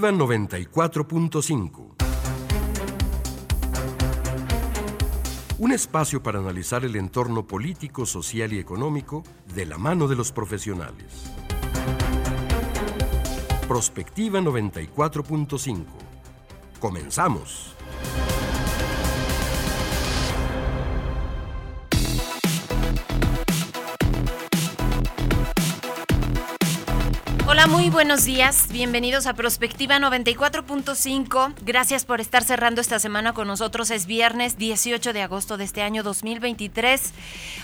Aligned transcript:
94.5 0.00 1.96
Un 5.58 5.72
espacio 5.72 6.22
para 6.22 6.38
analizar 6.38 6.84
el 6.84 6.94
entorno 6.94 7.48
político, 7.48 8.06
social 8.06 8.52
y 8.52 8.60
económico 8.60 9.24
de 9.56 9.66
la 9.66 9.76
mano 9.76 10.06
de 10.06 10.14
los 10.14 10.30
profesionales. 10.30 11.24
Prospectiva 13.66 14.38
94.5. 14.38 15.84
Comenzamos. 16.78 17.74
Muy 27.68 27.90
buenos 27.90 28.24
días. 28.24 28.68
Bienvenidos 28.72 29.26
a 29.26 29.34
Prospectiva 29.34 29.98
94.5. 29.98 31.54
Gracias 31.64 32.04
por 32.06 32.20
estar 32.20 32.42
cerrando 32.42 32.80
esta 32.80 32.98
semana 32.98 33.34
con 33.34 33.46
nosotros. 33.46 33.90
Es 33.90 34.06
viernes 34.06 34.56
18 34.56 35.12
de 35.12 35.22
agosto 35.22 35.58
de 35.58 35.64
este 35.64 35.82
año 35.82 36.02
2023. 36.02 37.12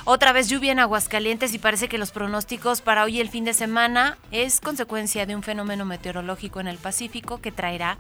Otra 0.05 0.33
vez 0.33 0.49
lluvia 0.49 0.73
en 0.73 0.79
Aguascalientes 0.79 1.55
y 1.55 1.59
parece 1.59 1.89
que 1.89 1.97
los 1.97 2.11
pronósticos 2.11 2.83
para 2.83 3.05
hoy 3.05 3.21
el 3.21 3.31
fin 3.31 3.45
de 3.45 3.55
semana 3.55 4.19
es 4.31 4.61
consecuencia 4.61 5.25
de 5.25 5.37
un 5.37 5.43
fenómeno 5.43 5.87
meteorológico 5.87 6.61
en 6.61 6.69
el 6.69 6.77
Pacífico 6.77 7.41
que 7.41 7.53
traerá 7.53 7.97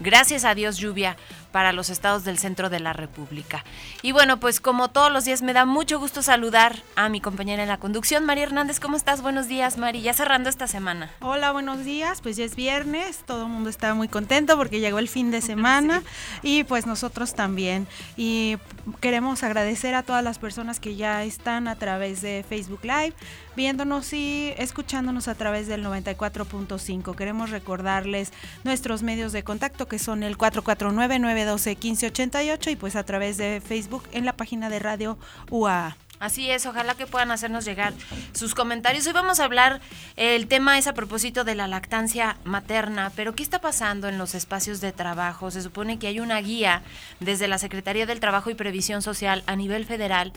gracias 0.00 0.44
a 0.44 0.54
Dios 0.54 0.78
lluvia 0.78 1.16
para 1.52 1.72
los 1.72 1.90
estados 1.90 2.24
del 2.24 2.38
centro 2.38 2.70
de 2.70 2.80
la 2.80 2.92
República. 2.92 3.64
Y 4.02 4.12
bueno, 4.12 4.38
pues 4.38 4.60
como 4.60 4.88
todos 4.88 5.12
los 5.12 5.24
días 5.24 5.42
me 5.42 5.52
da 5.52 5.64
mucho 5.64 5.98
gusto 5.98 6.22
saludar 6.22 6.76
a 6.96 7.08
mi 7.08 7.20
compañera 7.20 7.62
en 7.62 7.68
la 7.68 7.78
conducción, 7.78 8.24
María 8.24 8.44
Hernández. 8.44 8.80
¿Cómo 8.80 8.96
estás? 8.96 9.22
Buenos 9.22 9.48
días, 9.48 9.76
María. 9.76 10.02
Ya 10.02 10.12
cerrando 10.14 10.48
esta 10.48 10.66
semana. 10.66 11.10
Hola, 11.20 11.52
buenos 11.52 11.84
días. 11.84 12.20
Pues 12.20 12.36
ya 12.36 12.44
es 12.44 12.56
viernes, 12.56 13.24
todo 13.26 13.42
el 13.44 13.48
mundo 13.48 13.70
está 13.70 13.94
muy 13.94 14.08
contento 14.08 14.56
porque 14.56 14.80
llegó 14.80 14.98
el 14.98 15.08
fin 15.08 15.30
de 15.30 15.40
semana 15.40 16.02
y 16.42 16.64
pues 16.64 16.86
nosotros 16.86 17.34
también. 17.34 17.86
Y 18.16 18.58
queremos 19.00 19.42
agradecer 19.42 19.94
a 19.94 20.02
todas 20.02 20.24
las 20.24 20.38
personas 20.38 20.80
que 20.80 20.96
ya 20.96 21.24
están 21.24 21.68
a 21.68 21.76
través 21.76 22.22
de 22.22 22.44
Facebook 22.48 22.80
Live 22.82 23.14
viéndonos 23.56 24.12
y 24.12 24.54
escuchándonos 24.56 25.28
a 25.28 25.34
través 25.34 25.66
del 25.66 25.84
94.5. 25.84 27.14
Queremos 27.14 27.50
recordarles 27.50 28.32
nuestros 28.64 29.02
medios 29.02 29.32
de 29.32 29.42
contacto 29.42 29.86
que 29.90 29.98
son 29.98 30.22
el 30.22 30.38
449-912-1588 30.38 32.70
y 32.70 32.76
pues 32.76 32.96
a 32.96 33.04
través 33.04 33.36
de 33.36 33.60
Facebook 33.60 34.04
en 34.12 34.24
la 34.24 34.32
página 34.32 34.70
de 34.70 34.78
Radio 34.78 35.18
UAA. 35.50 35.98
Así 36.20 36.50
es, 36.50 36.66
ojalá 36.66 36.94
que 36.96 37.06
puedan 37.06 37.30
hacernos 37.30 37.64
llegar 37.64 37.94
sus 38.34 38.54
comentarios. 38.54 39.06
Hoy 39.06 39.14
vamos 39.14 39.40
a 39.40 39.44
hablar, 39.44 39.80
el 40.16 40.48
tema 40.48 40.76
es 40.76 40.86
a 40.86 40.92
propósito 40.92 41.44
de 41.44 41.54
la 41.54 41.66
lactancia 41.66 42.36
materna, 42.44 43.10
pero 43.16 43.34
¿qué 43.34 43.42
está 43.42 43.62
pasando 43.62 44.06
en 44.06 44.18
los 44.18 44.34
espacios 44.34 44.82
de 44.82 44.92
trabajo? 44.92 45.50
Se 45.50 45.62
supone 45.62 45.98
que 45.98 46.08
hay 46.08 46.20
una 46.20 46.38
guía 46.42 46.82
desde 47.20 47.48
la 47.48 47.56
Secretaría 47.56 48.04
del 48.04 48.20
Trabajo 48.20 48.50
y 48.50 48.54
Previsión 48.54 49.00
Social 49.00 49.42
a 49.46 49.56
nivel 49.56 49.86
federal 49.86 50.34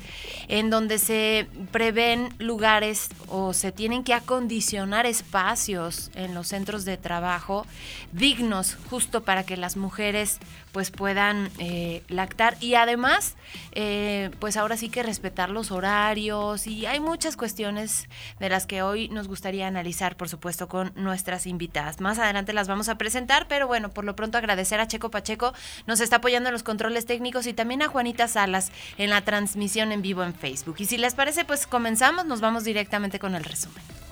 en 0.48 0.70
donde 0.70 1.00
se 1.00 1.50
prevén 1.73 2.34
lugares 2.39 3.09
o 3.28 3.52
se 3.52 3.73
tienen 3.73 4.06
que 4.06 4.14
acondicionar 4.14 5.06
espacios 5.06 6.11
en 6.16 6.34
los 6.34 6.48
centros 6.48 6.86
de 6.86 6.95
trabajo 6.95 7.67
dignos 8.14 8.78
justo 8.89 9.23
para 9.23 9.44
que 9.44 9.58
las 9.58 9.76
mujeres 9.76 10.39
pues 10.73 10.91
puedan 10.91 11.49
eh, 11.59 12.03
lactar. 12.09 12.57
Y 12.59 12.75
además 12.75 13.35
eh, 13.71 14.31
pues 14.39 14.57
ahora 14.57 14.75
sí 14.75 14.89
que 14.89 15.03
respetar 15.03 15.49
los 15.49 15.71
horarios. 15.71 16.67
Y 16.67 16.85
hay 16.85 16.99
muchas 16.99 17.38
cuestiones 17.38 18.09
de 18.39 18.49
las 18.49 18.65
que 18.65 18.81
hoy 18.81 19.07
nos 19.07 19.30
gustaría 19.30 19.67
analizar 19.67 20.17
por 20.17 20.27
supuesto 20.27 20.67
con 20.67 20.91
nuestras 20.95 21.47
invitadas. 21.47 22.02
Más 22.02 22.19
adelante 22.19 22.52
las 22.52 22.67
vamos 22.67 22.89
a 22.89 22.97
presentar 22.97 23.47
pero 23.47 23.67
bueno 23.67 23.89
por 23.89 24.03
lo 24.03 24.15
pronto 24.15 24.38
agradecer 24.38 24.81
a 24.81 24.88
Checo 24.88 25.11
Pacheco 25.11 25.53
nos 25.85 26.02
está 26.02 26.17
apoyando 26.17 26.49
en 26.49 26.53
los 26.53 26.63
controles 26.63 27.05
técnicos 27.05 27.47
y 27.47 27.53
también 27.53 27.83
a 27.83 27.87
Juanita 27.87 28.27
Salas 28.27 28.71
en 28.97 29.11
la 29.11 29.21
transmisión 29.21 29.91
en 29.91 30.02
vivo 30.02 30.23
en 30.23 30.33
Facebook. 30.33 30.75
Y 30.80 30.85
si 30.85 30.97
les 30.97 31.13
parece 31.13 31.45
pues 31.45 31.67
comenzamos 31.67 32.25
nos 32.25 32.42
vamos 32.42 32.64
directamente 32.64 33.19
con 33.19 33.36
el 33.36 33.43
resumen 33.43 34.02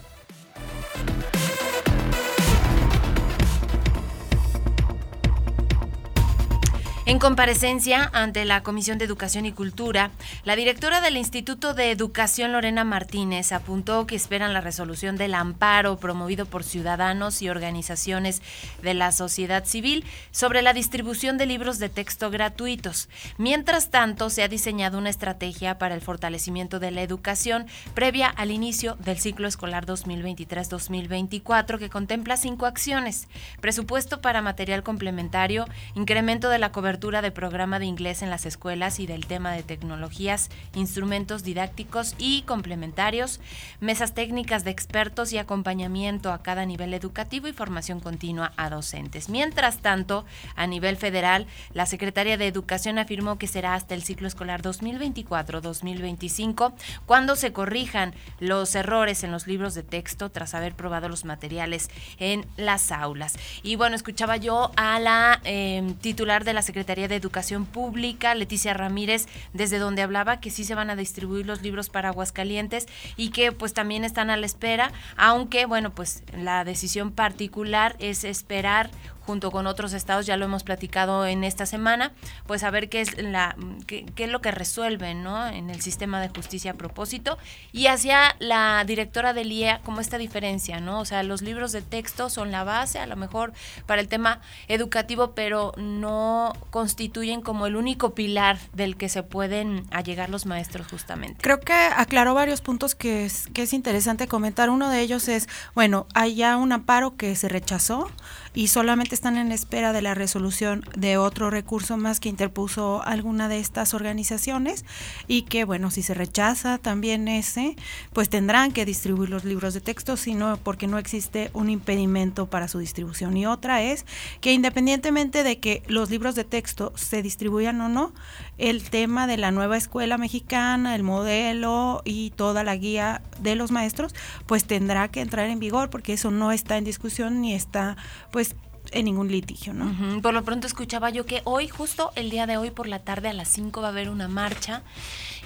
En 7.12 7.20
comparecencia 7.20 8.10
ante 8.14 8.46
la 8.46 8.64
Comisión 8.64 8.98
de 8.98 9.04
Educación 9.04 9.46
y 9.46 9.52
Cultura, 9.52 10.12
la 10.46 10.56
directora 10.56 11.02
del 11.02 11.18
Instituto 11.18 11.74
de 11.74 11.92
Educación, 11.92 12.54
Lorena 12.54 12.86
Martínez, 12.86 13.52
apuntó 13.52 14.08
que 14.08 14.16
esperan 14.16 14.54
la 14.54 14.62
resolución 14.62 15.18
del 15.18 15.34
amparo 15.34 15.98
promovido 15.98 16.46
por 16.46 16.64
ciudadanos 16.64 17.42
y 17.42 17.50
organizaciones 17.50 18.42
de 18.82 18.94
la 18.94 19.12
sociedad 19.12 19.66
civil 19.66 20.06
sobre 20.32 20.62
la 20.62 20.72
distribución 20.72 21.38
de 21.38 21.48
libros 21.48 21.80
de 21.80 21.90
texto 21.90 22.32
gratuitos. 22.32 23.10
Mientras 23.38 23.90
tanto, 23.90 24.30
se 24.30 24.42
ha 24.44 24.48
diseñado 24.48 24.98
una 24.98 25.10
estrategia 25.10 25.78
para 25.78 25.96
el 25.96 26.02
fortalecimiento 26.02 26.80
de 26.80 26.92
la 26.92 27.02
educación 27.02 27.66
previa 27.94 28.30
al 28.30 28.52
inicio 28.52 28.96
del 29.02 29.20
ciclo 29.20 29.50
escolar 29.50 29.86
2023-2024 29.86 31.78
que 31.78 31.90
contempla 31.90 32.38
cinco 32.38 32.68
acciones. 32.68 33.28
Presupuesto 33.60 34.22
para 34.22 34.42
material 34.42 34.82
complementario, 34.82 35.66
incremento 35.94 36.48
de 36.48 36.58
la 36.58 36.72
cobertura 36.72 37.01
de 37.02 37.32
programa 37.32 37.80
de 37.80 37.88
inglés 37.88 38.22
en 38.22 38.30
las 38.30 38.46
escuelas 38.46 39.00
y 39.00 39.08
del 39.08 39.26
tema 39.26 39.54
de 39.54 39.64
tecnologías, 39.64 40.52
instrumentos 40.76 41.44
didácticos 41.44 42.14
y 42.20 42.44
complementarios, 42.44 43.40
mesas 43.80 44.14
técnicas 44.14 44.64
de 44.64 44.70
expertos 44.70 45.34
y 45.34 45.40
acompañamiento 45.40 46.32
a 46.32 46.44
cada 46.44 46.64
nivel 46.68 46.94
educativo 46.94 47.48
y 47.48 47.54
formación 47.54 48.02
continua 48.02 48.54
a 48.56 48.70
docentes. 48.70 49.30
Mientras 49.30 49.80
tanto, 49.80 50.26
a 50.56 50.68
nivel 50.68 50.96
federal, 50.96 51.48
la 51.74 51.88
Secretaría 51.88 52.38
de 52.38 52.46
Educación 52.46 53.00
afirmó 53.00 53.40
que 53.40 53.48
será 53.48 53.74
hasta 53.74 53.96
el 53.96 54.04
ciclo 54.04 54.28
escolar 54.28 54.62
2024-2025 54.62 56.72
cuando 57.08 57.36
se 57.36 57.52
corrijan 57.52 58.14
los 58.40 58.76
errores 58.76 59.24
en 59.24 59.32
los 59.32 59.48
libros 59.48 59.74
de 59.74 59.82
texto 59.82 60.30
tras 60.30 60.54
haber 60.54 60.76
probado 60.76 61.10
los 61.10 61.26
materiales 61.26 61.90
en 62.20 62.46
las 62.58 62.92
aulas. 62.92 63.40
Y 63.64 63.76
bueno, 63.76 63.96
escuchaba 63.96 64.38
yo 64.38 64.72
a 64.76 65.00
la 65.00 65.42
eh, 65.46 65.96
titular 66.02 66.44
de 66.44 66.54
la 66.54 66.62
Secretaría 66.62 66.91
De 66.92 67.16
Educación 67.16 67.66
Pública, 67.66 68.36
Leticia 68.36 68.74
Ramírez, 68.74 69.28
desde 69.54 69.80
donde 69.80 70.02
hablaba 70.02 70.42
que 70.42 70.50
sí 70.50 70.66
se 70.66 70.76
van 70.76 70.90
a 70.90 70.98
distribuir 70.98 71.46
los 71.46 71.62
libros 71.62 71.90
para 71.90 72.10
Aguascalientes 72.10 72.88
y 73.16 73.30
que 73.30 73.54
pues 73.54 73.74
también 73.74 74.04
están 74.04 74.30
a 74.30 74.36
la 74.36 74.46
espera, 74.46 74.92
aunque 75.16 75.66
bueno, 75.66 75.92
pues 75.92 76.24
la 76.38 76.66
decisión 76.66 77.12
particular 77.12 77.96
es 78.00 78.26
esperar 78.26 78.92
junto 79.32 79.50
con 79.50 79.66
otros 79.66 79.94
estados, 79.94 80.26
ya 80.26 80.36
lo 80.36 80.44
hemos 80.44 80.64
platicado 80.64 81.26
en 81.26 81.46
esta 81.46 81.66
semana, 81.66 82.12
pues 82.48 82.64
a 82.64 82.70
ver 82.70 82.90
qué 82.90 83.00
es 83.00 83.18
la 83.18 83.56
qué, 83.88 84.04
es 84.18 84.30
lo 84.30 84.42
que 84.42 84.52
resuelven, 84.52 85.24
¿no? 85.24 85.48
En 85.48 85.70
el 85.70 85.80
sistema 85.80 86.20
de 86.20 86.28
justicia 86.28 86.72
a 86.72 86.74
propósito 86.74 87.38
y 87.72 87.88
hacia 87.88 88.36
la 88.40 88.84
directora 88.86 89.32
del 89.32 89.50
IEA 89.54 89.80
como 89.84 90.02
esta 90.02 90.18
diferencia, 90.18 90.82
¿no? 90.82 91.00
O 91.00 91.06
sea, 91.06 91.24
los 91.24 91.42
libros 91.42 91.72
de 91.72 91.82
texto 91.82 92.30
son 92.30 92.52
la 92.52 92.66
base, 92.66 93.00
a 93.00 93.08
lo 93.08 93.16
mejor 93.16 93.54
para 93.86 94.02
el 94.02 94.10
tema 94.10 94.42
educativo, 94.68 95.32
pero 95.32 95.72
no 95.78 96.52
constituyen 96.70 97.42
como 97.42 97.68
el 97.68 97.78
único 97.78 98.14
pilar 98.14 98.60
del 98.74 98.98
que 98.98 99.08
se 99.08 99.24
pueden 99.24 99.86
allegar 99.92 100.30
los 100.30 100.46
maestros 100.46 100.88
justamente. 100.88 101.38
Creo 101.42 101.62
que 101.62 101.72
aclaró 101.72 102.34
varios 102.34 102.60
puntos 102.60 102.96
que 102.96 103.24
es, 103.24 103.48
que 103.54 103.62
es 103.62 103.72
interesante 103.72 104.28
comentar. 104.28 104.70
Uno 104.70 104.90
de 104.90 105.00
ellos 105.00 105.30
es, 105.30 105.48
bueno, 105.74 106.06
hay 106.14 106.36
ya 106.36 106.58
un 106.58 106.74
amparo 106.74 107.16
que 107.16 107.34
se 107.38 107.48
rechazó 107.48 108.12
y 108.54 108.68
solamente 108.68 109.16
están 109.16 109.38
en 109.38 109.52
espera 109.52 109.94
de 109.94 110.02
la 110.02 110.14
resolución 110.14 110.84
de 110.96 111.18
otro 111.18 111.50
recurso 111.50 111.98
más 111.98 112.20
que 112.20 112.30
interpuso 112.30 113.02
alguna 113.04 113.48
de 113.48 113.60
estas 113.60 113.94
organizaciones 113.94 114.86
y 115.28 115.44
que 115.44 115.64
bueno, 115.64 115.92
si 115.92 116.04
se 116.04 116.14
rechaza 116.14 116.78
también 116.78 117.28
ese, 117.28 117.76
pues 118.14 118.30
tendrán 118.30 118.72
que 118.72 118.86
distribuir 118.86 119.30
los 119.30 119.46
libros 119.46 119.74
de 119.74 119.82
texto, 119.82 120.18
sino 120.18 120.58
porque 120.58 120.88
no 120.88 120.98
existe 120.98 121.50
un 121.54 121.70
impedimento 121.70 122.50
para 122.50 122.68
su 122.68 122.80
distribución. 122.80 123.38
Y 123.38 123.46
otra 123.46 123.82
es 123.82 124.06
que 124.42 124.54
independientemente 124.54 125.44
de 125.44 125.60
que 125.60 125.84
los 125.88 126.10
libros 126.10 126.36
de 126.36 126.44
texto 126.44 126.92
se 126.96 127.22
distribuyan 127.22 127.80
o 127.82 127.90
no, 127.90 128.14
el 128.62 128.84
tema 128.84 129.26
de 129.26 129.38
la 129.38 129.50
nueva 129.52 129.76
escuela 129.76 130.20
mexicana, 130.20 130.96
el 130.96 131.02
modelo 131.02 132.04
y 132.06 132.30
toda 132.30 132.64
la 132.64 132.76
guía 132.76 133.24
de 133.40 133.56
los 133.56 133.72
maestros, 133.72 134.14
pues 134.46 134.66
tendrá 134.66 135.08
que 135.08 135.22
entrar 135.22 135.50
en 135.50 135.60
vigor 135.60 135.90
porque 135.90 136.14
eso 136.14 136.30
no 136.30 136.52
está 136.52 136.78
en 136.78 136.84
discusión 136.84 137.42
ni 137.42 137.56
está 137.56 137.98
pues 138.32 138.56
en 138.92 139.06
ningún 139.06 139.32
litigio, 139.32 139.74
¿no? 139.74 140.22
Por 140.22 140.34
lo 140.34 140.44
pronto 140.44 140.68
escuchaba 140.68 141.10
yo 141.10 141.26
que 141.26 141.42
hoy, 141.44 141.68
justo 141.68 142.12
el 142.16 142.30
día 142.30 142.46
de 142.46 142.58
hoy 142.58 142.70
por 142.70 142.88
la 142.88 143.00
tarde 143.00 143.30
a 143.30 143.34
las 143.34 143.48
5 143.48 143.82
va 143.82 143.88
a 143.88 143.92
haber 143.92 144.10
una 144.10 144.28
marcha 144.28 144.84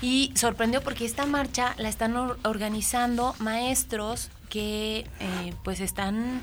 y 0.02 0.32
sorprendió 0.36 0.82
porque 0.82 1.06
esta 1.06 1.26
marcha 1.26 1.74
la 1.78 1.88
están 1.88 2.16
organizando 2.44 3.34
maestros 3.40 4.30
que 4.50 5.06
eh, 5.20 5.54
pues 5.64 5.80
están 5.80 6.42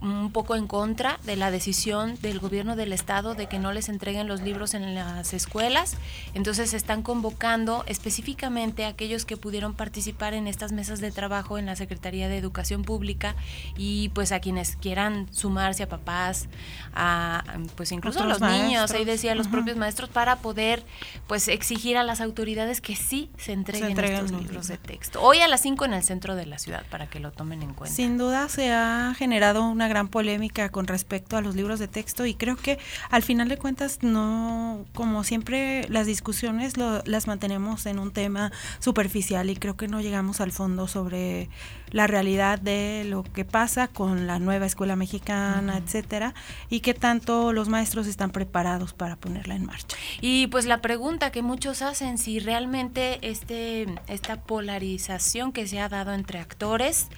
un 0.00 0.30
poco 0.30 0.54
en 0.54 0.66
contra 0.66 1.18
de 1.24 1.36
la 1.36 1.50
decisión 1.50 2.16
del 2.22 2.38
gobierno 2.38 2.76
del 2.76 2.92
estado 2.92 3.34
de 3.34 3.46
que 3.46 3.58
no 3.58 3.72
les 3.72 3.88
entreguen 3.88 4.28
los 4.28 4.42
libros 4.42 4.74
en 4.74 4.94
las 4.94 5.34
escuelas. 5.34 5.96
Entonces 6.34 6.72
están 6.72 7.02
convocando 7.02 7.84
específicamente 7.86 8.84
a 8.84 8.88
aquellos 8.88 9.24
que 9.24 9.36
pudieron 9.36 9.74
participar 9.74 10.34
en 10.34 10.46
estas 10.46 10.72
mesas 10.72 11.00
de 11.00 11.10
trabajo 11.10 11.58
en 11.58 11.66
la 11.66 11.74
Secretaría 11.74 12.28
de 12.28 12.38
Educación 12.38 12.82
Pública 12.82 13.34
y 13.76 14.10
pues 14.10 14.30
a 14.30 14.40
quienes 14.40 14.76
quieran 14.76 15.26
sumarse 15.32 15.82
a 15.82 15.88
papás, 15.88 16.48
a 16.94 17.42
pues 17.76 17.90
incluso 17.90 18.22
a 18.22 18.26
los 18.26 18.40
niños, 18.40 18.92
ahí 18.92 19.04
decía 19.04 19.34
los 19.34 19.48
propios 19.48 19.76
maestros 19.76 20.10
para 20.10 20.36
poder 20.36 20.84
pues 21.26 21.48
exigir 21.48 21.96
a 21.96 22.04
las 22.04 22.20
autoridades 22.20 22.80
que 22.80 22.94
sí 22.94 23.30
se 23.36 23.52
entreguen, 23.52 23.98
estos 23.98 24.30
libros 24.30 24.68
de 24.68 24.78
texto. 24.78 25.20
Hoy 25.22 25.40
a 25.40 25.48
las 25.48 25.60
5 25.62 25.84
en 25.86 25.94
el 25.94 26.04
centro 26.04 26.36
de 26.36 26.46
la 26.46 26.58
ciudad 26.58 26.84
para 26.90 27.08
que 27.08 27.18
lo 27.18 27.32
tomen 27.32 27.62
en 27.62 27.74
cuenta. 27.74 27.94
Sin 27.94 28.16
duda 28.16 28.48
se 28.48 28.72
ha 28.72 29.12
generado 29.16 29.64
una 29.64 29.87
gran 29.88 30.08
polémica 30.08 30.68
con 30.70 30.86
respecto 30.86 31.36
a 31.36 31.40
los 31.40 31.54
libros 31.54 31.78
de 31.78 31.88
texto 31.88 32.26
y 32.26 32.34
creo 32.34 32.56
que 32.56 32.78
al 33.10 33.22
final 33.22 33.48
de 33.48 33.56
cuentas 33.56 33.98
no, 34.02 34.84
como 34.94 35.24
siempre 35.24 35.86
las 35.88 36.06
discusiones 36.06 36.74
las 36.76 37.26
mantenemos 37.26 37.86
en 37.86 37.98
un 37.98 38.12
tema 38.12 38.52
superficial 38.78 39.50
y 39.50 39.56
creo 39.56 39.76
que 39.76 39.88
no 39.88 40.00
llegamos 40.00 40.40
al 40.40 40.52
fondo 40.52 40.88
sobre 40.88 41.48
la 41.90 42.06
realidad 42.06 42.58
de 42.58 43.04
lo 43.06 43.22
que 43.22 43.44
pasa 43.44 43.88
con 43.88 44.26
la 44.26 44.38
nueva 44.38 44.66
escuela 44.66 44.96
mexicana, 44.96 45.78
etcétera, 45.78 46.34
y 46.68 46.80
qué 46.80 46.94
tanto 46.94 47.52
los 47.52 47.68
maestros 47.68 48.06
están 48.06 48.30
preparados 48.30 48.92
para 48.92 49.16
ponerla 49.16 49.54
en 49.54 49.64
marcha. 49.64 49.96
Y 50.20 50.48
pues 50.48 50.66
la 50.66 50.80
pregunta 50.80 51.30
que 51.30 51.42
muchos 51.42 51.82
hacen 51.82 52.18
si 52.18 52.38
realmente 52.40 53.18
este 53.22 53.86
esta 54.06 54.42
polarización 54.42 55.52
que 55.52 55.66
se 55.66 55.80
ha 55.80 55.88
dado 55.88 56.12
entre 56.12 56.38
actores 56.38 57.08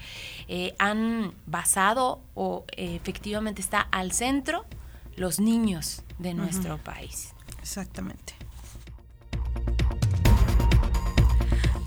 eh, 0.48 0.74
han 0.78 1.32
basado 1.46 2.20
o 2.42 2.64
efectivamente 2.74 3.60
está 3.60 3.80
al 3.90 4.12
centro 4.12 4.64
los 5.14 5.40
niños 5.40 6.04
de 6.18 6.32
nuestro 6.32 6.78
país. 6.78 7.34
Exactamente. 7.60 8.32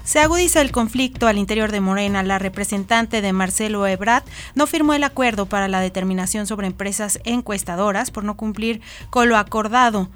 Se 0.04 0.20
agudiza 0.20 0.62
el 0.62 0.72
conflicto 0.72 1.26
al 1.26 1.40
interior 1.40 1.72
de 1.72 1.80
Morena. 1.80 2.22
La 2.22 2.38
representante 2.38 3.24
de 3.24 3.34
Marcelo 3.34 3.88
Ebrard 3.88 4.26
no 4.54 4.68
firmó 4.68 4.94
el 4.94 5.04
acuerdo 5.04 5.48
para 5.48 5.68
la 5.68 5.82
determinación 5.82 6.46
sobre 6.46 6.68
empresas 6.68 7.20
encuestadoras 7.24 8.12
por 8.12 8.24
no 8.24 8.38
cumplir 8.38 8.80
con 9.10 9.30
lo 9.30 9.38
acordado. 9.38 10.12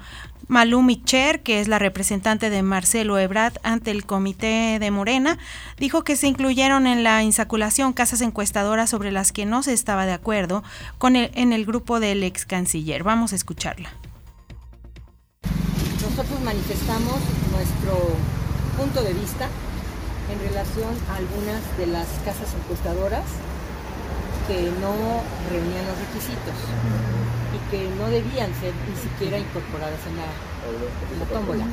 Malú 0.48 0.80
Micher, 0.80 1.42
que 1.42 1.60
es 1.60 1.68
la 1.68 1.78
representante 1.78 2.48
de 2.48 2.62
Marcelo 2.62 3.18
Ebrard 3.18 3.58
ante 3.62 3.90
el 3.90 4.06
comité 4.06 4.78
de 4.80 4.90
Morena, 4.90 5.38
dijo 5.76 6.04
que 6.04 6.16
se 6.16 6.26
incluyeron 6.26 6.86
en 6.86 7.04
la 7.04 7.22
insaculación 7.22 7.92
casas 7.92 8.22
encuestadoras 8.22 8.88
sobre 8.88 9.12
las 9.12 9.30
que 9.30 9.44
no 9.44 9.62
se 9.62 9.74
estaba 9.74 10.06
de 10.06 10.12
acuerdo 10.12 10.64
con 10.96 11.16
el, 11.16 11.30
en 11.34 11.52
el 11.52 11.66
grupo 11.66 12.00
del 12.00 12.24
ex 12.24 12.46
canciller. 12.46 13.02
Vamos 13.02 13.34
a 13.34 13.36
escucharla. 13.36 13.90
Nosotros 16.00 16.40
manifestamos 16.40 17.18
nuestro 17.52 18.16
punto 18.78 19.02
de 19.02 19.12
vista 19.12 19.48
en 20.32 20.48
relación 20.48 20.94
a 21.10 21.16
algunas 21.16 21.76
de 21.76 21.86
las 21.88 22.06
casas 22.24 22.54
encuestadoras 22.54 23.24
que 24.48 24.62
no 24.80 25.22
reunían 25.50 25.86
los 25.86 25.98
requisitos 25.98 26.56
y 27.54 27.70
que 27.70 27.88
no 27.96 28.08
debían 28.08 28.50
ser 28.60 28.72
ni 28.88 28.96
siquiera 28.96 29.38
incorporadas 29.38 30.00
en 30.08 30.16
la, 30.16 31.28
tómbola. 31.32 31.66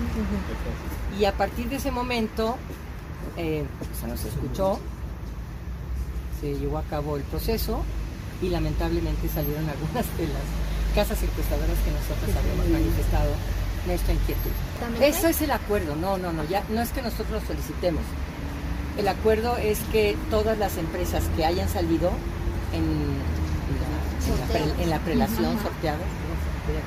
Y 1.18 1.26
a 1.26 1.32
partir 1.32 1.70
de 1.70 1.78
ese 1.78 1.90
momento 1.92 2.58
eh, 3.38 3.66
se 4.00 4.08
nos 4.08 4.24
escuchó, 4.26 4.80
se 6.42 6.54
llevó 6.60 6.78
a 6.78 6.84
cabo 6.84 7.16
el 7.16 7.24
proceso 7.24 7.82
y 8.42 8.50
lamentablemente 8.50 9.30
salieron 9.30 9.70
algunas 9.70 10.06
de 10.18 10.28
las 10.28 10.46
casas 10.94 11.24
encuestadoras 11.24 11.78
que 11.80 11.92
nosotros 11.92 12.36
habíamos 12.36 12.68
manifestado 12.68 13.32
nuestra 13.88 14.14
inquietud. 14.14 14.52
Eso 15.02 15.28
es 15.28 15.42
el 15.42 15.52
acuerdo, 15.52 15.96
no, 15.96 16.18
no, 16.18 16.34
no, 16.34 16.44
ya 16.44 16.64
no 16.70 16.82
es 16.82 16.90
que 16.92 17.02
nosotros 17.02 17.42
lo 17.42 17.48
solicitemos. 17.48 18.04
El 18.98 19.08
acuerdo 19.08 19.58
es 19.58 19.80
que 19.92 20.18
todas 20.30 20.58
las 20.58 20.78
empresas 20.78 21.24
que 21.36 21.46
hayan 21.46 21.70
salido 21.70 22.12
en, 22.74 23.16
la, 24.90 25.00
prelación 25.00 25.60
sorteada, 25.62 26.00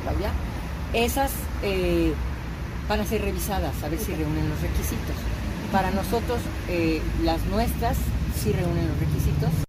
Claudia, 0.02 0.30
esas 0.92 1.32
eh, 1.62 2.14
van 2.88 3.00
a 3.00 3.04
ser 3.04 3.22
revisadas 3.22 3.82
a 3.82 3.88
ver 3.88 3.98
si 3.98 4.14
reúnen 4.14 4.48
los 4.48 4.60
requisitos. 4.60 5.16
Para 5.72 5.90
nosotros, 5.90 6.40
eh, 6.68 7.02
las 7.22 7.44
nuestras 7.46 7.96
sí 8.34 8.52
reúnen 8.52 8.88
los 8.88 8.98
requisitos. 8.98 9.67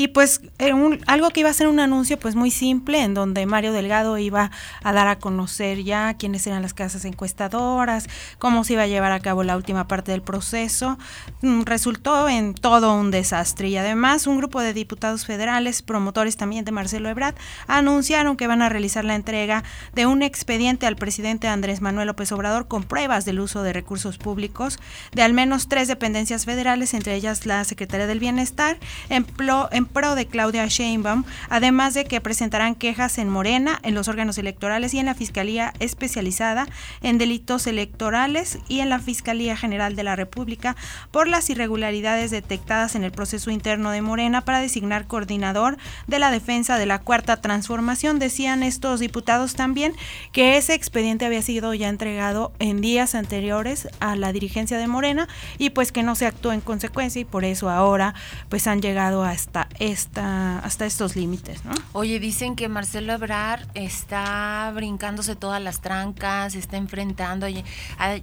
Y 0.00 0.08
pues 0.08 0.40
un, 0.72 0.98
algo 1.06 1.28
que 1.28 1.40
iba 1.40 1.50
a 1.50 1.52
ser 1.52 1.68
un 1.68 1.78
anuncio 1.78 2.18
pues 2.18 2.34
muy 2.34 2.50
simple 2.50 3.02
en 3.02 3.12
donde 3.12 3.44
Mario 3.44 3.70
Delgado 3.70 4.16
iba 4.16 4.50
a 4.82 4.92
dar 4.94 5.08
a 5.08 5.18
conocer 5.18 5.84
ya 5.84 6.14
quiénes 6.14 6.46
eran 6.46 6.62
las 6.62 6.72
casas 6.72 7.04
encuestadoras, 7.04 8.08
cómo 8.38 8.64
se 8.64 8.72
iba 8.72 8.84
a 8.84 8.86
llevar 8.86 9.12
a 9.12 9.20
cabo 9.20 9.42
la 9.42 9.58
última 9.58 9.88
parte 9.88 10.12
del 10.12 10.22
proceso, 10.22 10.96
mm, 11.42 11.64
resultó 11.64 12.30
en 12.30 12.54
todo 12.54 12.94
un 12.94 13.10
desastre. 13.10 13.68
Y 13.68 13.76
además 13.76 14.26
un 14.26 14.38
grupo 14.38 14.62
de 14.62 14.72
diputados 14.72 15.26
federales, 15.26 15.82
promotores 15.82 16.38
también 16.38 16.64
de 16.64 16.72
Marcelo 16.72 17.10
Ebrard, 17.10 17.34
anunciaron 17.66 18.38
que 18.38 18.46
van 18.46 18.62
a 18.62 18.70
realizar 18.70 19.04
la 19.04 19.16
entrega 19.16 19.64
de 19.92 20.06
un 20.06 20.22
expediente 20.22 20.86
al 20.86 20.96
presidente 20.96 21.46
Andrés 21.46 21.82
Manuel 21.82 22.06
López 22.06 22.32
Obrador 22.32 22.68
con 22.68 22.84
pruebas 22.84 23.26
del 23.26 23.38
uso 23.38 23.62
de 23.62 23.74
recursos 23.74 24.16
públicos 24.16 24.78
de 25.12 25.20
al 25.20 25.34
menos 25.34 25.68
tres 25.68 25.88
dependencias 25.88 26.46
federales, 26.46 26.94
entre 26.94 27.16
ellas 27.16 27.44
la 27.44 27.62
Secretaría 27.64 28.06
del 28.06 28.18
Bienestar, 28.18 28.78
en, 29.10 29.26
en 29.72 29.89
pro 29.92 30.14
de 30.14 30.26
Claudia 30.26 30.66
Sheinbaum, 30.66 31.24
además 31.48 31.94
de 31.94 32.04
que 32.04 32.20
presentarán 32.20 32.74
quejas 32.74 33.18
en 33.18 33.28
Morena, 33.28 33.78
en 33.82 33.94
los 33.94 34.08
órganos 34.08 34.38
electorales 34.38 34.94
y 34.94 34.98
en 34.98 35.06
la 35.06 35.14
Fiscalía 35.14 35.72
especializada 35.78 36.66
en 37.02 37.18
delitos 37.18 37.66
electorales 37.66 38.58
y 38.68 38.80
en 38.80 38.88
la 38.88 38.98
Fiscalía 38.98 39.56
General 39.56 39.96
de 39.96 40.02
la 40.02 40.16
República 40.16 40.76
por 41.10 41.28
las 41.28 41.50
irregularidades 41.50 42.30
detectadas 42.30 42.94
en 42.94 43.04
el 43.04 43.12
proceso 43.12 43.50
interno 43.50 43.90
de 43.90 44.02
Morena 44.02 44.42
para 44.42 44.60
designar 44.60 45.06
coordinador 45.06 45.76
de 46.06 46.18
la 46.18 46.30
defensa 46.30 46.78
de 46.78 46.86
la 46.86 46.98
cuarta 46.98 47.40
transformación. 47.40 48.18
Decían 48.18 48.62
estos 48.62 49.00
diputados 49.00 49.54
también 49.54 49.94
que 50.32 50.56
ese 50.56 50.74
expediente 50.74 51.26
había 51.26 51.42
sido 51.42 51.74
ya 51.74 51.88
entregado 51.88 52.52
en 52.58 52.80
días 52.80 53.14
anteriores 53.14 53.88
a 54.00 54.16
la 54.16 54.32
dirigencia 54.32 54.78
de 54.78 54.86
Morena 54.86 55.28
y 55.58 55.70
pues 55.70 55.92
que 55.92 56.02
no 56.02 56.14
se 56.14 56.26
actuó 56.26 56.52
en 56.52 56.60
consecuencia 56.60 57.20
y 57.20 57.24
por 57.24 57.44
eso 57.44 57.70
ahora 57.70 58.14
pues 58.48 58.66
han 58.66 58.82
llegado 58.82 59.24
hasta 59.24 59.68
hasta 59.78 60.86
estos 60.86 61.16
límites, 61.16 61.64
¿no? 61.64 61.72
Oye, 61.92 62.20
dicen 62.20 62.54
que 62.54 62.68
Marcelo 62.68 63.14
Ebrar 63.14 63.66
está 63.74 64.70
brincándose 64.74 65.36
todas 65.36 65.62
las 65.62 65.80
trancas, 65.80 66.54
está 66.54 66.76
enfrentando. 66.76 67.46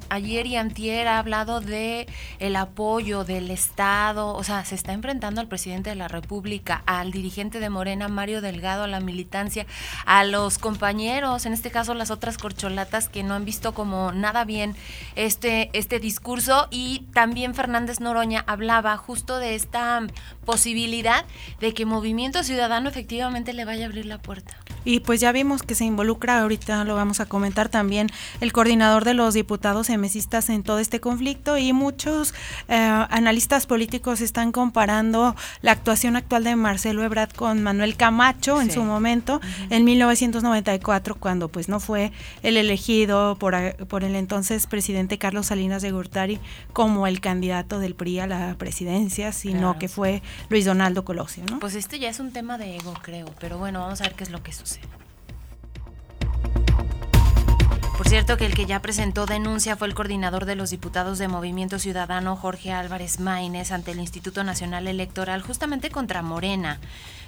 Ayer 0.10 0.46
y 0.46 0.56
antier 0.56 1.08
ha 1.08 1.18
hablado 1.18 1.60
de 1.60 2.08
el 2.40 2.56
apoyo 2.56 3.24
del 3.24 3.50
Estado, 3.50 4.36
o 4.36 4.44
sea, 4.44 4.66
se 4.66 4.76
está 4.76 4.94
enfrentando 4.94 5.42
al 5.42 5.48
presidente 5.48 5.90
de 5.90 5.96
la 5.96 6.08
República, 6.08 6.84
al 6.86 7.12
dirigente 7.12 7.60
de 7.60 7.70
Morena, 7.70 8.08
Mario 8.08 8.42
Delgado, 8.42 8.84
a 8.84 8.88
la 8.88 9.00
militancia, 9.00 9.66
a 10.06 10.24
los 10.24 10.60
compañeros, 10.60 11.46
en 11.46 11.54
este 11.54 11.72
caso 11.72 11.94
las 11.94 12.12
otras 12.12 12.38
corcholatas 12.38 13.10
que 13.10 13.24
no 13.24 13.34
han 13.34 13.46
visto 13.46 13.74
como 13.74 14.12
nada 14.12 14.46
bien 14.46 14.76
este, 15.16 15.70
este 15.74 16.00
discurso 16.00 16.68
y 16.70 17.08
también 17.14 17.56
Fernández 17.56 18.00
Noroña 18.00 18.44
hablaba 18.48 18.96
justo 18.98 19.38
de 19.38 19.56
esta 19.56 20.02
posibilidad 20.48 21.26
de 21.60 21.74
que 21.74 21.86
Movimiento 21.86 22.42
Ciudadano 22.42 22.88
efectivamente 22.88 23.52
le 23.52 23.66
vaya 23.66 23.84
a 23.84 23.88
abrir 23.88 24.06
la 24.06 24.18
puerta. 24.18 24.56
Y 24.86 25.02
pues 25.02 25.20
ya 25.20 25.34
vimos 25.34 25.62
que 25.62 25.76
se 25.76 25.84
involucra, 25.84 26.40
ahorita 26.40 26.86
lo 26.86 26.96
vamos 26.96 27.20
a 27.20 27.26
comentar 27.26 27.68
también, 27.68 28.08
el 28.40 28.54
coordinador 28.54 29.04
de 29.04 29.14
los 29.14 29.34
diputados 29.34 29.90
emesistas 29.90 30.50
en 30.50 30.64
todo 30.64 30.80
este 30.80 31.02
conflicto 31.02 31.58
y 31.58 31.74
muchos 31.74 32.34
eh, 32.70 32.76
analistas 33.10 33.66
políticos 33.66 34.22
están 34.22 34.54
comparando 34.54 35.36
la 35.62 35.74
actuación 35.74 36.16
actual 36.16 36.46
de 36.46 36.56
Marcelo 36.56 37.04
Ebrard 37.04 37.34
con 37.34 37.62
Manuel 37.62 37.98
Camacho 37.98 38.62
en 38.62 38.72
su 38.72 38.82
momento, 38.84 39.42
en 39.70 39.84
1994, 39.84 41.16
cuando 41.16 41.50
pues 41.50 41.68
no 41.68 41.82
fue 41.82 42.14
el 42.42 42.56
elegido 42.56 43.36
por, 43.36 43.76
por 43.88 44.06
el 44.06 44.16
entonces 44.16 44.68
presidente 44.68 45.18
Carlos 45.18 45.48
Salinas 45.48 45.82
de 45.82 45.92
Gortari 45.92 46.40
como 46.72 47.08
el 47.08 47.20
candidato 47.20 47.80
del 47.80 47.94
PRI 47.94 48.22
a 48.22 48.28
la 48.28 48.56
presidencia, 48.58 49.34
sino 49.34 49.78
que 49.78 49.90
fue 49.90 50.22
Luis 50.50 50.66
Donaldo 50.66 51.04
Colosio. 51.06 51.44
¿no? 51.50 51.60
Pues 51.60 51.76
esto 51.76 51.96
ya 51.96 52.10
es 52.10 52.20
un 52.20 52.32
tema 52.32 52.58
de 52.58 52.78
ego, 52.78 52.94
creo, 53.02 53.28
pero 53.40 53.58
bueno, 53.58 53.80
vamos 53.80 54.02
a 54.02 54.06
ver 54.06 54.14
qué 54.14 54.24
es 54.24 54.30
lo 54.30 54.44
que 54.44 54.54
sucede. 54.54 54.88
Por 57.98 58.08
cierto 58.08 58.38
que 58.38 58.46
el 58.46 58.54
que 58.54 58.68
ya 58.68 58.80
presentó 58.80 59.26
denuncia 59.26 59.76
fue 59.76 59.88
el 59.88 59.96
coordinador 59.96 60.46
de 60.46 60.56
los 60.56 60.70
diputados 60.70 61.18
de 61.18 61.28
Movimiento 61.28 61.80
Ciudadano, 61.80 62.36
Jorge 62.36 62.72
Álvarez 62.72 63.20
Maínez, 63.20 63.72
ante 63.72 63.92
el 63.92 64.00
Instituto 64.00 64.44
Nacional 64.44 64.88
Electoral, 64.88 65.42
justamente 65.42 65.90
contra 65.90 66.22
Morena 66.22 66.80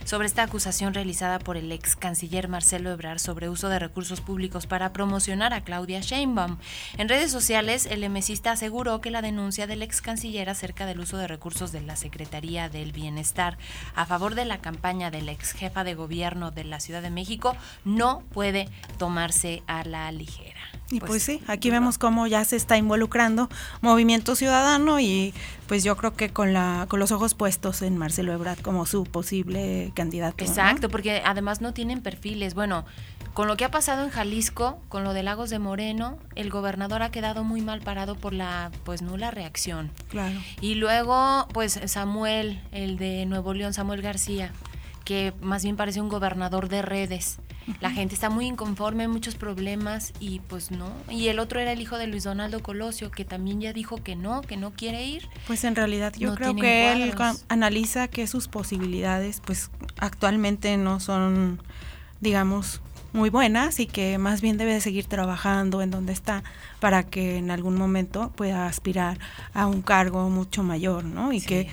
sobre 0.06 0.27
esta 0.27 0.44
acusación 0.44 0.94
realizada 0.94 1.39
por 1.39 1.58
el 1.58 1.72
ex 1.72 1.96
canciller 1.96 2.48
Marcelo 2.48 2.91
Ebrard 2.91 3.20
sobre 3.20 3.50
uso 3.50 3.70
de 3.70 3.79
recursos 3.79 4.22
públicos 4.22 4.68
para 4.68 4.94
promocionar 4.94 5.53
a 5.53 5.63
Claudia 5.63 6.01
Sheinbaum. 6.01 6.58
En 6.98 7.10
redes 7.10 7.32
sociales, 7.32 7.86
el 7.86 8.03
emesista 8.03 8.51
aseguró 8.51 9.01
que 9.01 9.12
la 9.12 9.22
denuncia 9.22 9.68
del 9.68 9.82
ex 9.82 10.01
canciller 10.01 10.50
acerca 10.50 10.86
del 10.86 11.00
uso 11.00 11.18
de 11.18 11.27
recursos 11.27 11.72
de 11.72 11.82
la 11.82 11.96
Secretaría 11.96 12.70
del 12.70 12.91
Bienestar 12.91 13.58
a 13.96 14.06
favor 14.06 14.36
de 14.36 14.46
la 14.46 14.60
campaña 14.60 15.12
del 15.12 15.29
ex 15.29 15.51
jefa 15.51 15.84
de 15.84 15.96
gobierno 15.96 16.51
de 16.51 16.63
la 16.63 16.79
Ciudad 16.79 17.01
de 17.01 17.10
México 17.10 17.56
no 17.86 18.24
puede 18.32 18.70
tomarse 18.98 19.63
a 19.68 19.84
la 19.84 20.12
ligera. 20.12 20.60
Y 20.91 21.00
pues, 21.00 21.10
pues 21.10 21.24
sí, 21.24 21.41
aquí 21.46 21.70
vemos 21.70 22.00
cómo 22.00 22.25
ya 22.25 22.44
se 22.46 22.56
está 22.56 22.75
involucrando 22.77 23.48
Movimiento 23.82 24.36
Ciudadano 24.36 25.00
y 25.00 25.36
pues 25.68 25.84
yo 25.84 25.96
creo 25.96 26.15
que 26.15 26.29
con 26.29 26.51
la 26.51 26.88
con 26.89 27.00
los 27.00 27.12
ojos 27.12 27.36
puestos 27.36 27.84
en 27.84 27.96
Marcelo 27.96 28.34
Ebrard 28.34 28.60
como 28.62 28.88
su 28.88 29.03
posible 29.03 29.88
candidato. 29.91 30.43
Exacto, 30.43 30.89
porque 30.89 31.22
además 31.25 31.62
no 31.62 31.74
tienen 31.74 32.01
perfiles. 32.01 32.53
Bueno, 32.53 32.86
con 33.34 33.48
lo 33.48 33.58
que 33.58 33.65
ha 33.65 33.72
pasado 33.72 34.03
en 34.03 34.10
Jalisco, 34.10 34.81
con 34.89 35.03
lo 35.03 35.13
de 35.13 35.24
Lagos 35.24 35.50
de 35.50 35.60
Moreno, 35.60 36.17
el 36.36 36.50
gobernador 36.50 37.03
ha 37.03 37.12
quedado 37.12 37.43
muy 37.43 37.62
mal 37.62 37.81
parado 37.81 38.15
por 38.15 38.34
la 38.34 38.72
pues 38.84 39.01
nula 39.01 39.31
reacción. 39.31 39.91
Claro. 40.10 40.39
Y 40.62 40.75
luego 40.75 41.48
pues 41.53 41.79
Samuel, 41.86 42.62
el 42.72 42.98
de 42.98 43.25
Nuevo 43.25 43.53
León, 43.53 43.74
Samuel 43.74 44.01
García, 44.01 44.51
que 45.05 45.34
más 45.41 45.63
bien 45.63 45.75
parece 45.75 46.01
un 46.01 46.10
gobernador 46.10 46.69
de 46.69 46.81
redes 46.81 47.39
la 47.80 47.92
gente 47.92 48.16
está 48.16 48.30
muy 48.30 48.46
inconforme, 48.46 49.08
muchos 49.08 49.36
problemas 49.36 50.14
y 50.20 50.40
pues 50.40 50.72
no. 50.72 50.92
Y 51.10 51.28
el 51.28 51.40
otro 51.40 51.60
era 51.60 51.72
el 51.72 51.82
hijo 51.82 51.98
de 51.98 52.08
Luis 52.08 52.24
Donaldo 52.24 52.62
Colosio, 52.62 53.12
que 53.12 53.26
también 53.26 53.62
ya 53.62 53.74
dijo 53.74 53.98
que 53.98 54.16
no, 54.16 54.42
que 54.42 54.58
no 54.58 54.72
quiere 54.72 55.06
ir. 55.06 55.28
Pues 55.48 55.64
en 55.64 55.76
realidad 55.76 56.14
yo 56.18 56.36
creo 56.36 56.56
que 56.56 56.92
él 56.92 57.14
analiza 57.48 58.08
que 58.08 58.28
sus 58.28 58.48
posibilidades 58.48 59.42
pues 59.46 59.72
actualmente 59.98 60.78
no 60.78 61.00
son, 61.00 61.62
digamos, 62.22 62.82
muy 63.14 63.30
buenas 63.30 63.80
y 63.80 63.88
que 63.88 64.18
más 64.18 64.42
bien 64.42 64.58
debe 64.58 64.74
de 64.74 64.82
seguir 64.82 65.06
trabajando 65.06 65.82
en 65.82 65.90
donde 65.90 66.14
está 66.14 66.44
para 66.80 67.04
que 67.04 67.38
en 67.38 67.52
algún 67.52 67.76
momento 67.76 68.32
pueda 68.36 68.68
aspirar 68.68 69.20
a 69.54 69.66
un 69.68 69.82
cargo 69.82 70.30
mucho 70.30 70.64
mayor, 70.64 71.06
¿no? 71.06 71.34
Y 71.34 71.42
que 71.42 71.68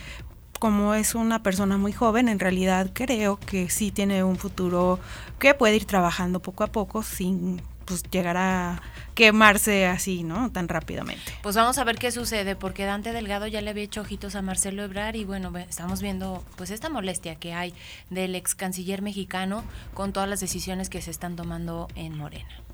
como 0.58 0.94
es 0.94 1.14
una 1.14 1.42
persona 1.42 1.78
muy 1.78 1.92
joven, 1.92 2.28
en 2.28 2.38
realidad 2.38 2.90
creo 2.92 3.38
que 3.38 3.70
sí 3.70 3.90
tiene 3.90 4.25
un 4.25 4.36
futuro 4.36 4.98
que 5.38 5.54
puede 5.54 5.76
ir 5.76 5.84
trabajando 5.84 6.40
poco 6.40 6.64
a 6.64 6.68
poco 6.68 7.02
sin 7.02 7.62
pues 7.86 8.02
llegar 8.10 8.36
a 8.36 8.82
quemarse 9.14 9.86
así, 9.86 10.25
¿no? 10.25 10.50
Tan 10.50 10.68
rápidamente. 10.68 11.32
Pues 11.42 11.56
vamos 11.56 11.78
a 11.78 11.84
ver 11.84 11.96
qué 11.96 12.10
sucede, 12.10 12.56
porque 12.56 12.84
Dante 12.84 13.12
Delgado 13.12 13.46
ya 13.46 13.62
le 13.62 13.70
había 13.70 13.84
hecho 13.84 14.02
ojitos 14.02 14.34
a 14.34 14.42
Marcelo 14.42 14.82
Ebrar 14.82 15.16
y 15.16 15.25
bueno, 15.25 15.56
estamos 15.56 16.02
viendo 16.02 16.44
pues 16.56 16.70
esta 16.70 16.90
molestia 16.90 17.36
que 17.36 17.54
hay 17.54 17.72
del 18.10 18.34
ex 18.34 18.54
canciller 18.54 19.00
mexicano 19.00 19.64
con 19.94 20.12
todas 20.12 20.28
las 20.28 20.40
decisiones 20.40 20.90
que 20.90 21.00
se 21.00 21.10
están 21.10 21.36
tomando 21.36 21.88
en 21.94 22.16
Morena. 22.16 22.65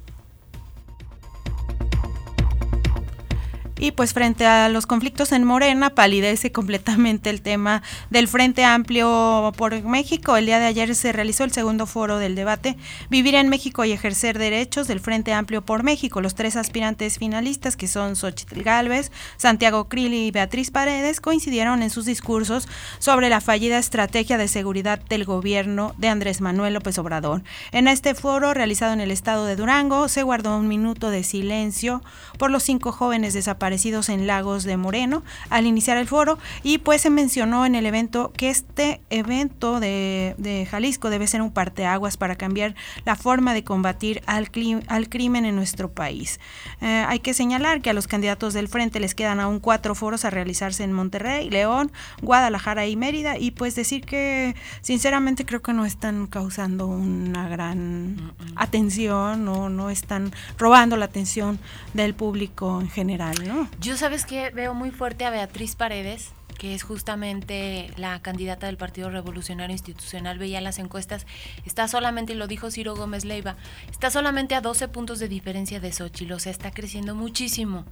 Y 3.79 3.93
pues 3.93 4.13
frente 4.13 4.47
a 4.47 4.69
los 4.69 4.87
conflictos 4.87 5.33
en 5.33 5.45
Morena, 5.45 5.91
palidece 5.91 6.53
completamente 6.53 7.31
el 7.31 7.43
tema 7.43 7.83
del 8.11 8.29
Frente 8.29 8.65
Amplio 8.65 9.53
por 9.57 9.83
México. 9.83 10.37
El 10.37 10.47
día 10.47 10.61
de 10.61 10.67
ayer 10.67 10.95
se 10.95 11.11
realizó 11.11 11.45
el 11.45 11.53
segundo 11.53 11.87
foro 11.87 12.19
del 12.19 12.35
debate 12.35 12.77
Vivir 13.09 13.35
en 13.35 13.49
México 13.49 13.85
y 13.85 13.93
ejercer 13.93 14.39
derechos 14.39 14.89
del 14.89 15.01
Frente 15.01 15.33
Amplio 15.33 15.63
por 15.63 15.83
México. 15.83 16.21
Los 16.21 16.35
tres 16.35 16.57
aspirantes 16.57 17.19
finalistas, 17.19 17.77
que 17.77 17.89
son 17.89 18.15
Xochitl 18.15 18.63
Gálvez, 18.63 19.11
Santiago 19.37 19.89
Krill 19.89 20.15
y 20.15 20.31
Beatriz 20.31 20.71
Paredes, 20.71 21.21
coincidieron 21.21 21.83
en 21.83 21.91
sus 21.91 22.05
discursos 22.05 22.69
sobre 22.99 23.31
la 23.31 23.41
fallida 23.41 23.79
estrategia 23.79 24.39
de 24.39 24.49
seguridad 24.49 25.01
del 25.09 25.25
gobierno 25.25 25.95
de 25.97 26.09
Andrés 26.09 26.41
Manuel 26.41 26.75
López 26.75 26.99
Obrador. 26.99 27.43
En 27.73 27.89
este 27.89 28.15
foro, 28.15 28.55
realizado 28.55 28.93
en 28.93 29.01
el 29.01 29.11
estado 29.11 29.47
de 29.47 29.57
Durango, 29.57 30.09
se 30.09 30.23
guardó 30.23 30.57
un 30.57 30.69
minuto 30.69 31.11
de 31.11 31.25
silencio 31.25 32.03
por 32.39 32.51
los 32.51 32.63
cinco 32.63 32.93
jóvenes 32.93 33.33
desaparecidos 33.33 33.63
en 33.73 34.27
Lagos 34.27 34.65
de 34.65 34.77
Moreno 34.77 35.23
al 35.49 35.67
iniciar 35.67 35.97
el 35.97 36.07
foro 36.07 36.39
y 36.63 36.79
pues 36.79 37.01
se 37.01 37.11
mencionó 37.11 37.65
en 37.65 37.75
el 37.75 37.87
evento 37.87 38.33
que 38.37 38.51
este 38.51 39.01
evento 39.11 39.81
de, 39.81 40.35
de 40.39 40.67
Jalisco 40.67 41.09
debe 41.11 41.27
ser 41.27 41.41
un 41.41 41.53
parteaguas 41.53 42.17
para 42.17 42.37
cambiar 42.37 42.75
la 43.05 43.17
forma 43.17 43.55
de 43.55 43.65
combatir 43.65 44.23
al, 44.27 44.51
al 44.89 45.09
crimen 45.09 45.45
en 45.45 45.57
nuestro 45.57 45.91
país. 45.91 46.39
Eh, 46.81 47.05
hay 47.09 47.21
que 47.21 47.35
señalar 47.35 47.81
que 47.81 47.91
a 47.91 47.93
los 47.93 48.07
candidatos 48.07 48.53
del 48.53 48.69
frente 48.69 49.01
les 49.01 49.15
quedan 49.15 49.41
aún 49.41 49.59
cuatro 49.59 49.95
foros 49.95 50.25
a 50.25 50.31
realizarse 50.31 50.85
en 50.85 50.93
Monterrey, 50.93 51.49
León, 51.49 51.91
Guadalajara 52.21 52.87
y 52.87 52.97
Mérida 52.97 53.39
y 53.39 53.53
pues 53.53 53.75
decir 53.75 54.05
que 54.05 54.55
sinceramente 54.83 55.45
creo 55.47 55.63
que 55.63 55.73
no 55.73 55.87
están 55.87 56.27
causando 56.27 56.87
una 56.87 57.49
gran 57.49 58.33
atención 58.55 59.49
o 59.49 59.69
no 59.69 59.91
están 59.91 60.33
robando 60.59 60.97
la 60.97 61.07
atención 61.07 61.59
del 61.95 62.15
público 62.15 62.81
en 62.81 62.89
general, 62.89 63.35
¿no? 63.47 63.52
Yo 63.81 63.97
sabes 63.97 64.25
que 64.25 64.51
veo 64.51 64.75
muy 64.75 64.91
fuerte 64.91 65.25
a 65.25 65.31
Beatriz 65.31 65.77
Paredes, 65.77 66.33
que 66.59 66.75
es 66.75 66.83
justamente 66.83 67.91
la 67.97 68.21
candidata 68.23 68.67
del 68.67 68.77
Partido 68.77 69.11
Revolucionario 69.11 69.73
Institucional, 69.73 70.39
veía 70.39 70.61
las 70.61 70.79
encuestas, 70.79 71.27
está 71.65 71.89
solamente, 71.89 72.35
y 72.35 72.37
lo 72.37 72.47
dijo 72.47 72.71
Ciro 72.71 72.95
Gómez 72.95 73.25
Leiva, 73.25 73.57
está 73.91 74.11
solamente 74.11 74.55
a 74.55 74.61
12 74.61 74.89
puntos 74.89 75.19
de 75.19 75.29
diferencia 75.29 75.81
de 75.81 75.93
Xochitl, 75.93 76.33
o 76.35 76.39
sea, 76.39 76.53
está 76.53 76.71
creciendo 76.71 77.15
muchísimo. 77.15 77.85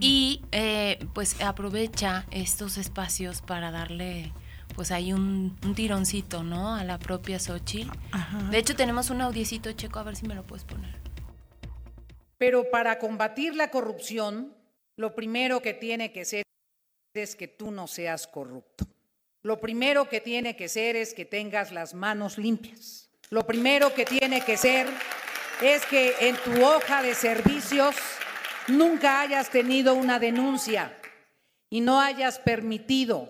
Y 0.00 0.42
eh, 0.50 0.98
pues 1.14 1.40
aprovecha 1.40 2.26
estos 2.30 2.78
espacios 2.78 3.42
para 3.42 3.70
darle 3.70 4.32
pues 4.74 4.90
hay 4.90 5.12
un, 5.12 5.56
tironcito, 5.74 6.42
¿no? 6.42 6.74
A 6.74 6.84
la 6.84 6.98
propia 6.98 7.38
Xochitl. 7.38 7.90
De 8.50 8.58
hecho, 8.58 8.74
tenemos 8.74 9.10
un 9.10 9.20
audiecito, 9.22 9.72
Checo, 9.72 10.00
a 10.00 10.02
ver 10.02 10.16
si 10.16 10.26
me 10.26 10.34
lo 10.34 10.42
puedes 10.42 10.64
poner. 10.64 10.94
Pero 12.38 12.64
para 12.70 12.98
combatir 12.98 13.54
la 13.54 13.70
corrupción, 13.70 14.55
lo 14.96 15.14
primero 15.14 15.60
que 15.60 15.74
tiene 15.74 16.12
que 16.12 16.24
ser 16.24 16.44
es 17.14 17.36
que 17.36 17.48
tú 17.48 17.70
no 17.70 17.86
seas 17.86 18.26
corrupto. 18.26 18.86
Lo 19.42 19.60
primero 19.60 20.08
que 20.08 20.20
tiene 20.20 20.56
que 20.56 20.68
ser 20.68 20.96
es 20.96 21.14
que 21.14 21.24
tengas 21.24 21.70
las 21.70 21.94
manos 21.94 22.36
limpias. 22.38 23.10
Lo 23.30 23.46
primero 23.46 23.94
que 23.94 24.04
tiene 24.04 24.40
que 24.40 24.56
ser 24.56 24.86
es 25.62 25.84
que 25.86 26.14
en 26.20 26.36
tu 26.36 26.64
hoja 26.64 27.02
de 27.02 27.14
servicios 27.14 27.94
nunca 28.68 29.20
hayas 29.20 29.50
tenido 29.50 29.94
una 29.94 30.18
denuncia 30.18 30.96
y 31.70 31.80
no 31.80 32.00
hayas 32.00 32.38
permitido 32.38 33.28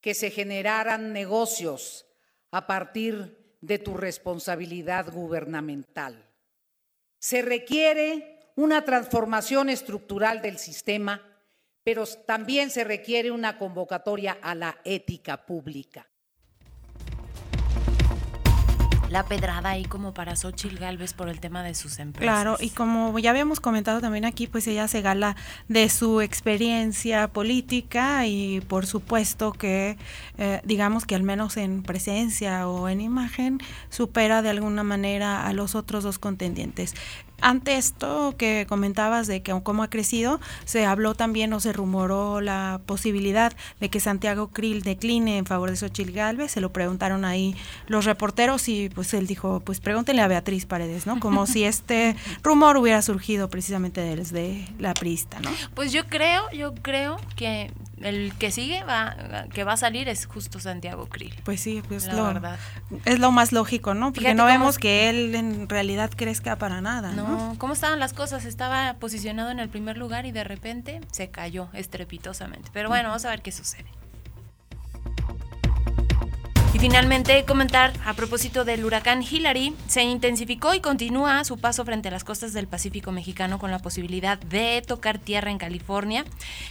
que 0.00 0.14
se 0.14 0.30
generaran 0.30 1.12
negocios 1.12 2.06
a 2.50 2.66
partir 2.66 3.56
de 3.60 3.78
tu 3.78 3.96
responsabilidad 3.96 5.10
gubernamental. 5.10 6.30
Se 7.18 7.42
requiere 7.42 8.33
una 8.56 8.84
transformación 8.84 9.68
estructural 9.68 10.42
del 10.42 10.58
sistema, 10.58 11.22
pero 11.82 12.06
también 12.06 12.70
se 12.70 12.84
requiere 12.84 13.30
una 13.30 13.58
convocatoria 13.58 14.38
a 14.40 14.54
la 14.54 14.78
ética 14.84 15.44
pública. 15.44 16.08
la 19.14 19.22
pedrada 19.22 19.70
ahí 19.70 19.84
como 19.84 20.12
para 20.12 20.34
Xochitl 20.34 20.76
Galvez 20.76 21.12
por 21.12 21.28
el 21.28 21.38
tema 21.38 21.62
de 21.62 21.74
sus 21.74 22.00
empresas. 22.00 22.34
Claro, 22.34 22.56
y 22.58 22.70
como 22.70 23.16
ya 23.20 23.30
habíamos 23.30 23.60
comentado 23.60 24.00
también 24.00 24.24
aquí, 24.24 24.48
pues 24.48 24.66
ella 24.66 24.88
se 24.88 25.02
gala 25.02 25.36
de 25.68 25.88
su 25.88 26.20
experiencia 26.20 27.28
política 27.28 28.26
y 28.26 28.60
por 28.62 28.86
supuesto 28.86 29.52
que 29.52 29.98
eh, 30.36 30.60
digamos 30.64 31.06
que 31.06 31.14
al 31.14 31.22
menos 31.22 31.56
en 31.56 31.84
presencia 31.84 32.66
o 32.66 32.88
en 32.88 33.00
imagen 33.00 33.60
supera 33.88 34.42
de 34.42 34.50
alguna 34.50 34.82
manera 34.82 35.46
a 35.46 35.52
los 35.52 35.76
otros 35.76 36.02
dos 36.02 36.18
contendientes 36.18 36.94
ante 37.40 37.76
esto 37.76 38.34
que 38.38 38.66
comentabas 38.68 39.26
de 39.26 39.42
que 39.42 39.54
cómo 39.62 39.82
ha 39.82 39.90
crecido, 39.90 40.40
se 40.64 40.86
habló 40.86 41.14
también 41.14 41.52
o 41.52 41.60
se 41.60 41.72
rumoró 41.72 42.40
la 42.40 42.80
posibilidad 42.86 43.52
de 43.80 43.88
que 43.88 44.00
Santiago 44.00 44.48
Krill 44.48 44.82
decline 44.82 45.38
en 45.38 45.46
favor 45.46 45.70
de 45.70 45.76
Xochitl 45.76 46.12
Galvez. 46.12 46.52
Se 46.52 46.60
lo 46.60 46.72
preguntaron 46.72 47.24
ahí 47.24 47.56
los 47.86 48.04
reporteros 48.04 48.68
y 48.68 48.88
pues 48.88 49.14
él 49.14 49.26
dijo, 49.26 49.60
pues 49.60 49.80
pregúntenle 49.80 50.22
a 50.22 50.28
Beatriz 50.28 50.66
Paredes, 50.66 51.06
¿no? 51.06 51.20
Como 51.20 51.46
si 51.46 51.64
este 51.64 52.16
rumor 52.42 52.76
hubiera 52.76 53.02
surgido 53.02 53.48
precisamente 53.48 54.00
desde 54.00 54.68
la 54.78 54.94
prista, 54.94 55.40
¿no? 55.40 55.50
Pues 55.74 55.92
yo 55.92 56.06
creo, 56.06 56.50
yo 56.50 56.74
creo 56.74 57.16
que 57.36 57.72
el 58.02 58.32
que 58.38 58.50
sigue 58.50 58.82
va 58.84 59.16
que 59.52 59.64
va 59.64 59.72
a 59.72 59.76
salir 59.76 60.08
es 60.08 60.26
justo 60.26 60.60
Santiago 60.60 61.06
Krill. 61.06 61.34
Pues 61.44 61.60
sí, 61.60 61.82
pues 61.86 62.12
lo, 62.12 62.24
verdad. 62.24 62.58
es 63.04 63.18
lo 63.18 63.30
más 63.30 63.52
lógico, 63.52 63.94
¿no? 63.94 64.12
Porque 64.12 64.34
no 64.34 64.44
vemos 64.46 64.78
que 64.78 65.08
él 65.08 65.34
en 65.34 65.68
realidad 65.68 66.10
crezca 66.14 66.56
para 66.56 66.80
nada, 66.80 67.12
¿no? 67.12 67.54
¿Cómo 67.58 67.72
estaban 67.72 67.98
las 68.00 68.12
cosas? 68.12 68.44
Estaba 68.44 68.94
posicionado 68.94 69.50
en 69.50 69.60
el 69.60 69.68
primer 69.68 69.96
lugar 69.96 70.26
y 70.26 70.32
de 70.32 70.44
repente 70.44 71.00
se 71.12 71.30
cayó 71.30 71.68
estrepitosamente. 71.72 72.70
Pero 72.72 72.88
bueno, 72.88 73.08
vamos 73.08 73.24
a 73.24 73.30
ver 73.30 73.42
qué 73.42 73.52
sucede. 73.52 73.86
Finalmente, 76.84 77.46
comentar 77.46 77.94
a 78.04 78.12
propósito 78.12 78.66
del 78.66 78.84
huracán 78.84 79.22
Hillary, 79.22 79.74
se 79.86 80.02
intensificó 80.02 80.74
y 80.74 80.80
continúa 80.80 81.42
su 81.44 81.56
paso 81.56 81.82
frente 81.86 82.08
a 82.08 82.10
las 82.10 82.24
costas 82.24 82.52
del 82.52 82.66
Pacífico 82.66 83.10
mexicano 83.10 83.58
con 83.58 83.70
la 83.70 83.78
posibilidad 83.78 84.36
de 84.36 84.82
tocar 84.86 85.18
tierra 85.18 85.50
en 85.50 85.56
California. 85.56 86.26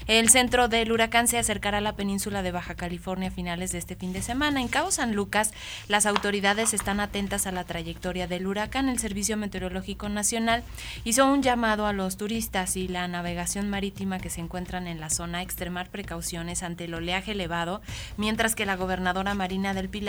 El 0.06 0.30
centro 0.30 0.68
del 0.68 0.92
huracán 0.92 1.28
se 1.28 1.40
acercará 1.40 1.80
a 1.80 1.82
la 1.82 1.96
península 1.96 2.44
de 2.44 2.52
Baja 2.52 2.76
California 2.76 3.30
a 3.30 3.32
finales 3.32 3.72
de 3.72 3.80
este 3.80 3.96
fin 3.96 4.14
de 4.14 4.22
semana. 4.22 4.62
En 4.62 4.68
Cabo 4.68 4.92
San 4.92 5.16
Lucas, 5.16 5.52
las 5.88 6.06
autoridades 6.06 6.76
están 6.76 7.00
atentas 7.00 7.48
a 7.48 7.52
la 7.52 7.64
trayectoria 7.64 8.28
del 8.28 8.46
huracán. 8.46 8.90
El 8.90 9.00
Servicio 9.00 9.36
Meteorológico 9.36 10.10
Nacional 10.10 10.64
hizo 11.06 11.26
un 11.26 11.42
llamado 11.42 11.88
a 11.88 11.94
los 11.94 12.18
turistas 12.18 12.78
y 12.78 12.88
la 12.88 13.08
navegación 13.08 13.68
marítima 13.68 14.20
que 14.20 14.30
se 14.30 14.42
encuentran 14.42 14.86
en 14.86 15.00
la 15.00 15.10
zona 15.10 15.40
a 15.40 15.42
extremar 15.42 15.90
precauciones 15.90 16.62
ante 16.62 16.84
el 16.84 16.94
oleaje 16.94 17.32
elevado, 17.32 17.82
mientras 18.18 18.54
que 18.54 18.68
la 18.68 18.76
gobernadora 18.76 19.34
Marina 19.34 19.74
del 19.74 19.90
Pilar 19.90 20.03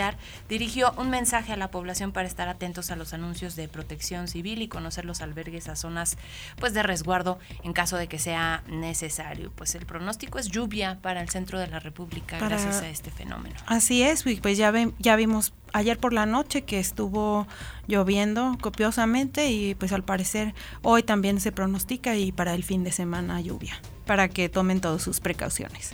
dirigió 0.49 0.93
un 0.97 1.09
mensaje 1.09 1.53
a 1.53 1.57
la 1.57 1.71
población 1.71 2.11
para 2.11 2.27
estar 2.27 2.47
atentos 2.47 2.91
a 2.91 2.95
los 2.95 3.13
anuncios 3.13 3.55
de 3.55 3.67
protección 3.67 4.27
civil 4.27 4.61
y 4.61 4.67
conocer 4.67 5.05
los 5.05 5.21
albergues 5.21 5.67
a 5.69 5.75
zonas 5.75 6.17
pues 6.57 6.73
de 6.73 6.83
resguardo 6.83 7.39
en 7.63 7.73
caso 7.73 7.97
de 7.97 8.07
que 8.07 8.19
sea 8.19 8.63
necesario. 8.67 9.51
Pues 9.55 9.75
el 9.75 9.85
pronóstico 9.85 10.39
es 10.39 10.49
lluvia 10.49 10.99
para 11.01 11.21
el 11.21 11.29
centro 11.29 11.59
de 11.59 11.67
la 11.67 11.79
República 11.79 12.37
gracias 12.39 12.81
a 12.81 12.89
este 12.89 13.11
fenómeno. 13.11 13.55
Así 13.65 14.03
es, 14.03 14.23
pues 14.41 14.57
ya 14.57 14.73
ya 14.99 15.15
vimos 15.15 15.53
ayer 15.73 15.97
por 15.97 16.13
la 16.13 16.25
noche 16.25 16.63
que 16.63 16.79
estuvo 16.79 17.47
lloviendo 17.87 18.57
copiosamente 18.61 19.51
y 19.51 19.75
pues 19.75 19.91
al 19.91 20.03
parecer 20.03 20.53
hoy 20.81 21.03
también 21.03 21.39
se 21.39 21.51
pronostica 21.51 22.15
y 22.15 22.31
para 22.31 22.53
el 22.53 22.63
fin 22.63 22.83
de 22.83 22.91
semana 22.91 23.41
lluvia, 23.41 23.79
para 24.05 24.29
que 24.29 24.49
tomen 24.49 24.81
todas 24.81 25.01
sus 25.01 25.19
precauciones. 25.19 25.93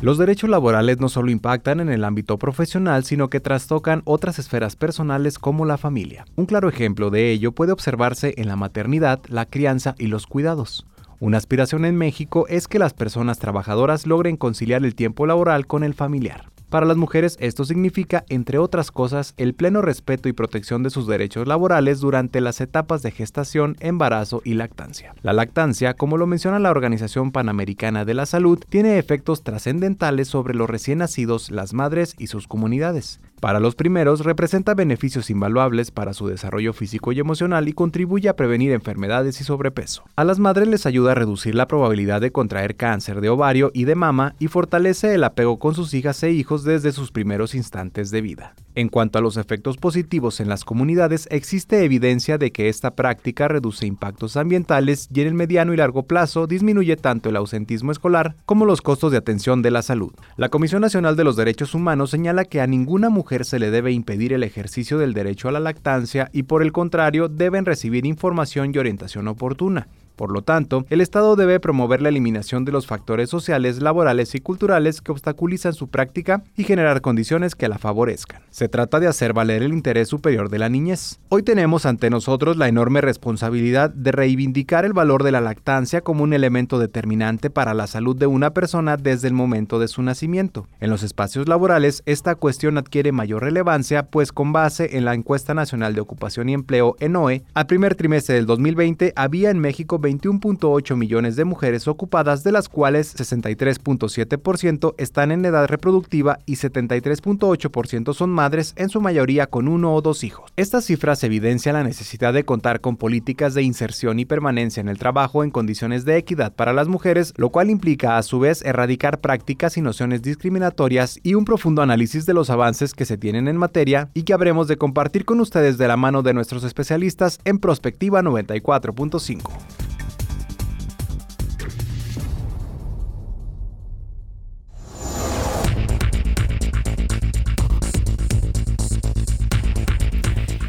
Los 0.00 0.16
derechos 0.16 0.48
laborales 0.48 1.00
no 1.00 1.08
solo 1.08 1.28
impactan 1.32 1.80
en 1.80 1.88
el 1.88 2.04
ámbito 2.04 2.38
profesional, 2.38 3.02
sino 3.02 3.28
que 3.30 3.40
trastocan 3.40 4.02
otras 4.04 4.38
esferas 4.38 4.76
personales 4.76 5.40
como 5.40 5.64
la 5.64 5.76
familia. 5.76 6.24
Un 6.36 6.46
claro 6.46 6.68
ejemplo 6.68 7.10
de 7.10 7.32
ello 7.32 7.50
puede 7.50 7.72
observarse 7.72 8.34
en 8.36 8.46
la 8.46 8.54
maternidad, 8.54 9.18
la 9.26 9.44
crianza 9.46 9.96
y 9.98 10.06
los 10.06 10.28
cuidados. 10.28 10.86
Una 11.18 11.36
aspiración 11.36 11.84
en 11.84 11.96
México 11.96 12.46
es 12.48 12.68
que 12.68 12.78
las 12.78 12.94
personas 12.94 13.40
trabajadoras 13.40 14.06
logren 14.06 14.36
conciliar 14.36 14.84
el 14.84 14.94
tiempo 14.94 15.26
laboral 15.26 15.66
con 15.66 15.82
el 15.82 15.94
familiar. 15.94 16.44
Para 16.70 16.84
las 16.84 16.98
mujeres 16.98 17.38
esto 17.40 17.64
significa, 17.64 18.26
entre 18.28 18.58
otras 18.58 18.90
cosas, 18.90 19.32
el 19.38 19.54
pleno 19.54 19.80
respeto 19.80 20.28
y 20.28 20.34
protección 20.34 20.82
de 20.82 20.90
sus 20.90 21.06
derechos 21.06 21.48
laborales 21.48 22.00
durante 22.00 22.42
las 22.42 22.60
etapas 22.60 23.00
de 23.00 23.10
gestación, 23.10 23.76
embarazo 23.80 24.42
y 24.44 24.52
lactancia. 24.52 25.14
La 25.22 25.32
lactancia, 25.32 25.94
como 25.94 26.18
lo 26.18 26.26
menciona 26.26 26.58
la 26.58 26.70
Organización 26.70 27.32
Panamericana 27.32 28.04
de 28.04 28.12
la 28.12 28.26
Salud, 28.26 28.58
tiene 28.68 28.98
efectos 28.98 29.42
trascendentales 29.42 30.28
sobre 30.28 30.54
los 30.54 30.68
recién 30.68 30.98
nacidos, 30.98 31.50
las 31.50 31.72
madres 31.72 32.14
y 32.18 32.26
sus 32.26 32.46
comunidades. 32.46 33.18
Para 33.40 33.60
los 33.60 33.74
primeros 33.76 34.24
representa 34.24 34.74
beneficios 34.74 35.30
invaluables 35.30 35.90
para 35.90 36.12
su 36.12 36.26
desarrollo 36.26 36.72
físico 36.72 37.12
y 37.12 37.20
emocional 37.20 37.68
y 37.68 37.72
contribuye 37.72 38.28
a 38.28 38.36
prevenir 38.36 38.72
enfermedades 38.72 39.40
y 39.40 39.44
sobrepeso. 39.44 40.02
A 40.16 40.24
las 40.24 40.40
madres 40.40 40.68
les 40.68 40.86
ayuda 40.86 41.12
a 41.12 41.14
reducir 41.14 41.54
la 41.54 41.68
probabilidad 41.68 42.20
de 42.20 42.32
contraer 42.32 42.74
cáncer 42.74 43.20
de 43.20 43.28
ovario 43.28 43.70
y 43.72 43.84
de 43.84 43.94
mama 43.94 44.34
y 44.40 44.48
fortalece 44.48 45.14
el 45.14 45.22
apego 45.22 45.58
con 45.60 45.74
sus 45.74 45.94
hijas 45.94 46.20
e 46.24 46.32
hijos 46.32 46.57
desde 46.64 46.92
sus 46.92 47.12
primeros 47.12 47.54
instantes 47.54 48.10
de 48.10 48.20
vida. 48.20 48.54
En 48.74 48.88
cuanto 48.88 49.18
a 49.18 49.22
los 49.22 49.36
efectos 49.36 49.76
positivos 49.76 50.40
en 50.40 50.48
las 50.48 50.64
comunidades, 50.64 51.26
existe 51.30 51.84
evidencia 51.84 52.38
de 52.38 52.52
que 52.52 52.68
esta 52.68 52.92
práctica 52.92 53.48
reduce 53.48 53.86
impactos 53.86 54.36
ambientales 54.36 55.08
y 55.12 55.20
en 55.20 55.26
el 55.26 55.34
mediano 55.34 55.74
y 55.74 55.76
largo 55.76 56.04
plazo 56.04 56.46
disminuye 56.46 56.96
tanto 56.96 57.28
el 57.28 57.36
ausentismo 57.36 57.90
escolar 57.90 58.36
como 58.46 58.64
los 58.64 58.80
costos 58.80 59.10
de 59.10 59.18
atención 59.18 59.62
de 59.62 59.70
la 59.70 59.82
salud. 59.82 60.12
La 60.36 60.48
Comisión 60.48 60.82
Nacional 60.82 61.16
de 61.16 61.24
los 61.24 61.36
Derechos 61.36 61.74
Humanos 61.74 62.10
señala 62.10 62.44
que 62.44 62.60
a 62.60 62.66
ninguna 62.66 63.08
mujer 63.08 63.44
se 63.44 63.58
le 63.58 63.70
debe 63.70 63.92
impedir 63.92 64.32
el 64.32 64.44
ejercicio 64.44 64.98
del 64.98 65.14
derecho 65.14 65.48
a 65.48 65.52
la 65.52 65.60
lactancia 65.60 66.30
y 66.32 66.44
por 66.44 66.62
el 66.62 66.72
contrario 66.72 67.28
deben 67.28 67.64
recibir 67.64 68.06
información 68.06 68.72
y 68.72 68.78
orientación 68.78 69.28
oportuna. 69.28 69.88
Por 70.18 70.32
lo 70.32 70.42
tanto, 70.42 70.84
el 70.90 71.00
Estado 71.00 71.36
debe 71.36 71.60
promover 71.60 72.02
la 72.02 72.08
eliminación 72.08 72.64
de 72.64 72.72
los 72.72 72.88
factores 72.88 73.30
sociales, 73.30 73.80
laborales 73.80 74.34
y 74.34 74.40
culturales 74.40 75.00
que 75.00 75.12
obstaculizan 75.12 75.74
su 75.74 75.86
práctica 75.86 76.42
y 76.56 76.64
generar 76.64 77.02
condiciones 77.02 77.54
que 77.54 77.68
la 77.68 77.78
favorezcan. 77.78 78.42
Se 78.50 78.68
trata 78.68 78.98
de 78.98 79.06
hacer 79.06 79.32
valer 79.32 79.62
el 79.62 79.72
interés 79.72 80.08
superior 80.08 80.50
de 80.50 80.58
la 80.58 80.68
niñez. 80.68 81.20
Hoy 81.28 81.44
tenemos 81.44 81.86
ante 81.86 82.10
nosotros 82.10 82.56
la 82.56 82.66
enorme 82.66 83.00
responsabilidad 83.00 83.90
de 83.90 84.10
reivindicar 84.10 84.84
el 84.84 84.92
valor 84.92 85.22
de 85.22 85.30
la 85.30 85.40
lactancia 85.40 86.00
como 86.00 86.24
un 86.24 86.32
elemento 86.32 86.80
determinante 86.80 87.48
para 87.48 87.72
la 87.72 87.86
salud 87.86 88.16
de 88.16 88.26
una 88.26 88.50
persona 88.50 88.96
desde 88.96 89.28
el 89.28 89.34
momento 89.34 89.78
de 89.78 89.86
su 89.86 90.02
nacimiento. 90.02 90.66
En 90.80 90.90
los 90.90 91.04
espacios 91.04 91.46
laborales, 91.46 92.02
esta 92.06 92.34
cuestión 92.34 92.76
adquiere 92.76 93.12
mayor 93.12 93.44
relevancia, 93.44 94.06
pues 94.06 94.32
con 94.32 94.52
base 94.52 94.96
en 94.96 95.04
la 95.04 95.14
encuesta 95.14 95.54
nacional 95.54 95.94
de 95.94 96.00
ocupación 96.00 96.48
y 96.48 96.54
empleo 96.54 96.96
ENOE, 96.98 97.44
al 97.54 97.66
primer 97.68 97.94
trimestre 97.94 98.34
del 98.34 98.46
2020 98.46 99.12
había 99.14 99.50
en 99.50 99.60
México 99.60 100.00
21.8 100.08 100.96
millones 100.96 101.36
de 101.36 101.44
mujeres 101.44 101.88
ocupadas, 101.88 102.44
de 102.44 102.52
las 102.52 102.68
cuales 102.68 103.14
63.7% 103.16 104.94
están 104.98 105.32
en 105.32 105.44
edad 105.44 105.66
reproductiva 105.66 106.38
y 106.46 106.56
73.8% 106.56 108.14
son 108.14 108.30
madres, 108.30 108.72
en 108.76 108.88
su 108.88 109.00
mayoría 109.00 109.46
con 109.46 109.68
uno 109.68 109.94
o 109.94 110.02
dos 110.02 110.24
hijos. 110.24 110.50
Estas 110.56 110.84
cifras 110.84 111.22
evidencian 111.24 111.74
la 111.74 111.84
necesidad 111.84 112.32
de 112.32 112.44
contar 112.44 112.80
con 112.80 112.96
políticas 112.96 113.54
de 113.54 113.62
inserción 113.62 114.18
y 114.18 114.24
permanencia 114.24 114.80
en 114.80 114.88
el 114.88 114.98
trabajo 114.98 115.44
en 115.44 115.50
condiciones 115.50 116.04
de 116.04 116.16
equidad 116.16 116.54
para 116.54 116.72
las 116.72 116.88
mujeres, 116.88 117.34
lo 117.36 117.50
cual 117.50 117.70
implica 117.70 118.16
a 118.16 118.22
su 118.22 118.38
vez 118.38 118.62
erradicar 118.62 119.20
prácticas 119.20 119.76
y 119.76 119.82
nociones 119.82 120.22
discriminatorias 120.22 121.18
y 121.22 121.34
un 121.34 121.44
profundo 121.44 121.82
análisis 121.82 122.26
de 122.26 122.34
los 122.34 122.50
avances 122.50 122.94
que 122.94 123.04
se 123.04 123.18
tienen 123.18 123.48
en 123.48 123.56
materia 123.56 124.10
y 124.14 124.22
que 124.22 124.32
habremos 124.32 124.68
de 124.68 124.76
compartir 124.76 125.24
con 125.24 125.40
ustedes 125.40 125.78
de 125.78 125.88
la 125.88 125.96
mano 125.96 126.22
de 126.22 126.34
nuestros 126.34 126.64
especialistas 126.64 127.38
en 127.44 127.58
Prospectiva 127.58 128.22
94.5. 128.22 129.97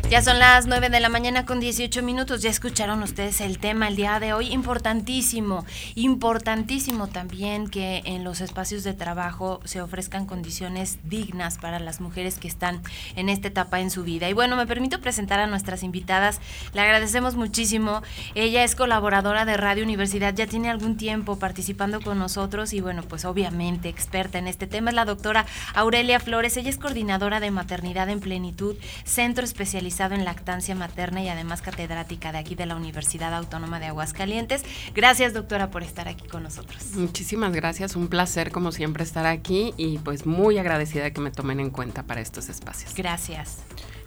Ya 0.10 0.24
son 0.24 0.40
las 0.40 0.66
9 0.66 0.90
de 0.90 1.00
la 1.00 1.10
mañana 1.10 1.46
con 1.46 1.60
18 1.60 2.02
minutos. 2.02 2.42
Ya 2.42 2.50
escucharon 2.50 3.04
ustedes 3.04 3.42
el 3.42 3.60
tema 3.60 3.88
el 3.88 3.96
día 3.96 4.20
de 4.20 4.34
hoy. 4.34 4.52
Importantísimo, 4.52 5.68
importantísimo 5.94 7.06
también 7.06 7.68
que 7.68 8.02
en 8.06 8.24
los 8.24 8.42
espacios 8.42 8.84
de 8.84 8.96
trabajo 8.96 9.60
se 9.66 9.84
ofrezcan 9.84 10.26
condiciones 10.26 10.98
dignas 11.04 11.60
para 11.60 11.78
las 11.78 12.02
mujeres 12.02 12.40
que 12.40 12.48
están 12.48 12.82
en 13.16 13.30
esta 13.30 13.50
etapa 13.50 13.82
en 13.82 13.92
su 13.92 14.04
vida. 14.04 14.28
Y 14.28 14.34
bueno, 14.34 14.56
me 14.56 14.66
permito 14.66 15.00
presentar 15.00 15.40
a 15.40 15.46
nuestras 15.46 15.84
invitadas. 15.84 16.42
Le 16.74 16.82
agradecemos 16.82 17.36
muchísimo. 17.36 18.02
Ella 18.34 18.64
es 18.64 18.74
colaboradora 18.74 19.46
de 19.46 19.58
Radio 19.58 19.84
Universidad, 19.84 20.34
ya 20.34 20.48
tiene 20.48 20.72
algún 20.72 20.98
tiempo 20.98 21.38
participando 21.38 22.02
con 22.02 22.18
nosotros 22.18 22.74
y 22.74 22.82
bueno, 22.82 23.04
pues 23.04 23.26
obviamente 23.26 23.90
experta 23.90 24.40
en 24.40 24.48
este 24.48 24.66
tema 24.66 24.90
es 24.90 24.96
la 24.96 25.06
doctora 25.06 25.46
Aurelia 25.76 26.20
Flores. 26.20 26.58
Ella 26.58 26.72
es 26.72 26.80
coordinadora 26.80 27.40
de 27.40 27.52
maternidad 27.52 28.10
en 28.10 28.22
plenitud, 28.22 28.76
centro 29.06 29.46
especializado 29.46 29.99
en 30.08 30.26
lactancia 30.26 30.74
materna 30.76 31.22
y 31.22 31.30
además 31.30 31.62
catedrática 31.62 32.32
de 32.32 32.38
aquí 32.38 32.56
de 32.56 32.66
la 32.66 32.76
Universidad 32.76 33.34
Autónoma 33.34 33.80
de 33.80 33.88
Aguascalientes. 33.88 34.64
Gracias, 34.96 35.34
doctora, 35.34 35.70
por 35.70 35.84
estar 35.84 36.08
aquí 36.08 36.28
con 36.28 36.44
nosotros. 36.44 36.96
Muchísimas 36.96 37.52
gracias, 37.54 37.96
un 37.96 38.08
placer 38.08 38.52
como 38.52 38.72
siempre 38.72 39.04
estar 39.04 39.26
aquí 39.26 39.74
y 39.78 40.00
pues 40.00 40.26
muy 40.26 40.58
agradecida 40.58 41.04
de 41.04 41.14
que 41.14 41.22
me 41.22 41.32
tomen 41.32 41.60
en 41.60 41.70
cuenta 41.70 42.04
para 42.04 42.22
estos 42.22 42.50
espacios. 42.50 42.96
Gracias. 42.96 43.58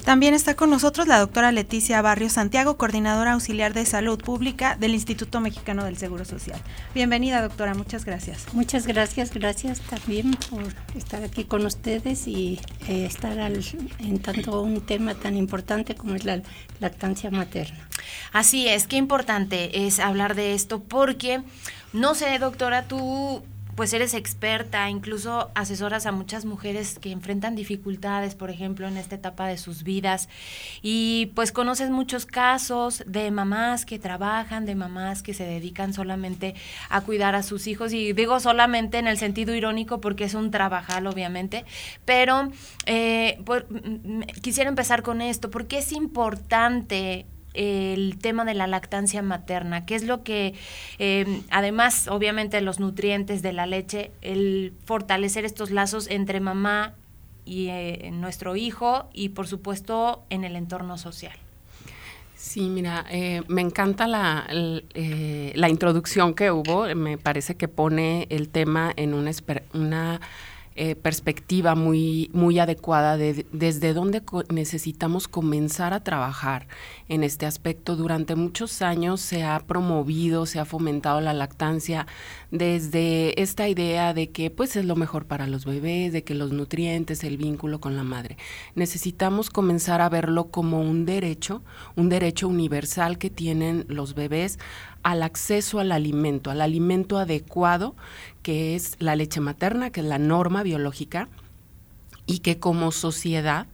También 0.04 0.34
está 0.34 0.56
con 0.56 0.68
nosotros 0.68 1.06
la 1.06 1.20
doctora 1.20 1.52
Leticia 1.52 2.02
Barrio 2.02 2.28
Santiago, 2.28 2.76
coordinadora 2.76 3.34
auxiliar 3.34 3.72
de 3.72 3.86
salud 3.86 4.18
pública 4.18 4.76
del 4.76 4.94
Instituto 4.94 5.40
Mexicano 5.40 5.84
del 5.84 5.96
Seguro 5.96 6.24
Social. 6.24 6.60
Bienvenida, 6.92 7.40
doctora, 7.40 7.74
muchas 7.74 8.04
gracias. 8.04 8.52
Muchas 8.52 8.88
gracias, 8.88 9.32
gracias 9.32 9.80
también 9.80 10.32
por 10.50 10.64
estar 10.96 11.22
aquí 11.22 11.44
con 11.44 11.64
ustedes 11.64 12.26
y 12.26 12.58
eh, 12.88 13.06
estar 13.06 13.38
en 13.38 14.18
tanto 14.18 14.62
un 14.62 14.80
tema 14.80 15.14
tan 15.14 15.36
importante 15.36 15.94
como 15.94 16.16
es 16.16 16.24
la 16.24 16.42
lactancia 16.80 17.30
materna. 17.30 17.88
Así 18.32 18.66
es, 18.66 18.88
qué 18.88 18.96
importante 18.96 19.86
es 19.86 20.00
hablar 20.00 20.34
de 20.34 20.54
esto 20.54 20.82
porque, 20.82 21.42
no 21.92 22.16
sé, 22.16 22.38
doctora, 22.40 22.88
tú 22.88 23.44
pues 23.74 23.92
eres 23.92 24.14
experta, 24.14 24.90
incluso 24.90 25.50
asesoras 25.54 26.06
a 26.06 26.12
muchas 26.12 26.44
mujeres 26.44 26.98
que 26.98 27.10
enfrentan 27.10 27.54
dificultades, 27.54 28.34
por 28.34 28.50
ejemplo, 28.50 28.86
en 28.86 28.96
esta 28.96 29.14
etapa 29.14 29.46
de 29.46 29.56
sus 29.56 29.82
vidas. 29.82 30.28
Y 30.82 31.32
pues 31.34 31.52
conoces 31.52 31.90
muchos 31.90 32.26
casos 32.26 33.02
de 33.06 33.30
mamás 33.30 33.86
que 33.86 33.98
trabajan, 33.98 34.66
de 34.66 34.74
mamás 34.74 35.22
que 35.22 35.34
se 35.34 35.44
dedican 35.44 35.94
solamente 35.94 36.54
a 36.90 37.00
cuidar 37.00 37.34
a 37.34 37.42
sus 37.42 37.66
hijos. 37.66 37.92
Y 37.92 38.12
digo 38.12 38.40
solamente 38.40 38.98
en 38.98 39.06
el 39.06 39.16
sentido 39.16 39.54
irónico 39.54 40.00
porque 40.00 40.24
es 40.24 40.34
un 40.34 40.50
trabajal, 40.50 41.06
obviamente. 41.06 41.64
Pero 42.04 42.50
eh, 42.86 43.42
quisiera 44.42 44.68
empezar 44.68 45.02
con 45.02 45.22
esto, 45.22 45.50
porque 45.50 45.78
es 45.78 45.92
importante 45.92 47.26
el 47.54 48.18
tema 48.18 48.44
de 48.44 48.54
la 48.54 48.66
lactancia 48.66 49.22
materna, 49.22 49.84
que 49.86 49.94
es 49.94 50.04
lo 50.04 50.22
que, 50.22 50.54
em, 50.98 51.42
además, 51.50 52.08
obviamente, 52.08 52.60
los 52.60 52.80
nutrientes 52.80 53.42
de 53.42 53.52
la 53.52 53.66
leche, 53.66 54.10
el 54.22 54.72
fortalecer 54.84 55.44
estos 55.44 55.70
lazos 55.70 56.08
entre 56.08 56.40
mamá 56.40 56.94
y 57.44 57.68
eh, 57.68 58.10
nuestro 58.12 58.56
hijo 58.56 59.08
y, 59.12 59.30
por 59.30 59.46
supuesto, 59.46 60.22
en 60.30 60.44
el 60.44 60.56
entorno 60.56 60.98
social. 60.98 61.36
Sí, 62.36 62.68
mira, 62.68 63.04
eh, 63.08 63.42
me 63.46 63.60
encanta 63.60 64.08
la, 64.08 64.46
eh, 64.50 65.52
la 65.54 65.68
introducción 65.68 66.34
que 66.34 66.50
hubo, 66.50 66.92
me 66.94 67.16
parece 67.16 67.56
que 67.56 67.68
pone 67.68 68.26
el 68.30 68.48
tema 68.48 68.92
en 68.96 69.14
una 69.14 70.20
eh, 70.74 70.94
perspectiva 70.94 71.74
muy, 71.74 72.30
muy 72.32 72.58
adecuada 72.58 73.16
de 73.16 73.46
desde 73.52 73.92
dónde 73.92 74.22
necesitamos 74.50 75.28
comenzar 75.28 75.92
a 75.92 76.02
trabajar 76.02 76.66
en 77.08 77.24
este 77.24 77.46
aspecto. 77.46 77.96
Durante 77.96 78.36
muchos 78.36 78.82
años 78.82 79.20
se 79.20 79.44
ha 79.44 79.58
promovido, 79.60 80.46
se 80.46 80.58
ha 80.58 80.64
fomentado 80.64 81.20
la 81.20 81.32
lactancia 81.32 82.06
desde 82.50 83.40
esta 83.40 83.68
idea 83.68 84.14
de 84.14 84.30
que 84.30 84.50
pues 84.50 84.76
es 84.76 84.84
lo 84.84 84.96
mejor 84.96 85.26
para 85.26 85.46
los 85.46 85.64
bebés, 85.64 86.12
de 86.12 86.24
que 86.24 86.34
los 86.34 86.52
nutrientes, 86.52 87.24
el 87.24 87.36
vínculo 87.36 87.80
con 87.80 87.96
la 87.96 88.04
madre. 88.04 88.36
Necesitamos 88.74 89.50
comenzar 89.50 90.00
a 90.00 90.08
verlo 90.08 90.50
como 90.50 90.80
un 90.80 91.04
derecho, 91.04 91.62
un 91.96 92.08
derecho 92.08 92.48
universal 92.48 93.18
que 93.18 93.30
tienen 93.30 93.84
los 93.88 94.14
bebés 94.14 94.58
al 95.02 95.22
acceso 95.22 95.80
al 95.80 95.92
alimento, 95.92 96.50
al 96.50 96.60
alimento 96.60 97.18
adecuado, 97.18 97.96
que 98.42 98.74
es 98.74 98.96
la 98.98 99.16
leche 99.16 99.40
materna, 99.40 99.90
que 99.90 100.00
es 100.00 100.06
la 100.06 100.18
norma 100.18 100.62
biológica, 100.62 101.28
y 102.26 102.40
que 102.40 102.58
como 102.58 102.92
sociedad 102.92 103.66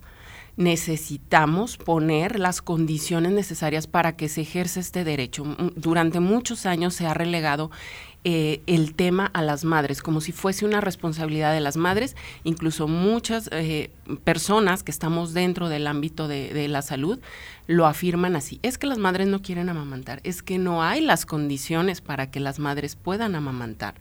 necesitamos 0.57 1.77
poner 1.77 2.39
las 2.39 2.63
condiciones 2.63 3.33
necesarias 3.33 3.87
para 3.87 4.17
que 4.17 4.29
se 4.29 4.41
ejerza 4.41 4.81
este 4.81 5.05
derecho. 5.05 5.45
Durante 5.77 6.19
muchos 6.19 6.67
años 6.67 6.95
se 6.95 7.07
ha 7.07 7.15
relegado 7.15 7.71
eh, 8.31 8.61
el 8.67 8.95
tema 8.95 9.25
a 9.33 9.41
las 9.41 9.65
madres, 9.65 10.03
como 10.03 10.21
si 10.21 10.33
fuese 10.33 10.67
una 10.67 10.83
responsabilidad 10.83 11.55
de 11.55 11.61
las 11.61 11.79
madres, 11.79 12.15
incluso 12.45 12.87
muchas 12.87 13.49
eh, 13.53 13.91
personas 14.23 14.83
que 14.83 14.91
estamos 14.91 15.33
dentro 15.33 15.71
del 15.71 15.87
ámbito 15.87 16.29
de, 16.29 16.53
de, 16.53 16.69
la 16.69 16.83
salud 16.83 17.19
lo 17.67 17.87
afirman 17.87 18.37
así, 18.37 18.61
es 18.63 18.77
que 18.77 18.87
las 18.87 18.99
madres 18.99 19.29
no 19.29 19.41
quieren 19.41 19.71
amamantar, 19.71 20.21
es 20.25 20.43
que 20.43 20.59
no 20.59 20.83
hay 20.83 21.01
las 21.01 21.25
condiciones 21.25 22.03
para 22.03 22.31
que 22.31 22.39
las 22.39 22.59
madres 22.59 22.97
puedan 22.97 23.35
amamantar. 23.35 23.95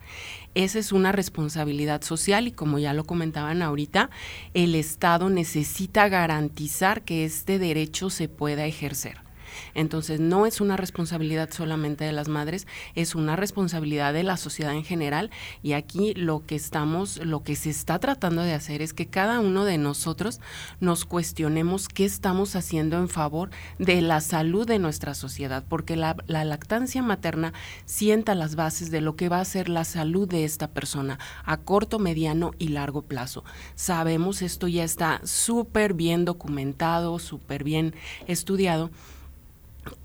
Esa 0.55 0.79
es 0.79 0.91
una 0.91 1.13
responsabilidad 1.13 2.01
social 2.01 2.47
y 2.47 2.51
como 2.51 2.79
ya 2.79 2.91
lo 2.93 3.05
comentaban 3.05 3.61
ahorita, 3.61 4.09
el 4.53 4.75
Estado 4.75 5.29
necesita 5.29 6.09
garantizar 6.09 7.03
que 7.03 7.23
este 7.23 7.59
derecho 7.59 8.09
se 8.09 8.27
pueda 8.27 8.65
ejercer. 8.65 9.26
Entonces, 9.73 10.19
no 10.19 10.45
es 10.45 10.61
una 10.61 10.77
responsabilidad 10.77 11.49
solamente 11.51 12.05
de 12.05 12.11
las 12.11 12.27
madres, 12.27 12.67
es 12.95 13.15
una 13.15 13.35
responsabilidad 13.35 14.13
de 14.13 14.23
la 14.23 14.37
sociedad 14.37 14.73
en 14.73 14.83
general 14.83 15.31
y 15.63 15.73
aquí 15.73 16.13
lo 16.13 16.45
que 16.45 16.55
estamos, 16.55 17.17
lo 17.17 17.43
que 17.43 17.55
se 17.55 17.69
está 17.69 17.99
tratando 17.99 18.41
de 18.41 18.53
hacer 18.53 18.81
es 18.81 18.93
que 18.93 19.07
cada 19.07 19.39
uno 19.39 19.65
de 19.65 19.77
nosotros 19.77 20.39
nos 20.79 21.05
cuestionemos 21.05 21.87
qué 21.87 22.05
estamos 22.05 22.55
haciendo 22.55 22.97
en 22.97 23.09
favor 23.09 23.49
de 23.79 24.01
la 24.01 24.21
salud 24.21 24.67
de 24.67 24.79
nuestra 24.79 25.13
sociedad, 25.13 25.63
porque 25.67 25.95
la, 25.95 26.15
la 26.27 26.45
lactancia 26.45 27.01
materna 27.01 27.53
sienta 27.85 28.35
las 28.35 28.55
bases 28.55 28.91
de 28.91 29.01
lo 29.01 29.15
que 29.15 29.29
va 29.29 29.39
a 29.39 29.45
ser 29.45 29.69
la 29.69 29.83
salud 29.83 30.27
de 30.27 30.43
esta 30.43 30.67
persona 30.67 31.19
a 31.43 31.57
corto, 31.57 31.99
mediano 31.99 32.51
y 32.57 32.69
largo 32.69 33.01
plazo. 33.03 33.43
Sabemos, 33.75 34.41
esto 34.41 34.67
ya 34.67 34.83
está 34.83 35.21
súper 35.23 35.93
bien 35.93 36.25
documentado, 36.25 37.19
súper 37.19 37.63
bien 37.63 37.95
estudiado 38.27 38.89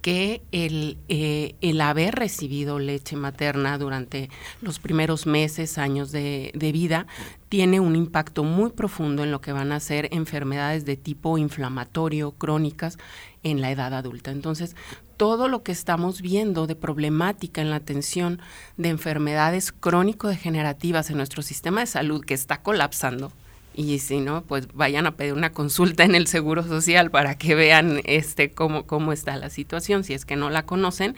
que 0.01 0.43
el, 0.53 0.99
eh, 1.09 1.55
el, 1.61 1.81
haber 1.81 2.15
recibido 2.15 2.79
leche 2.79 3.17
materna 3.17 3.79
durante 3.79 4.31
los 4.61 4.79
primeros 4.79 5.27
meses, 5.27 5.79
años 5.79 6.13
de, 6.13 6.53
vida, 6.73 7.07
tiene 7.49 7.81
un 7.81 7.97
impacto 7.97 8.45
muy 8.45 8.71
profundo 8.71 9.23
en 9.25 9.31
lo 9.31 9.41
que 9.41 9.53
van 9.53 9.73
a 9.73 9.81
ser 9.81 10.09
enfermedades 10.13 10.85
de 10.85 10.97
tipo 10.97 11.39
inflamatorio, 11.39 12.33
crónicas, 12.33 12.99
en 13.43 13.61
la 13.61 13.71
edad 13.71 13.95
adulta. 13.95 14.31
Entonces, 14.31 14.77
todo 15.17 15.49
lo 15.49 15.63
que 15.63 15.73
estamos 15.73 16.23
viendo 16.23 16.67
de 16.67 16.77
problemática 16.77 17.61
en 17.61 17.71
la 17.71 17.77
atención 17.77 18.41
de 18.77 18.89
enfermedades 18.89 19.73
crónico-degenerativas 19.73 21.11
en 21.11 21.17
nuestro 21.17 21.43
sistema 21.43 21.81
de 21.81 21.87
salud 21.87 22.25
que 22.25 22.35
está 22.35 22.63
colapsando, 22.63 23.33
y 23.75 23.99
si 23.99 24.21
no, 24.21 24.43
pues 24.43 24.69
vayan 24.75 25.07
a 25.07 25.17
pedir 25.17 25.33
una 25.33 25.53
consulta 25.53 26.05
en 26.05 26.15
el 26.15 26.27
Seguro 26.27 26.63
Social 26.63 27.11
para 27.11 27.37
que 27.37 27.55
vean 27.55 28.01
este 28.05 28.51
cómo, 28.51 28.87
cómo 28.87 29.13
está 29.13 29.37
la 29.37 29.51
situación, 29.51 30.05
si 30.05 30.15
es 30.15 30.25
que 30.25 30.37
no 30.37 30.51
la 30.51 30.65
conocen, 30.65 31.17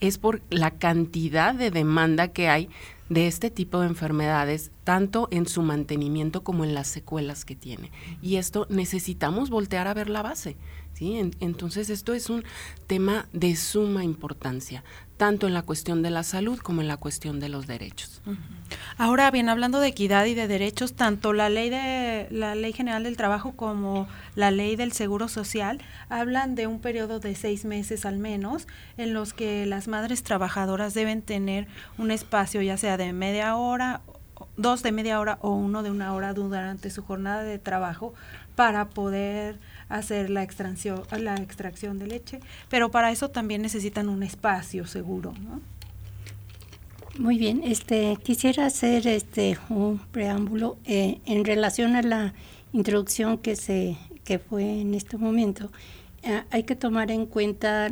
es 0.00 0.18
por 0.18 0.42
la 0.50 0.70
cantidad 0.72 1.54
de 1.54 1.70
demanda 1.70 2.28
que 2.28 2.48
hay 2.48 2.68
de 3.08 3.26
este 3.26 3.50
tipo 3.50 3.80
de 3.80 3.88
enfermedades, 3.88 4.70
tanto 4.84 5.28
en 5.30 5.46
su 5.46 5.62
mantenimiento 5.62 6.42
como 6.42 6.64
en 6.64 6.74
las 6.74 6.88
secuelas 6.88 7.44
que 7.44 7.54
tiene. 7.54 7.90
Y 8.22 8.36
esto 8.36 8.66
necesitamos 8.70 9.50
voltear 9.50 9.86
a 9.86 9.94
ver 9.94 10.08
la 10.08 10.22
base. 10.22 10.56
¿Sí? 10.94 11.18
entonces 11.40 11.90
esto 11.90 12.14
es 12.14 12.30
un 12.30 12.44
tema 12.86 13.26
de 13.32 13.56
suma 13.56 14.04
importancia, 14.04 14.84
tanto 15.16 15.46
en 15.46 15.54
la 15.54 15.62
cuestión 15.62 16.02
de 16.02 16.10
la 16.10 16.22
salud 16.22 16.58
como 16.58 16.80
en 16.80 16.88
la 16.88 16.96
cuestión 16.96 17.40
de 17.40 17.48
los 17.48 17.66
derechos. 17.66 18.22
Ahora 18.98 19.30
bien, 19.30 19.48
hablando 19.48 19.80
de 19.80 19.88
equidad 19.88 20.26
y 20.26 20.34
de 20.34 20.48
derechos, 20.48 20.94
tanto 20.94 21.32
la 21.32 21.48
ley 21.48 21.70
de 21.70 22.28
la 22.30 22.54
ley 22.54 22.72
general 22.72 23.04
del 23.04 23.16
trabajo 23.16 23.52
como 23.52 24.08
la 24.34 24.50
ley 24.50 24.76
del 24.76 24.92
seguro 24.92 25.28
social 25.28 25.80
hablan 26.08 26.54
de 26.54 26.66
un 26.66 26.80
periodo 26.80 27.20
de 27.20 27.34
seis 27.34 27.64
meses 27.64 28.04
al 28.04 28.18
menos 28.18 28.66
en 28.96 29.14
los 29.14 29.32
que 29.32 29.66
las 29.66 29.88
madres 29.88 30.22
trabajadoras 30.22 30.94
deben 30.94 31.22
tener 31.22 31.66
un 31.98 32.10
espacio 32.10 32.62
ya 32.62 32.76
sea 32.76 32.96
de 32.96 33.12
media 33.12 33.56
hora 33.56 34.02
dos 34.56 34.82
de 34.82 34.92
media 34.92 35.20
hora 35.20 35.38
o 35.40 35.50
uno 35.50 35.82
de 35.82 35.90
una 35.90 36.14
hora 36.14 36.34
durante 36.34 36.90
su 36.90 37.02
jornada 37.02 37.42
de 37.42 37.58
trabajo 37.58 38.14
para 38.54 38.88
poder 38.90 39.58
hacer 39.96 40.30
la 40.30 40.42
extracción, 40.42 41.02
la 41.18 41.36
extracción 41.36 41.98
de 41.98 42.06
leche, 42.06 42.40
pero 42.68 42.90
para 42.90 43.10
eso 43.10 43.30
también 43.30 43.62
necesitan 43.62 44.08
un 44.08 44.22
espacio 44.22 44.86
seguro, 44.86 45.34
¿no? 45.44 45.60
Muy 47.18 47.36
bien, 47.36 47.60
este 47.62 48.16
quisiera 48.22 48.64
hacer 48.64 49.06
este 49.06 49.58
un 49.68 49.98
preámbulo 49.98 50.78
eh, 50.86 51.20
en 51.26 51.44
relación 51.44 51.94
a 51.94 52.00
la 52.00 52.32
introducción 52.72 53.36
que 53.36 53.54
se 53.54 53.98
que 54.24 54.38
fue 54.38 54.80
en 54.80 54.94
este 54.94 55.18
momento. 55.18 55.70
Eh, 56.22 56.42
hay 56.50 56.62
que 56.62 56.76
tomar 56.76 57.10
en 57.10 57.26
cuenta 57.26 57.90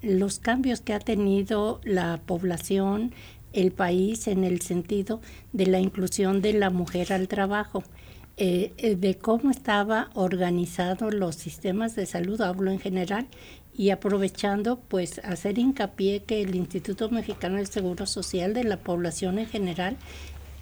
los 0.00 0.38
cambios 0.38 0.80
que 0.80 0.94
ha 0.94 1.00
tenido 1.00 1.80
la 1.84 2.20
población, 2.24 3.12
el 3.52 3.72
país 3.72 4.26
en 4.28 4.44
el 4.44 4.60
sentido 4.62 5.20
de 5.52 5.66
la 5.66 5.80
inclusión 5.80 6.40
de 6.40 6.54
la 6.54 6.70
mujer 6.70 7.12
al 7.12 7.28
trabajo. 7.28 7.82
Eh, 8.38 8.72
eh, 8.78 8.96
de 8.96 9.18
cómo 9.18 9.50
estaba 9.50 10.08
organizado 10.14 11.10
los 11.10 11.36
sistemas 11.36 11.94
de 11.94 12.06
salud, 12.06 12.40
hablo 12.40 12.70
en 12.70 12.80
general, 12.80 13.26
y 13.74 13.90
aprovechando 13.90 14.78
pues 14.80 15.18
hacer 15.18 15.58
hincapié 15.58 16.22
que 16.24 16.40
el 16.40 16.54
Instituto 16.54 17.10
Mexicano 17.10 17.56
del 17.56 17.66
Seguro 17.66 18.06
Social 18.06 18.54
de 18.54 18.64
la 18.64 18.78
población 18.78 19.38
en 19.38 19.46
general 19.46 19.96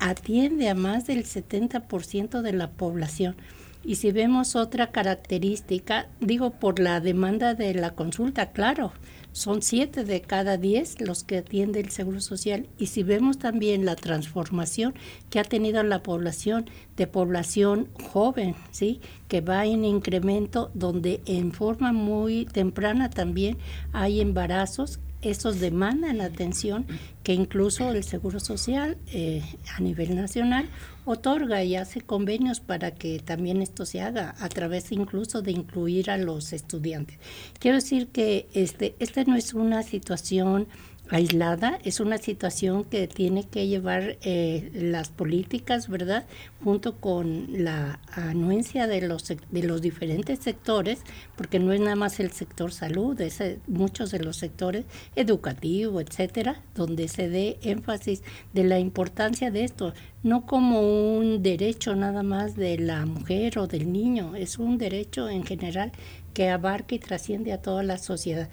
atiende 0.00 0.68
a 0.68 0.74
más 0.74 1.06
del 1.06 1.24
70% 1.24 2.42
de 2.42 2.52
la 2.52 2.70
población. 2.70 3.36
Y 3.84 3.96
si 3.96 4.10
vemos 4.10 4.56
otra 4.56 4.90
característica, 4.90 6.08
digo 6.20 6.50
por 6.50 6.80
la 6.80 7.00
demanda 7.00 7.54
de 7.54 7.74
la 7.74 7.90
consulta, 7.90 8.50
claro, 8.50 8.92
son 9.32 9.62
siete 9.62 10.04
de 10.04 10.22
cada 10.22 10.56
diez 10.56 11.00
los 11.00 11.24
que 11.24 11.38
atiende 11.38 11.80
el 11.80 11.90
Seguro 11.90 12.20
Social. 12.20 12.68
Y 12.78 12.86
si 12.86 13.02
vemos 13.02 13.38
también 13.38 13.84
la 13.84 13.96
transformación 13.96 14.94
que 15.30 15.40
ha 15.40 15.44
tenido 15.44 15.82
la 15.82 16.02
población 16.02 16.68
de 16.96 17.06
población 17.06 17.88
joven, 18.12 18.54
¿sí? 18.70 19.00
que 19.28 19.40
va 19.40 19.66
en 19.66 19.84
incremento, 19.84 20.70
donde 20.74 21.20
en 21.26 21.52
forma 21.52 21.92
muy 21.92 22.46
temprana 22.46 23.10
también 23.10 23.58
hay 23.92 24.20
embarazos 24.20 25.00
estos 25.22 25.60
demandan 25.60 26.20
atención 26.20 26.86
que 27.22 27.34
incluso 27.34 27.90
el 27.90 28.04
Seguro 28.04 28.40
Social 28.40 28.96
eh, 29.12 29.42
a 29.76 29.80
nivel 29.80 30.16
nacional 30.16 30.68
otorga 31.04 31.62
y 31.62 31.76
hace 31.76 32.00
convenios 32.00 32.60
para 32.60 32.92
que 32.92 33.18
también 33.18 33.62
esto 33.62 33.84
se 33.84 34.00
haga 34.00 34.34
a 34.38 34.48
través 34.48 34.92
incluso 34.92 35.42
de 35.42 35.52
incluir 35.52 36.10
a 36.10 36.16
los 36.16 36.52
estudiantes. 36.52 37.18
Quiero 37.58 37.76
decir 37.76 38.08
que 38.08 38.48
este, 38.54 38.94
esta 38.98 39.24
no 39.24 39.36
es 39.36 39.54
una 39.54 39.82
situación 39.82 40.68
aislada, 41.10 41.78
es 41.84 41.98
una 41.98 42.18
situación 42.18 42.84
que 42.84 43.08
tiene 43.08 43.44
que 43.44 43.66
llevar 43.66 44.16
eh, 44.22 44.70
las 44.72 45.08
políticas, 45.08 45.88
¿verdad? 45.88 46.24
Junto 46.62 46.96
con 46.96 47.64
la 47.64 47.98
anuencia 48.12 48.86
de 48.86 49.02
los, 49.02 49.26
de 49.26 49.62
los 49.62 49.82
diferentes 49.82 50.38
sectores, 50.38 51.00
porque 51.36 51.58
no 51.58 51.72
es 51.72 51.80
nada 51.80 51.96
más 51.96 52.20
el 52.20 52.30
sector 52.30 52.72
salud, 52.72 53.20
es 53.20 53.40
eh, 53.40 53.58
muchos 53.66 54.12
de 54.12 54.20
los 54.20 54.36
sectores 54.36 54.84
educativo, 55.16 56.00
etcétera, 56.00 56.62
donde 56.74 57.08
se 57.08 57.28
dé 57.28 57.58
énfasis 57.62 58.22
de 58.52 58.64
la 58.64 58.78
importancia 58.78 59.50
de 59.50 59.64
esto, 59.64 59.92
no 60.22 60.46
como 60.46 61.16
un 61.16 61.42
derecho 61.42 61.96
nada 61.96 62.22
más 62.22 62.54
de 62.54 62.78
la 62.78 63.04
mujer 63.04 63.58
o 63.58 63.66
del 63.66 63.92
niño, 63.92 64.36
es 64.36 64.58
un 64.58 64.78
derecho 64.78 65.28
en 65.28 65.44
general 65.44 65.90
que 66.34 66.50
abarca 66.50 66.94
y 66.94 66.98
trasciende 67.00 67.52
a 67.52 67.60
toda 67.60 67.82
la 67.82 67.98
sociedad. 67.98 68.48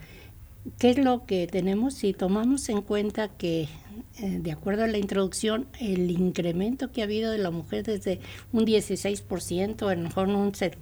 ¿Qué 0.77 0.91
es 0.91 0.97
lo 0.97 1.25
que 1.25 1.47
tenemos? 1.47 1.93
Si 1.93 2.13
tomamos 2.13 2.67
en 2.69 2.81
cuenta 2.81 3.29
que, 3.29 3.69
eh, 4.19 4.39
de 4.39 4.51
acuerdo 4.51 4.83
a 4.83 4.87
la 4.87 4.97
introducción, 4.97 5.65
el 5.79 6.11
incremento 6.11 6.91
que 6.91 7.01
ha 7.01 7.05
habido 7.05 7.31
de 7.31 7.37
la 7.37 7.51
mujer 7.51 7.83
desde 7.83 8.19
un 8.51 8.65
16%, 8.65 9.87
a 9.87 9.95
lo 9.95 10.01
mejor 10.01 10.27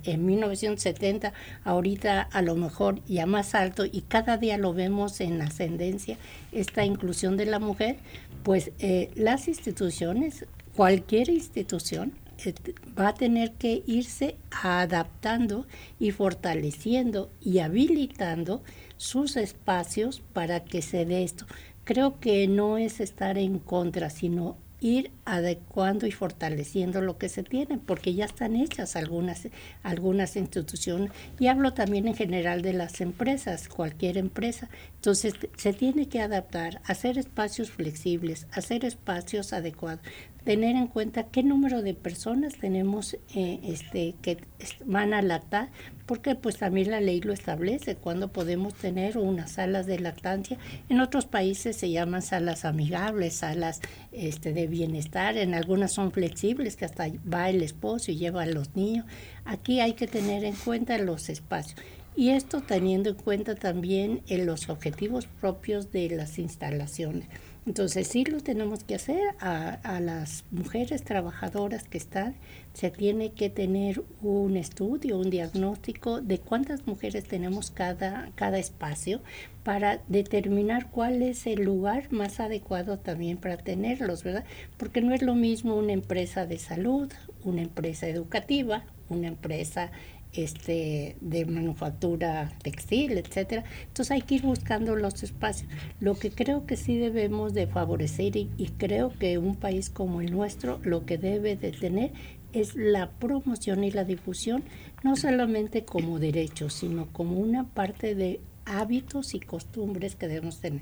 en 0.03 0.25
1970, 0.25 1.33
ahorita 1.63 2.21
a 2.21 2.41
lo 2.41 2.55
mejor 2.55 3.05
ya 3.05 3.25
más 3.25 3.53
alto, 3.53 3.85
y 3.85 4.01
cada 4.01 4.37
día 4.37 4.57
lo 4.57 4.73
vemos 4.73 5.21
en 5.21 5.41
ascendencia, 5.41 6.17
esta 6.51 6.83
inclusión 6.83 7.37
de 7.37 7.45
la 7.45 7.59
mujer, 7.59 7.97
pues 8.43 8.71
eh, 8.79 9.11
las 9.15 9.47
instituciones, 9.47 10.45
cualquier 10.75 11.29
institución, 11.29 12.13
eh, 12.43 12.53
va 12.99 13.09
a 13.09 13.13
tener 13.13 13.53
que 13.53 13.83
irse 13.85 14.35
adaptando 14.51 15.65
y 15.99 16.11
fortaleciendo 16.11 17.29
y 17.39 17.59
habilitando 17.59 18.61
sus 18.97 19.37
espacios 19.37 20.21
para 20.33 20.63
que 20.63 20.81
se 20.81 21.05
dé 21.05 21.23
esto. 21.23 21.45
Creo 21.83 22.19
que 22.19 22.47
no 22.47 22.77
es 22.77 22.99
estar 22.99 23.37
en 23.37 23.59
contra, 23.59 24.09
sino 24.09 24.57
ir 24.85 25.09
adecuando 25.25 26.05
y 26.05 26.11
fortaleciendo 26.11 27.01
lo 27.01 27.17
que 27.17 27.27
se 27.27 27.41
tiene, 27.41 27.79
porque 27.79 28.13
ya 28.13 28.25
están 28.25 28.55
hechas 28.55 28.95
algunas, 28.95 29.47
algunas 29.81 30.35
instituciones. 30.35 31.11
Y 31.39 31.47
hablo 31.47 31.73
también 31.73 32.07
en 32.07 32.13
general 32.13 32.61
de 32.61 32.73
las 32.73 33.01
empresas, 33.01 33.67
cualquier 33.67 34.17
empresa. 34.17 34.69
Entonces, 34.95 35.33
se 35.57 35.73
tiene 35.73 36.07
que 36.07 36.21
adaptar, 36.21 36.81
hacer 36.85 37.17
espacios 37.17 37.71
flexibles, 37.71 38.45
hacer 38.51 38.85
espacios 38.85 39.53
adecuados 39.53 40.01
tener 40.45 40.75
en 40.75 40.87
cuenta 40.87 41.23
qué 41.23 41.43
número 41.43 41.81
de 41.81 41.95
personas 41.95 42.53
tenemos 42.55 43.15
eh, 43.35 43.59
este, 43.63 44.13
que 44.21 44.37
van 44.85 45.13
a 45.13 45.23
lactar, 45.23 45.69
porque 46.05 46.35
pues 46.35 46.57
también 46.57 46.91
la 46.91 47.01
ley 47.01 47.19
lo 47.19 47.33
establece, 47.33 47.95
cuando 47.95 48.31
podemos 48.31 48.75
tener 48.75 49.17
unas 49.17 49.53
salas 49.53 49.87
de 49.87 49.99
lactancia. 49.99 50.59
En 50.87 51.01
otros 51.01 51.25
países 51.25 51.75
se 51.75 51.89
llaman 51.89 52.21
salas 52.21 52.63
amigables, 52.63 53.37
salas 53.37 53.81
este, 54.11 54.53
de 54.53 54.67
bienestar, 54.75 55.37
en 55.37 55.53
algunas 55.53 55.91
son 55.91 56.11
flexibles, 56.11 56.75
que 56.75 56.85
hasta 56.85 57.07
va 57.31 57.49
el 57.49 57.61
esposo 57.61 58.11
y 58.11 58.17
lleva 58.17 58.43
a 58.43 58.45
los 58.45 58.75
niños. 58.75 59.05
Aquí 59.45 59.79
hay 59.79 59.93
que 59.93 60.07
tener 60.07 60.43
en 60.43 60.55
cuenta 60.55 60.97
los 60.97 61.29
espacios. 61.29 61.79
Y 62.17 62.29
esto 62.29 62.61
teniendo 62.61 63.09
en 63.09 63.15
cuenta 63.15 63.55
también 63.55 64.21
en 64.27 64.45
los 64.45 64.69
objetivos 64.69 65.27
propios 65.27 65.91
de 65.91 66.09
las 66.09 66.39
instalaciones. 66.39 67.27
Entonces 67.65 68.07
sí 68.07 68.25
lo 68.25 68.41
tenemos 68.41 68.83
que 68.83 68.95
hacer 68.95 69.21
a, 69.39 69.99
las 69.99 70.45
mujeres 70.51 71.03
trabajadoras 71.03 71.85
que 71.85 71.97
están, 71.97 72.35
se 72.75 72.91
tiene 72.91 73.31
que 73.31 73.49
tener 73.49 74.03
un 74.21 74.57
estudio, 74.57 75.17
un 75.17 75.29
diagnóstico 75.29 76.19
de 76.19 76.39
cuántas 76.39 76.85
mujeres 76.85 77.23
tenemos 77.23 77.71
cada, 77.71 78.31
cada 78.35 78.57
espacio 78.57 79.21
para 79.63 80.01
determinar 80.09 80.91
cuál 80.91 81.21
es 81.21 81.47
el 81.47 81.63
lugar 81.63 82.11
más 82.11 82.41
adecuado 82.41 82.99
también 82.99 83.37
para 83.37 83.55
tenerlos, 83.55 84.25
¿verdad? 84.25 84.43
Porque 84.75 85.01
no 85.01 85.13
es 85.13 85.21
lo 85.21 85.35
mismo 85.35 85.75
una 85.75 85.93
empresa 85.93 86.45
de 86.45 86.59
salud, 86.59 87.09
una 87.45 87.61
empresa 87.61 88.09
educativa, 88.09 88.83
una 89.07 89.27
empresa 89.29 89.91
este, 90.33 91.15
de 91.21 91.45
manufactura 91.45 92.51
textil, 92.61 93.17
etcétera. 93.17 93.63
Entonces 93.87 94.11
hay 94.11 94.21
que 94.21 94.35
ir 94.35 94.41
buscando 94.41 94.97
los 94.97 95.23
espacios. 95.23 95.71
Lo 96.01 96.15
que 96.15 96.29
creo 96.29 96.65
que 96.65 96.75
sí 96.75 96.97
debemos 96.97 97.53
de 97.53 97.67
favorecer 97.67 98.35
y, 98.35 98.49
y 98.57 98.67
creo 98.77 99.13
que 99.17 99.37
un 99.37 99.55
país 99.55 99.89
como 99.89 100.19
el 100.19 100.31
nuestro 100.31 100.81
lo 100.83 101.05
que 101.05 101.17
debe 101.17 101.55
de 101.55 101.71
tener 101.71 102.11
es 102.55 102.75
la 102.75 103.11
promoción 103.11 103.83
y 103.83 103.91
la 103.91 104.03
difusión, 104.03 104.63
no 105.03 105.15
solamente 105.15 105.85
como 105.85 106.19
derecho, 106.19 106.69
sino 106.69 107.07
como 107.07 107.39
una 107.39 107.65
parte 107.65 108.15
de 108.15 108.39
hábitos 108.65 109.33
y 109.33 109.39
costumbres 109.39 110.15
que 110.15 110.27
debemos 110.27 110.59
tener. 110.59 110.81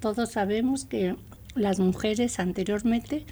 Todos 0.00 0.32
sabemos 0.32 0.84
que 0.84 1.16
las 1.54 1.80
mujeres 1.80 2.38
anteriormente 2.38 3.24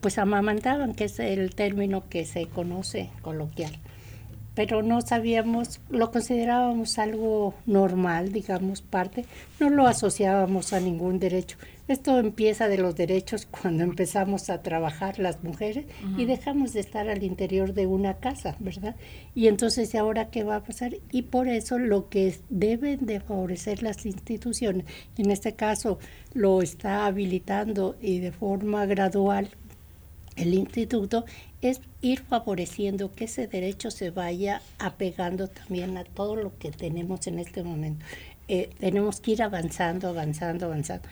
pues 0.00 0.18
amamantaban, 0.18 0.94
que 0.94 1.04
es 1.04 1.18
el 1.18 1.54
término 1.54 2.08
que 2.08 2.24
se 2.24 2.46
conoce 2.46 3.10
coloquial 3.22 3.72
pero 4.58 4.82
no 4.82 5.00
sabíamos, 5.02 5.78
lo 5.88 6.10
considerábamos 6.10 6.98
algo 6.98 7.54
normal, 7.64 8.32
digamos, 8.32 8.82
parte, 8.82 9.24
no 9.60 9.70
lo 9.70 9.86
asociábamos 9.86 10.72
a 10.72 10.80
ningún 10.80 11.20
derecho. 11.20 11.56
Esto 11.86 12.18
empieza 12.18 12.66
de 12.66 12.76
los 12.76 12.96
derechos 12.96 13.46
cuando 13.52 13.84
empezamos 13.84 14.50
a 14.50 14.60
trabajar 14.60 15.20
las 15.20 15.44
mujeres 15.44 15.86
y 16.16 16.24
dejamos 16.24 16.72
de 16.72 16.80
estar 16.80 17.08
al 17.08 17.22
interior 17.22 17.72
de 17.72 17.86
una 17.86 18.14
casa, 18.14 18.56
¿verdad? 18.58 18.96
Y 19.32 19.46
entonces, 19.46 19.94
¿ahora 19.94 20.28
qué 20.28 20.42
va 20.42 20.56
a 20.56 20.64
pasar? 20.64 20.96
Y 21.12 21.22
por 21.22 21.46
eso 21.46 21.78
lo 21.78 22.08
que 22.08 22.34
deben 22.50 23.06
de 23.06 23.20
favorecer 23.20 23.84
las 23.84 24.06
instituciones, 24.06 24.86
en 25.16 25.30
este 25.30 25.54
caso 25.54 26.00
lo 26.34 26.62
está 26.62 27.06
habilitando 27.06 27.94
y 28.02 28.18
de 28.18 28.32
forma 28.32 28.86
gradual 28.86 29.50
el 30.38 30.54
instituto 30.54 31.24
es 31.62 31.80
ir 32.00 32.20
favoreciendo 32.20 33.12
que 33.12 33.24
ese 33.24 33.48
derecho 33.48 33.90
se 33.90 34.10
vaya 34.10 34.62
apegando 34.78 35.48
también 35.48 35.96
a 35.96 36.04
todo 36.04 36.36
lo 36.36 36.56
que 36.58 36.70
tenemos 36.70 37.26
en 37.26 37.40
este 37.40 37.62
momento. 37.64 38.04
Eh, 38.46 38.70
tenemos 38.78 39.20
que 39.20 39.32
ir 39.32 39.42
avanzando, 39.42 40.08
avanzando, 40.08 40.66
avanzando. 40.66 41.08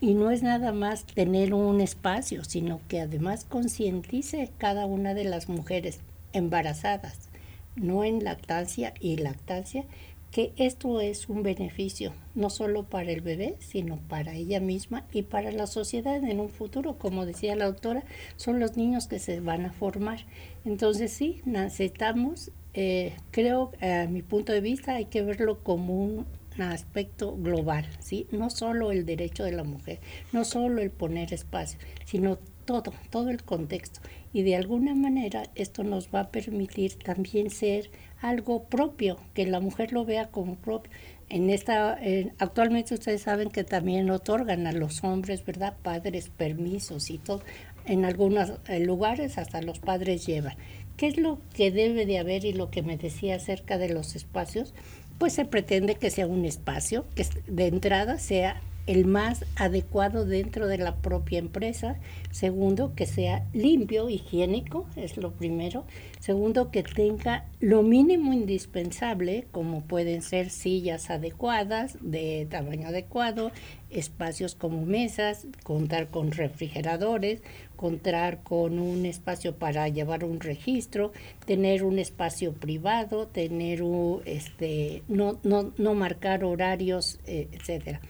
Y 0.00 0.14
no 0.14 0.30
es 0.30 0.42
nada 0.42 0.72
más 0.72 1.04
tener 1.04 1.52
un 1.52 1.82
espacio, 1.82 2.42
sino 2.44 2.80
que 2.88 3.00
además 3.00 3.44
concientice 3.44 4.50
cada 4.56 4.86
una 4.86 5.12
de 5.12 5.24
las 5.24 5.50
mujeres 5.50 6.00
embarazadas, 6.32 7.28
no 7.76 8.02
en 8.04 8.24
lactancia 8.24 8.94
y 8.98 9.16
lactancia, 9.16 9.84
que 10.30 10.52
esto 10.56 11.00
es 11.00 11.28
un 11.28 11.42
beneficio 11.42 12.12
no 12.34 12.50
solo 12.50 12.84
para 12.84 13.10
el 13.10 13.20
bebé, 13.20 13.56
sino 13.58 13.96
para 13.96 14.34
ella 14.34 14.60
misma 14.60 15.04
y 15.12 15.22
para 15.22 15.50
la 15.50 15.66
sociedad 15.66 16.22
en 16.22 16.40
un 16.40 16.48
futuro. 16.48 16.98
Como 16.98 17.26
decía 17.26 17.56
la 17.56 17.66
doctora, 17.66 18.04
son 18.36 18.60
los 18.60 18.76
niños 18.76 19.08
que 19.08 19.18
se 19.18 19.40
van 19.40 19.66
a 19.66 19.72
formar. 19.72 20.20
Entonces 20.64 21.12
sí, 21.12 21.40
necesitamos, 21.44 22.52
eh, 22.74 23.14
creo, 23.30 23.72
a 23.80 24.06
mi 24.06 24.22
punto 24.22 24.52
de 24.52 24.60
vista, 24.60 24.94
hay 24.94 25.06
que 25.06 25.22
verlo 25.22 25.62
como 25.64 26.02
un 26.02 26.26
aspecto 26.58 27.36
global, 27.36 27.86
¿sí? 28.00 28.26
No 28.30 28.50
solo 28.50 28.92
el 28.92 29.06
derecho 29.06 29.44
de 29.44 29.52
la 29.52 29.64
mujer, 29.64 30.00
no 30.32 30.44
solo 30.44 30.82
el 30.82 30.90
poner 30.90 31.32
espacio, 31.32 31.78
sino 32.04 32.38
todo, 32.64 32.92
todo 33.10 33.30
el 33.30 33.42
contexto. 33.42 34.00
Y 34.32 34.42
de 34.42 34.56
alguna 34.56 34.94
manera 34.94 35.44
esto 35.54 35.82
nos 35.82 36.08
va 36.14 36.20
a 36.20 36.30
permitir 36.30 36.94
también 36.94 37.50
ser 37.50 37.90
algo 38.20 38.64
propio, 38.64 39.18
que 39.34 39.46
la 39.46 39.60
mujer 39.60 39.92
lo 39.92 40.04
vea 40.04 40.28
como 40.28 40.56
propio. 40.56 40.90
En 41.28 41.48
esta, 41.48 41.98
actualmente 42.38 42.94
ustedes 42.94 43.22
saben 43.22 43.50
que 43.50 43.64
también 43.64 44.10
otorgan 44.10 44.66
a 44.66 44.72
los 44.72 45.04
hombres, 45.04 45.44
¿verdad? 45.44 45.76
Padres 45.82 46.28
permisos 46.28 47.10
y 47.10 47.18
todo. 47.18 47.42
En 47.86 48.04
algunos 48.04 48.52
eh, 48.68 48.80
lugares 48.80 49.38
hasta 49.38 49.62
los 49.62 49.78
padres 49.78 50.26
llevan. 50.26 50.56
¿Qué 50.96 51.06
es 51.06 51.16
lo 51.16 51.40
que 51.54 51.70
debe 51.70 52.04
de 52.04 52.18
haber 52.18 52.44
y 52.44 52.52
lo 52.52 52.70
que 52.70 52.82
me 52.82 52.96
decía 52.96 53.36
acerca 53.36 53.78
de 53.78 53.88
los 53.88 54.16
espacios? 54.16 54.74
Pues 55.18 55.32
se 55.32 55.44
pretende 55.44 55.94
que 55.94 56.10
sea 56.10 56.26
un 56.26 56.44
espacio 56.44 57.06
que 57.14 57.26
de 57.46 57.68
entrada 57.68 58.18
sea 58.18 58.60
el 58.86 59.04
más 59.04 59.44
adecuado 59.56 60.24
dentro 60.24 60.66
de 60.66 60.78
la 60.78 60.96
propia 60.96 61.38
empresa. 61.38 61.98
Segundo, 62.30 62.94
que 62.94 63.06
sea 63.06 63.46
limpio, 63.52 64.08
higiénico, 64.08 64.86
es 64.96 65.16
lo 65.16 65.32
primero. 65.32 65.84
Segundo, 66.18 66.70
que 66.70 66.82
tenga 66.82 67.46
lo 67.60 67.82
mínimo 67.82 68.32
indispensable, 68.32 69.46
como 69.52 69.82
pueden 69.82 70.22
ser 70.22 70.50
sillas 70.50 71.10
adecuadas, 71.10 71.98
de 72.00 72.46
tamaño 72.50 72.88
adecuado, 72.88 73.52
espacios 73.90 74.54
como 74.54 74.84
mesas, 74.86 75.46
contar 75.64 76.08
con 76.08 76.30
refrigeradores, 76.30 77.42
contar 77.76 78.42
con 78.42 78.78
un 78.78 79.06
espacio 79.06 79.56
para 79.56 79.88
llevar 79.88 80.24
un 80.24 80.40
registro, 80.40 81.12
tener 81.46 81.82
un 81.82 81.98
espacio 81.98 82.52
privado, 82.52 83.26
tener 83.26 83.82
un, 83.82 84.20
este, 84.26 85.02
no, 85.08 85.38
no, 85.42 85.72
no 85.78 85.94
marcar 85.94 86.44
horarios, 86.44 87.18
eh, 87.26 87.48
etcétera. 87.52 88.00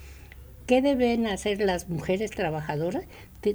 ¿Qué 0.70 0.83
deben 0.83 1.26
hacer 1.26 1.61
las 1.61 1.88
mujeres 1.88 2.30
trabajadoras? 2.30 3.02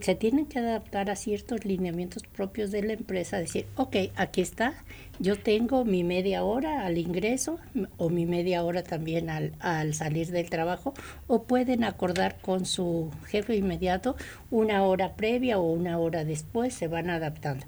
se 0.02 0.16
tienen 0.16 0.48
que 0.48 0.60
adaptar 0.60 1.10
a 1.10 1.16
ciertos 1.16 1.64
lineamientos 1.64 2.24
propios 2.24 2.72
de 2.72 2.82
la 2.82 2.92
empresa, 2.92 3.38
decir, 3.38 3.68
ok, 3.78 3.96
aquí 4.18 4.42
está, 4.42 4.74
yo 5.20 5.38
tengo 5.38 5.86
mi 5.86 6.04
media 6.04 6.44
hora 6.44 6.86
al 6.86 6.98
ingreso 6.98 7.58
o 7.96 8.10
mi 8.10 8.26
media 8.26 8.66
hora 8.66 8.84
también 8.84 9.30
al, 9.30 9.54
al 9.62 9.94
salir 9.94 10.28
del 10.32 10.50
trabajo, 10.50 10.94
o 11.28 11.44
pueden 11.44 11.86
acordar 11.86 12.42
con 12.42 12.66
su 12.66 13.12
jefe 13.28 13.56
inmediato 13.56 14.18
una 14.52 14.84
hora 14.84 15.14
previa 15.16 15.58
o 15.58 15.72
una 15.72 15.98
hora 16.00 16.26
después, 16.26 16.74
se 16.74 16.90
van 16.90 17.10
adaptando 17.10 17.66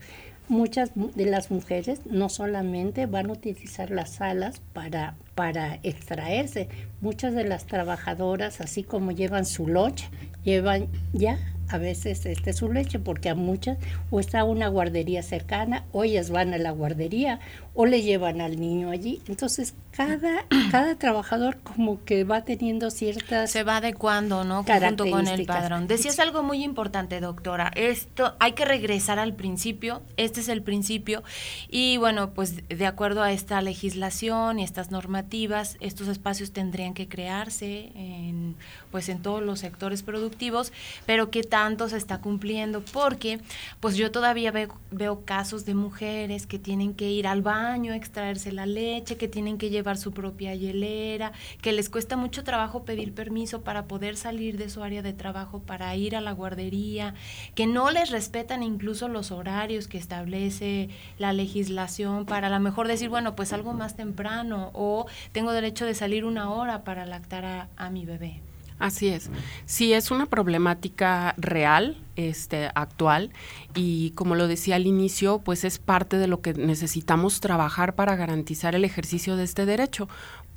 muchas 0.47 0.91
de 0.95 1.25
las 1.25 1.51
mujeres 1.51 2.01
no 2.05 2.29
solamente 2.29 3.05
van 3.05 3.29
a 3.29 3.33
utilizar 3.33 3.91
las 3.91 4.11
salas 4.11 4.61
para, 4.73 5.15
para 5.35 5.79
extraerse, 5.83 6.69
muchas 7.01 7.33
de 7.33 7.43
las 7.43 7.65
trabajadoras, 7.65 8.61
así 8.61 8.83
como 8.83 9.11
llevan 9.11 9.45
su 9.45 9.67
lunch, 9.67 10.09
llevan 10.43 10.87
ya 11.13 11.37
a 11.69 11.77
veces 11.77 12.25
este 12.25 12.53
su 12.53 12.71
leche 12.71 12.99
porque 12.99 13.29
a 13.29 13.35
muchas 13.35 13.77
o 14.09 14.19
está 14.19 14.43
una 14.43 14.67
guardería 14.67 15.23
cercana 15.23 15.85
o 15.91 16.03
ellas 16.03 16.29
van 16.29 16.53
a 16.53 16.57
la 16.57 16.71
guardería 16.71 17.39
o 17.73 17.85
le 17.85 18.01
llevan 18.01 18.41
al 18.41 18.59
niño 18.59 18.89
allí. 18.89 19.21
Entonces 19.27 19.75
cada 19.91 20.45
cada 20.71 20.95
trabajador 20.95 21.57
como 21.59 22.03
que 22.03 22.23
va 22.23 22.43
teniendo 22.43 22.89
ciertas 22.89 23.51
se 23.51 23.63
va 23.63 23.77
adecuando 23.77 24.43
no 24.43 24.63
junto 24.63 25.09
con 25.09 25.27
el 25.27 25.45
padrón. 25.45 25.87
Decías 25.87 26.19
algo 26.19 26.43
muy 26.43 26.63
importante 26.63 27.19
doctora. 27.19 27.71
Esto 27.75 28.35
hay 28.39 28.53
que 28.53 28.65
regresar 28.65 29.19
al 29.19 29.33
principio. 29.33 30.01
Este 30.17 30.39
es 30.39 30.49
el 30.49 30.61
principio. 30.61 31.23
Y 31.69 31.97
bueno 31.97 32.31
pues 32.31 32.67
de 32.67 32.85
acuerdo 32.85 33.21
a 33.21 33.31
esta 33.31 33.61
legislación 33.61 34.59
y 34.59 34.63
estas 34.63 34.91
normativas 34.91 35.77
estos 35.79 36.07
espacios 36.07 36.51
tendrían 36.51 36.93
que 36.93 37.07
crearse 37.07 37.91
en 37.95 38.55
pues 38.97 39.09
en 39.09 39.21
todos 39.21 39.43
los 39.43 39.59
sectores 39.59 40.01
productivos 40.01 40.73
pero 41.05 41.29
que 41.29 41.43
tanto 41.43 41.87
se 41.87 41.97
está 41.97 42.19
cumpliendo, 42.19 42.81
porque 42.81 43.39
pues 43.79 43.95
yo 43.95 44.09
todavía 44.09 44.51
veo, 44.51 44.75
veo 44.89 45.23
casos 45.23 45.65
de 45.65 45.75
mujeres 45.75 46.47
que 46.47 46.57
tienen 46.57 46.95
que 46.95 47.11
ir 47.11 47.27
al 47.27 47.43
baño, 47.43 47.93
extraerse 47.93 48.51
la 48.51 48.65
leche, 48.65 49.17
que 49.17 49.27
tienen 49.27 49.59
que 49.59 49.69
llevar 49.69 49.97
su 49.97 50.13
propia 50.13 50.55
hielera, 50.55 51.31
que 51.61 51.73
les 51.73 51.89
cuesta 51.89 52.17
mucho 52.17 52.43
trabajo 52.43 52.85
pedir 52.85 53.13
permiso 53.13 53.61
para 53.61 53.85
poder 53.85 54.17
salir 54.17 54.57
de 54.57 54.71
su 54.71 54.81
área 54.81 55.03
de 55.03 55.13
trabajo, 55.13 55.59
para 55.59 55.95
ir 55.95 56.15
a 56.15 56.21
la 56.21 56.31
guardería, 56.31 57.13
que 57.53 57.67
no 57.67 57.91
les 57.91 58.09
respetan 58.09 58.63
incluso 58.63 59.07
los 59.09 59.31
horarios 59.31 59.87
que 59.87 59.99
establece 59.99 60.89
la 61.19 61.33
legislación 61.33 62.25
para 62.25 62.47
a 62.47 62.49
lo 62.49 62.59
mejor 62.59 62.87
decir, 62.87 63.09
bueno, 63.09 63.35
pues 63.35 63.53
algo 63.53 63.73
más 63.73 63.95
temprano 63.95 64.71
o 64.73 65.05
tengo 65.33 65.51
derecho 65.51 65.85
de 65.85 65.93
salir 65.93 66.25
una 66.25 66.51
hora 66.51 66.83
para 66.83 67.05
lactar 67.05 67.67
a 67.75 67.89
mi 67.91 68.05
bebé. 68.05 68.41
Así 68.79 69.07
es. 69.07 69.31
Sí, 69.65 69.93
es 69.93 70.11
una 70.11 70.27
problemática 70.27 71.33
real, 71.37 71.97
este, 72.15 72.69
actual, 72.75 73.31
y 73.73 74.11
como 74.11 74.35
lo 74.35 74.47
decía 74.47 74.75
al 74.75 74.85
inicio, 74.85 75.39
pues 75.39 75.63
es 75.63 75.79
parte 75.79 76.17
de 76.17 76.27
lo 76.27 76.41
que 76.41 76.53
necesitamos 76.53 77.39
trabajar 77.39 77.95
para 77.95 78.15
garantizar 78.15 78.75
el 78.75 78.85
ejercicio 78.85 79.35
de 79.35 79.45
este 79.45 79.65
derecho, 79.65 80.07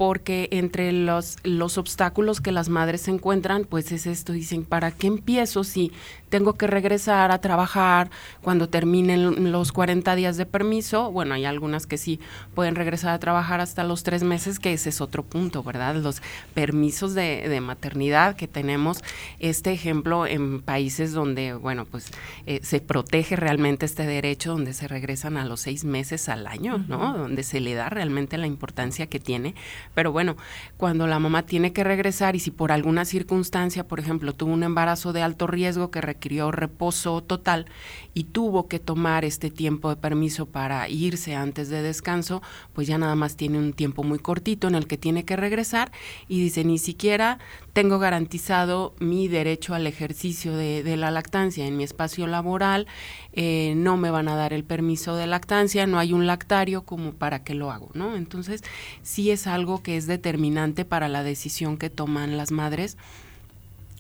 porque 0.00 0.48
entre 0.50 0.92
los, 0.92 1.36
los 1.42 1.76
obstáculos 1.76 2.40
que 2.40 2.52
las 2.52 2.70
madres 2.70 3.02
se 3.02 3.10
encuentran, 3.10 3.66
pues 3.68 3.92
es 3.92 4.06
esto, 4.06 4.32
dicen, 4.32 4.64
¿para 4.64 4.92
qué 4.92 5.08
empiezo 5.08 5.62
si 5.62 5.92
tengo 6.30 6.54
que 6.54 6.66
regresar 6.66 7.30
a 7.32 7.40
trabajar 7.42 8.08
cuando 8.40 8.70
terminen 8.70 9.52
los 9.52 9.72
40 9.72 10.14
días 10.14 10.38
de 10.38 10.46
permiso? 10.46 11.12
Bueno, 11.12 11.34
hay 11.34 11.44
algunas 11.44 11.86
que 11.86 11.98
sí 11.98 12.18
pueden 12.54 12.76
regresar 12.76 13.10
a 13.10 13.18
trabajar 13.18 13.60
hasta 13.60 13.84
los 13.84 14.02
tres 14.02 14.22
meses, 14.22 14.58
que 14.58 14.72
ese 14.72 14.88
es 14.88 15.02
otro 15.02 15.22
punto, 15.22 15.62
¿verdad? 15.62 15.96
Los 15.96 16.22
permisos 16.54 17.12
de, 17.14 17.60
maternidad 17.60 18.36
que 18.36 18.48
tenemos, 18.48 19.04
este 19.38 19.70
ejemplo 19.70 20.26
en 20.26 20.62
países 20.62 21.12
donde, 21.12 21.52
bueno, 21.52 21.84
pues 21.84 22.06
eh, 22.46 22.60
se 22.62 22.80
protege 22.80 23.36
realmente 23.36 23.84
este 23.84 24.06
derecho, 24.06 24.52
donde 24.52 24.72
se 24.72 24.88
regresan 24.88 25.36
a 25.36 25.44
los 25.44 25.60
seis 25.60 25.84
meses 25.84 26.30
al 26.30 26.46
año, 26.46 26.78
¿no? 26.88 27.18
Donde 27.18 27.42
se 27.42 27.60
le 27.60 27.74
da 27.74 27.90
realmente 27.90 28.38
la 28.38 28.46
importancia 28.46 29.08
que 29.08 29.20
tiene 29.20 29.54
pero 29.94 30.12
bueno, 30.12 30.36
cuando 30.76 31.06
la 31.06 31.18
mamá 31.18 31.42
tiene 31.42 31.72
que 31.72 31.84
regresar 31.84 32.36
y 32.36 32.40
si 32.40 32.50
por 32.50 32.72
alguna 32.72 33.04
circunstancia, 33.04 33.86
por 33.86 34.00
ejemplo, 34.00 34.32
tuvo 34.32 34.52
un 34.52 34.62
embarazo 34.62 35.12
de 35.12 35.22
alto 35.22 35.46
riesgo 35.46 35.90
que 35.90 36.00
requirió 36.00 36.50
reposo 36.50 37.22
total 37.22 37.66
y 38.14 38.24
tuvo 38.24 38.68
que 38.68 38.78
tomar 38.78 39.24
este 39.24 39.50
tiempo 39.50 39.88
de 39.88 39.96
permiso 39.96 40.46
para 40.46 40.88
irse 40.88 41.34
antes 41.34 41.68
de 41.68 41.82
descanso, 41.82 42.42
pues 42.72 42.86
ya 42.86 42.98
nada 42.98 43.14
más 43.14 43.36
tiene 43.36 43.58
un 43.58 43.72
tiempo 43.72 44.02
muy 44.02 44.18
cortito 44.18 44.68
en 44.68 44.74
el 44.74 44.86
que 44.86 44.96
tiene 44.96 45.24
que 45.24 45.36
regresar 45.36 45.92
y 46.28 46.40
dice, 46.40 46.64
ni 46.64 46.78
siquiera 46.78 47.38
tengo 47.72 47.98
garantizado 47.98 48.94
mi 48.98 49.28
derecho 49.28 49.74
al 49.74 49.86
ejercicio 49.86 50.56
de, 50.56 50.96
la 50.96 51.10
lactancia 51.10 51.66
en 51.66 51.76
mi 51.76 51.84
espacio 51.84 52.26
laboral, 52.26 52.86
eh, 53.32 53.74
no 53.76 53.96
me 53.96 54.10
van 54.10 54.28
a 54.28 54.34
dar 54.34 54.52
el 54.52 54.64
permiso 54.64 55.14
de 55.14 55.26
lactancia, 55.26 55.86
no 55.86 55.98
hay 55.98 56.12
un 56.12 56.26
lactario 56.26 56.82
como 56.82 57.12
para 57.12 57.44
que 57.44 57.54
lo 57.54 57.70
hago, 57.70 57.90
¿no? 57.94 58.16
Entonces, 58.16 58.62
sí 59.02 59.30
es 59.30 59.46
algo 59.46 59.69
que 59.78 59.96
es 59.96 60.06
determinante 60.06 60.84
para 60.84 61.08
la 61.08 61.22
decisión 61.22 61.78
que 61.78 61.90
toman 61.90 62.36
las 62.36 62.50
madres. 62.50 62.96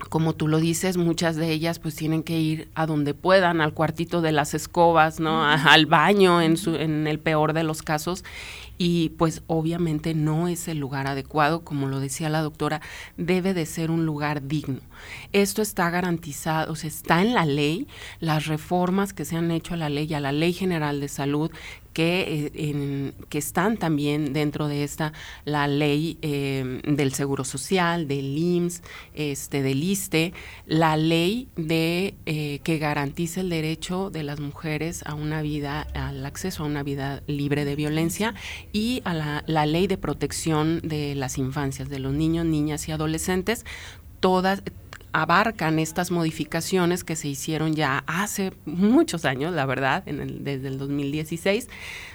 Como 0.08 0.34
tú 0.34 0.48
lo 0.48 0.58
dices, 0.58 0.96
muchas 0.96 1.36
de 1.36 1.50
ellas 1.50 1.78
pues 1.78 1.94
tienen 1.94 2.22
que 2.22 2.38
ir 2.40 2.68
a 2.74 2.86
donde 2.86 3.14
puedan, 3.14 3.60
al 3.60 3.74
cuartito 3.74 4.22
de 4.22 4.32
las 4.32 4.54
escobas, 4.54 5.20
¿no? 5.20 5.44
al 5.44 5.86
baño 5.86 6.40
en, 6.40 6.56
su, 6.56 6.74
en 6.74 7.06
el 7.06 7.18
peor 7.18 7.52
de 7.52 7.64
los 7.64 7.82
casos. 7.82 8.24
Y 8.78 9.10
pues 9.10 9.42
obviamente 9.46 10.14
no 10.14 10.48
es 10.48 10.66
el 10.68 10.78
lugar 10.78 11.06
adecuado, 11.06 11.60
como 11.60 11.86
lo 11.86 12.00
decía 12.00 12.30
la 12.30 12.40
doctora, 12.40 12.80
debe 13.16 13.52
de 13.52 13.66
ser 13.66 13.90
un 13.90 14.06
lugar 14.06 14.48
digno. 14.48 14.80
Esto 15.32 15.62
está 15.62 15.90
garantizado, 15.90 16.72
o 16.72 16.76
sea, 16.76 16.88
está 16.88 17.22
en 17.22 17.34
la 17.34 17.44
ley, 17.44 17.86
las 18.20 18.46
reformas 18.46 19.12
que 19.12 19.24
se 19.24 19.36
han 19.36 19.50
hecho 19.50 19.74
a 19.74 19.76
la 19.76 19.88
ley, 19.88 20.12
a 20.14 20.20
la 20.20 20.32
Ley 20.32 20.52
General 20.52 21.00
de 21.00 21.08
Salud, 21.08 21.50
que, 21.92 22.50
eh, 22.54 23.12
que 23.28 23.38
están 23.38 23.76
también 23.76 24.32
dentro 24.32 24.68
de 24.68 24.84
esta, 24.84 25.12
la 25.44 25.66
ley 25.66 26.18
eh, 26.22 26.80
del 26.84 27.12
Seguro 27.14 27.44
Social, 27.44 28.06
del 28.06 28.36
IMSS, 28.36 28.82
este, 29.14 29.62
del 29.62 29.82
ISTE, 29.82 30.32
la 30.66 30.96
ley 30.96 31.48
de 31.56 32.14
eh, 32.26 32.60
que 32.62 32.78
garantiza 32.78 33.40
el 33.40 33.50
derecho 33.50 34.10
de 34.10 34.22
las 34.22 34.40
mujeres 34.40 35.02
a 35.04 35.14
una 35.14 35.42
vida, 35.42 35.82
al 35.94 36.24
acceso 36.24 36.62
a 36.62 36.66
una 36.66 36.82
vida 36.82 37.22
libre 37.26 37.64
de 37.64 37.76
violencia 37.76 38.34
y 38.72 39.02
a 39.04 39.14
la, 39.14 39.44
la 39.46 39.66
ley 39.66 39.86
de 39.86 39.98
protección 39.98 40.80
de 40.82 41.14
las 41.14 41.38
infancias, 41.38 41.88
de 41.88 41.98
los 41.98 42.12
niños, 42.12 42.46
niñas 42.46 42.88
y 42.88 42.92
adolescentes, 42.92 43.64
todas 44.20 44.62
abarcan 45.12 45.78
estas 45.78 46.10
modificaciones 46.10 47.04
que 47.04 47.16
se 47.16 47.28
hicieron 47.28 47.74
ya 47.74 48.04
hace 48.06 48.52
muchos 48.64 49.24
años, 49.24 49.54
la 49.54 49.66
verdad, 49.66 50.02
en 50.06 50.20
el, 50.20 50.44
desde 50.44 50.68
el 50.68 50.78
2016, 50.78 51.68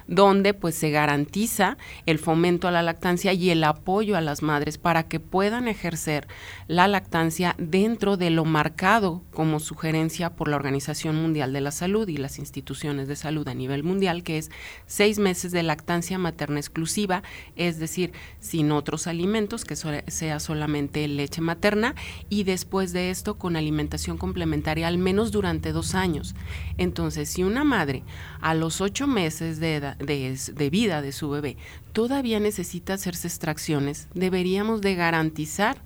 donde 0.07 0.53
pues 0.53 0.75
se 0.75 0.91
garantiza 0.91 1.77
el 2.05 2.19
fomento 2.19 2.67
a 2.67 2.71
la 2.71 2.83
lactancia 2.83 3.33
y 3.33 3.49
el 3.49 3.63
apoyo 3.63 4.17
a 4.17 4.21
las 4.21 4.41
madres 4.41 4.77
para 4.77 5.03
que 5.07 5.19
puedan 5.19 5.67
ejercer 5.67 6.27
la 6.67 6.87
lactancia 6.87 7.55
dentro 7.57 8.17
de 8.17 8.29
lo 8.29 8.45
marcado 8.45 9.23
como 9.31 9.59
sugerencia 9.59 10.35
por 10.35 10.47
la 10.47 10.55
Organización 10.55 11.15
Mundial 11.15 11.53
de 11.53 11.61
la 11.61 11.71
Salud 11.71 12.07
y 12.07 12.17
las 12.17 12.39
instituciones 12.39 13.07
de 13.07 13.15
salud 13.15 13.47
a 13.47 13.53
nivel 13.53 13.83
mundial, 13.83 14.23
que 14.23 14.37
es 14.37 14.51
seis 14.85 15.19
meses 15.19 15.51
de 15.51 15.63
lactancia 15.63 16.17
materna 16.17 16.59
exclusiva, 16.59 17.23
es 17.55 17.79
decir, 17.79 18.13
sin 18.39 18.71
otros 18.71 19.07
alimentos, 19.07 19.65
que 19.65 19.75
sea 19.75 20.39
solamente 20.39 21.07
leche 21.07 21.41
materna, 21.41 21.95
y 22.29 22.43
después 22.43 22.93
de 22.93 23.09
esto 23.09 23.37
con 23.37 23.55
alimentación 23.55 24.17
complementaria 24.17 24.87
al 24.87 24.97
menos 24.97 25.31
durante 25.31 25.71
dos 25.71 25.95
años. 25.95 26.35
Entonces, 26.77 27.29
si 27.29 27.43
una 27.43 27.63
madre 27.63 28.03
a 28.41 28.53
los 28.53 28.81
ocho 28.81 29.07
meses 29.07 29.59
de 29.59 29.75
edad, 29.75 29.94
de, 29.99 30.69
vida 30.69 31.01
de 31.01 31.11
su 31.11 31.29
bebé 31.29 31.57
todavía 31.93 32.39
necesita 32.39 32.93
hacerse 32.93 33.27
extracciones, 33.27 34.07
deberíamos 34.13 34.81
de 34.81 34.95
garantizar 34.95 35.77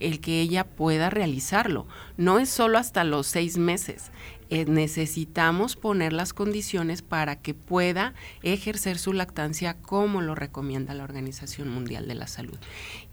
el 0.00 0.20
que 0.20 0.40
ella 0.40 0.64
pueda 0.64 1.10
realizarlo. 1.10 1.86
No 2.16 2.38
es 2.38 2.48
solo 2.48 2.78
hasta 2.78 3.04
los 3.04 3.26
seis 3.26 3.56
meses, 3.56 4.10
eh, 4.52 4.66
necesitamos 4.66 5.76
poner 5.76 6.12
las 6.12 6.34
condiciones 6.34 7.00
para 7.00 7.36
que 7.36 7.54
pueda 7.54 8.12
ejercer 8.42 8.98
su 8.98 9.14
lactancia 9.14 9.78
como 9.80 10.20
lo 10.20 10.34
recomienda 10.34 10.92
la 10.92 11.04
Organización 11.04 11.70
Mundial 11.70 12.06
de 12.06 12.16
la 12.16 12.26
Salud. 12.26 12.58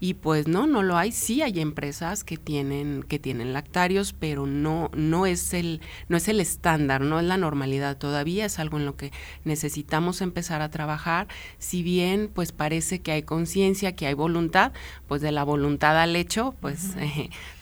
Y 0.00 0.14
pues 0.14 0.48
no, 0.48 0.66
no 0.66 0.82
lo 0.82 0.98
hay. 0.98 1.12
Sí 1.12 1.40
hay 1.40 1.60
empresas 1.60 2.24
que 2.24 2.36
tienen 2.36 3.02
que 3.02 3.18
tienen 3.18 3.54
lactarios, 3.54 4.12
pero 4.12 4.44
no 4.44 4.90
no 4.94 5.24
es 5.24 5.54
el 5.54 5.80
no 6.08 6.18
es 6.18 6.28
el 6.28 6.40
estándar, 6.40 7.00
no 7.00 7.18
es 7.18 7.24
la 7.24 7.38
normalidad. 7.38 7.96
Todavía 7.96 8.44
es 8.44 8.58
algo 8.58 8.76
en 8.76 8.84
lo 8.84 8.98
que 8.98 9.10
necesitamos 9.44 10.20
empezar 10.20 10.60
a 10.60 10.70
trabajar. 10.70 11.26
Si 11.58 11.82
bien 11.82 12.30
pues 12.34 12.52
parece 12.52 12.98
que 12.98 13.12
hay 13.12 13.22
conciencia, 13.22 13.96
que 13.96 14.06
hay 14.06 14.12
voluntad, 14.12 14.72
pues 15.08 15.22
de 15.22 15.32
la 15.32 15.44
voluntad 15.44 15.98
al 15.98 16.16
hecho, 16.16 16.54
pues 16.60 16.90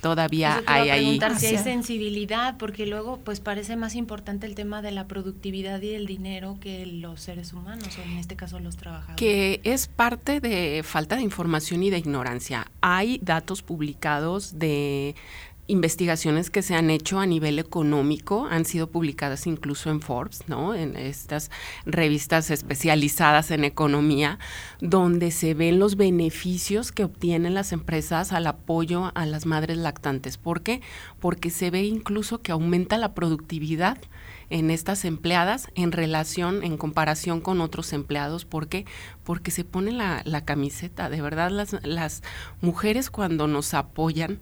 todavía 0.00 0.62
hay 0.66 0.90
ahí. 0.90 1.20
si 1.38 1.46
hay 1.46 1.58
sensibilidad, 1.58 2.56
porque 2.58 2.86
luego 2.86 3.18
pues 3.24 3.40
parece 3.40 3.76
más 3.76 3.94
importante 3.94 4.46
el 4.46 4.54
tema 4.54 4.82
de 4.82 4.92
la 4.92 5.06
productividad 5.06 5.80
y 5.82 5.94
el 5.94 6.06
dinero 6.06 6.58
que 6.60 6.86
los 6.86 7.20
seres 7.20 7.52
humanos, 7.52 7.98
o 7.98 8.02
en 8.02 8.18
este 8.18 8.36
caso 8.36 8.58
los 8.60 8.76
trabajadores. 8.76 9.16
Que 9.16 9.60
es 9.64 9.86
parte 9.86 10.40
de 10.40 10.82
falta 10.84 11.16
de 11.16 11.22
información 11.22 11.82
y 11.82 11.90
de 11.90 11.98
ignorancia. 11.98 12.70
Hay 12.80 13.18
datos 13.22 13.62
publicados 13.62 14.58
de 14.58 15.14
investigaciones 15.68 16.50
que 16.50 16.62
se 16.62 16.74
han 16.74 16.90
hecho 16.90 17.20
a 17.20 17.26
nivel 17.26 17.58
económico, 17.58 18.48
han 18.50 18.64
sido 18.64 18.90
publicadas 18.90 19.46
incluso 19.46 19.90
en 19.90 20.00
Forbes, 20.00 20.48
¿no? 20.48 20.74
En 20.74 20.96
estas 20.96 21.50
revistas 21.84 22.50
especializadas 22.50 23.50
en 23.50 23.64
economía, 23.64 24.38
donde 24.80 25.30
se 25.30 25.54
ven 25.54 25.78
los 25.78 25.96
beneficios 25.96 26.90
que 26.90 27.04
obtienen 27.04 27.54
las 27.54 27.72
empresas 27.72 28.32
al 28.32 28.46
apoyo 28.46 29.12
a 29.14 29.26
las 29.26 29.44
madres 29.44 29.76
lactantes. 29.76 30.38
¿Por 30.38 30.62
qué? 30.62 30.80
Porque 31.20 31.50
se 31.50 31.70
ve 31.70 31.84
incluso 31.84 32.40
que 32.40 32.52
aumenta 32.52 32.96
la 32.96 33.14
productividad 33.14 33.98
en 34.50 34.70
estas 34.70 35.04
empleadas 35.04 35.68
en 35.74 35.92
relación, 35.92 36.64
en 36.64 36.78
comparación 36.78 37.42
con 37.42 37.60
otros 37.60 37.92
empleados. 37.92 38.46
¿Por 38.46 38.68
qué? 38.68 38.86
Porque 39.22 39.50
se 39.50 39.64
pone 39.64 39.92
la, 39.92 40.22
la 40.24 40.46
camiseta. 40.46 41.10
De 41.10 41.20
verdad, 41.20 41.50
las, 41.50 41.76
las 41.84 42.22
mujeres 42.62 43.10
cuando 43.10 43.46
nos 43.46 43.74
apoyan, 43.74 44.40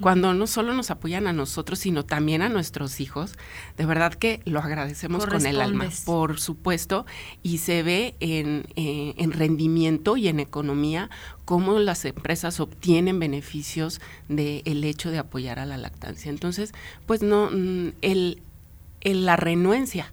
cuando 0.00 0.34
no 0.34 0.46
solo 0.46 0.74
nos 0.74 0.90
apoyan 0.90 1.26
a 1.26 1.32
nosotros, 1.32 1.78
sino 1.78 2.04
también 2.04 2.42
a 2.42 2.48
nuestros 2.48 3.00
hijos, 3.00 3.34
de 3.76 3.86
verdad 3.86 4.14
que 4.14 4.40
lo 4.44 4.60
agradecemos 4.60 5.26
con 5.26 5.44
el 5.46 5.60
alma, 5.60 5.88
por 6.04 6.40
supuesto, 6.40 7.06
y 7.42 7.58
se 7.58 7.82
ve 7.82 8.14
en, 8.20 8.66
eh, 8.76 9.14
en 9.18 9.32
rendimiento 9.32 10.16
y 10.16 10.28
en 10.28 10.40
economía 10.40 11.10
cómo 11.44 11.78
las 11.78 12.04
empresas 12.04 12.60
obtienen 12.60 13.18
beneficios 13.18 14.00
del 14.28 14.84
hecho 14.84 15.10
de 15.10 15.18
apoyar 15.18 15.58
a 15.58 15.66
la 15.66 15.76
lactancia. 15.76 16.30
Entonces, 16.30 16.72
pues 17.06 17.22
no, 17.22 17.50
mm, 17.50 17.92
el, 18.02 18.42
la 19.02 19.36
renuencia 19.36 20.12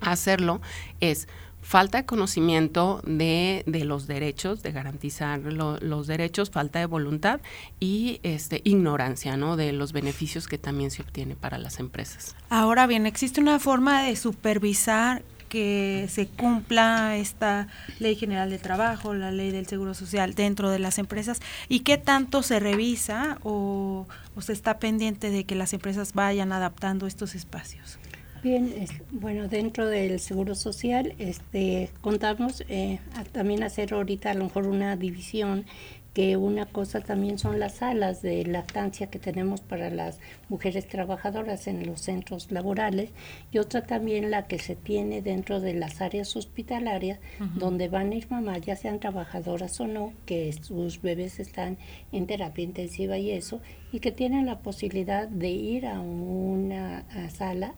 a 0.00 0.12
hacerlo 0.12 0.60
es 1.00 1.28
falta 1.62 1.98
de 1.98 2.06
conocimiento 2.06 3.00
de, 3.04 3.62
de 3.66 3.84
los 3.84 4.06
derechos, 4.06 4.62
de 4.62 4.72
garantizar 4.72 5.40
los 5.40 6.06
derechos, 6.06 6.50
falta 6.50 6.78
de 6.78 6.86
voluntad 6.86 7.40
y 7.78 8.20
este, 8.22 8.60
ignorancia 8.64 9.36
¿no? 9.36 9.56
de 9.56 9.72
los 9.72 9.92
beneficios 9.92 10.48
que 10.48 10.58
también 10.58 10.90
se 10.90 11.02
obtiene 11.02 11.36
para 11.36 11.58
las 11.58 11.78
empresas. 11.78 12.34
Ahora 12.48 12.86
bien, 12.86 13.06
¿existe 13.06 13.40
una 13.40 13.58
forma 13.58 14.02
de 14.02 14.16
supervisar 14.16 15.22
que 15.48 16.06
se 16.08 16.28
cumpla 16.28 17.16
esta 17.16 17.66
ley 17.98 18.14
general 18.14 18.50
de 18.50 18.58
trabajo, 18.58 19.12
la 19.14 19.32
ley 19.32 19.50
del 19.50 19.66
seguro 19.66 19.94
social 19.94 20.34
dentro 20.34 20.70
de 20.70 20.78
las 20.78 20.98
empresas 20.98 21.40
y 21.68 21.80
qué 21.80 21.98
tanto 21.98 22.42
se 22.42 22.60
revisa 22.60 23.38
o, 23.42 24.06
o 24.36 24.40
se 24.40 24.52
está 24.52 24.78
pendiente 24.78 25.30
de 25.30 25.44
que 25.44 25.56
las 25.56 25.72
empresas 25.72 26.14
vayan 26.14 26.52
adaptando 26.52 27.08
estos 27.08 27.34
espacios. 27.34 27.98
Bien, 28.42 28.72
bueno, 29.10 29.48
dentro 29.48 29.86
del 29.86 30.18
Seguro 30.18 30.54
Social, 30.54 31.14
este, 31.18 31.90
contamos 32.00 32.64
eh, 32.70 32.98
también 33.32 33.62
hacer 33.62 33.92
ahorita 33.92 34.30
a 34.30 34.34
lo 34.34 34.44
mejor 34.44 34.66
una 34.66 34.96
división, 34.96 35.66
que 36.14 36.38
una 36.38 36.64
cosa 36.64 37.02
también 37.02 37.38
son 37.38 37.60
las 37.60 37.74
salas 37.74 38.22
de 38.22 38.46
lactancia 38.46 39.08
que 39.10 39.18
tenemos 39.18 39.60
para 39.60 39.90
las 39.90 40.20
mujeres 40.48 40.88
trabajadoras 40.88 41.66
en 41.66 41.86
los 41.86 42.00
centros 42.00 42.50
laborales 42.50 43.10
y 43.52 43.58
otra 43.58 43.82
también 43.82 44.30
la 44.30 44.46
que 44.46 44.58
se 44.58 44.74
tiene 44.74 45.20
dentro 45.20 45.60
de 45.60 45.74
las 45.74 46.00
áreas 46.00 46.34
hospitalarias, 46.34 47.20
donde 47.56 47.88
van 47.88 48.10
a 48.10 48.14
ir 48.14 48.26
mamás, 48.30 48.62
ya 48.62 48.74
sean 48.74 49.00
trabajadoras 49.00 49.78
o 49.80 49.86
no, 49.86 50.14
que 50.24 50.50
sus 50.54 51.02
bebés 51.02 51.40
están 51.40 51.76
en 52.10 52.26
terapia 52.26 52.64
intensiva 52.64 53.18
y 53.18 53.32
eso, 53.32 53.60
y 53.92 54.00
que 54.00 54.12
tienen 54.12 54.46
la 54.46 54.60
posibilidad 54.60 55.28
de 55.28 55.50
ir 55.50 55.86
a 55.86 56.00
una 56.00 57.04
sala 57.28 57.74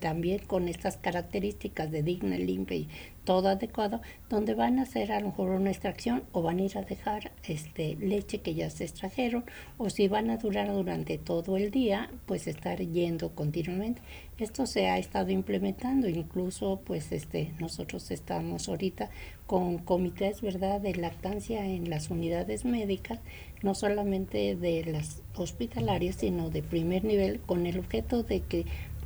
también 0.00 0.38
con 0.46 0.68
estas 0.68 0.96
características 0.96 1.90
de 1.90 2.02
digna, 2.02 2.36
limpia 2.36 2.76
y 2.76 2.88
todo 3.24 3.48
adecuado, 3.48 4.00
donde 4.28 4.54
van 4.54 4.78
a 4.78 4.82
hacer 4.82 5.12
a 5.12 5.20
lo 5.20 5.28
mejor 5.28 5.50
una 5.50 5.70
extracción 5.70 6.24
o 6.32 6.42
van 6.42 6.58
a 6.58 6.62
ir 6.62 6.76
a 6.76 6.82
dejar 6.82 7.32
este 7.44 7.96
leche 7.96 8.40
que 8.40 8.54
ya 8.54 8.68
se 8.70 8.84
extrajeron 8.84 9.44
o 9.78 9.90
si 9.90 10.08
van 10.08 10.30
a 10.30 10.38
durar 10.38 10.72
durante 10.72 11.18
todo 11.18 11.56
el 11.56 11.70
día, 11.70 12.10
pues 12.26 12.46
estar 12.46 12.78
yendo 12.80 13.34
continuamente. 13.34 14.02
Esto 14.38 14.66
se 14.66 14.88
ha 14.88 14.98
estado 14.98 15.30
implementando, 15.30 16.08
incluso 16.08 16.80
pues 16.84 17.12
este 17.12 17.52
nosotros 17.60 18.10
estamos 18.10 18.68
ahorita 18.68 19.10
con 19.46 19.78
comités, 19.78 20.40
¿verdad?, 20.40 20.80
de 20.80 20.94
lactancia 20.94 21.66
en 21.66 21.90
las 21.90 22.10
unidades 22.10 22.64
médicas, 22.64 23.20
no 23.62 23.74
solamente 23.74 24.56
de 24.56 24.84
las 24.86 25.22
hospitalarias, 25.36 26.16
sino 26.16 26.50
de 26.50 26.62
primer 26.62 27.04
nivel 27.04 27.38
con 27.40 27.66
el 27.66 27.78
objeto 27.78 28.22
de 28.22 28.40
que 28.40 28.64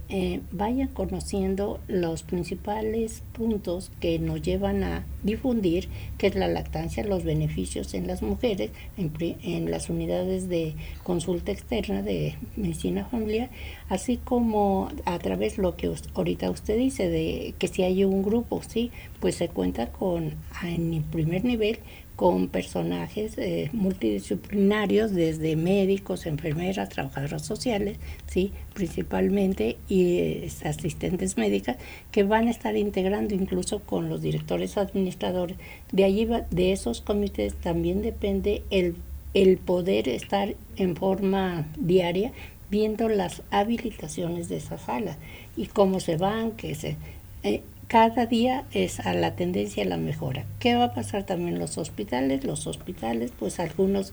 eh, 0.09 0.40
vayan 0.52 0.86
conociendo 0.86 1.80
los 1.88 2.22
principales 2.22 3.24
puntos 3.32 3.90
que 3.98 4.20
nos 4.20 4.40
llevan 4.40 4.84
a 4.84 5.04
difundir, 5.24 5.88
que 6.16 6.28
es 6.28 6.36
la 6.36 6.46
lactancia, 6.46 7.02
los 7.02 7.24
beneficios 7.24 7.92
en 7.92 8.07
las 8.07 8.22
mujeres, 8.22 8.70
en, 8.96 9.70
las 9.70 9.90
unidades 9.90 10.48
de 10.48 10.74
consulta 11.02 11.50
externa 11.50 12.02
de 12.02 12.36
medicina 12.54 13.04
familiar, 13.07 13.50
así 13.88 14.18
como 14.18 14.90
a 15.07 15.18
través 15.18 15.59
lo 15.59 15.76
que 15.76 15.92
ahorita 16.14 16.50
usted 16.50 16.78
dice, 16.78 17.09
de 17.09 17.54
que 17.59 17.66
si 17.66 17.82
hay 17.82 18.04
un 18.04 18.22
grupo, 18.22 18.62
sí, 18.62 18.92
pues 19.18 19.34
se 19.34 19.48
cuenta 19.48 19.88
con 19.90 20.34
en 20.62 20.94
el 20.94 21.02
primer 21.02 21.44
nivel 21.44 21.80
con 22.16 22.48
personajes 22.48 23.36
eh, 23.36 23.68
multidisciplinarios, 23.74 25.14
desde 25.14 25.54
médicos, 25.54 26.24
enfermeras, 26.24 26.88
trabajadoras 26.88 27.42
sociales, 27.42 27.98
sí, 28.26 28.52
principalmente, 28.72 29.76
y 29.86 30.18
eh, 30.18 30.50
asistentes 30.64 31.36
médicas, 31.36 31.76
que 32.10 32.22
van 32.24 32.48
a 32.48 32.50
estar 32.50 32.74
integrando 32.76 33.34
incluso 33.34 33.80
con 33.80 34.08
los 34.08 34.22
directores 34.22 34.78
administradores. 34.78 35.58
De 35.92 36.04
allí, 36.04 36.26
de 36.50 36.72
esos 36.72 37.02
comités 37.02 37.54
también 37.54 38.00
depende 38.00 38.62
el, 38.70 38.96
el 39.34 39.58
poder 39.58 40.08
estar 40.08 40.54
en 40.76 40.96
forma 40.96 41.66
diaria 41.78 42.32
viendo 42.70 43.10
las 43.10 43.42
habilitaciones 43.50 44.48
de 44.48 44.56
esa 44.56 44.78
sala 44.78 45.18
y 45.54 45.66
cómo 45.66 46.00
se 46.00 46.16
van, 46.16 46.52
que 46.52 46.74
se... 46.74 46.96
Eh, 47.42 47.62
cada 47.89 48.26
día 48.26 48.64
es 48.72 49.01
a 49.01 49.14
la 49.14 49.37
tendencia 49.37 49.84
a 49.84 49.87
la 49.87 49.97
mejora. 49.97 50.45
¿Qué 50.59 50.74
va 50.74 50.84
a 50.84 50.95
pasar 50.95 51.24
también 51.24 51.55
en 51.55 51.59
los 51.59 51.78
hospitales? 51.78 52.45
Los 52.45 52.66
hospitales, 52.66 53.32
pues 53.39 53.61
algunos 53.61 54.12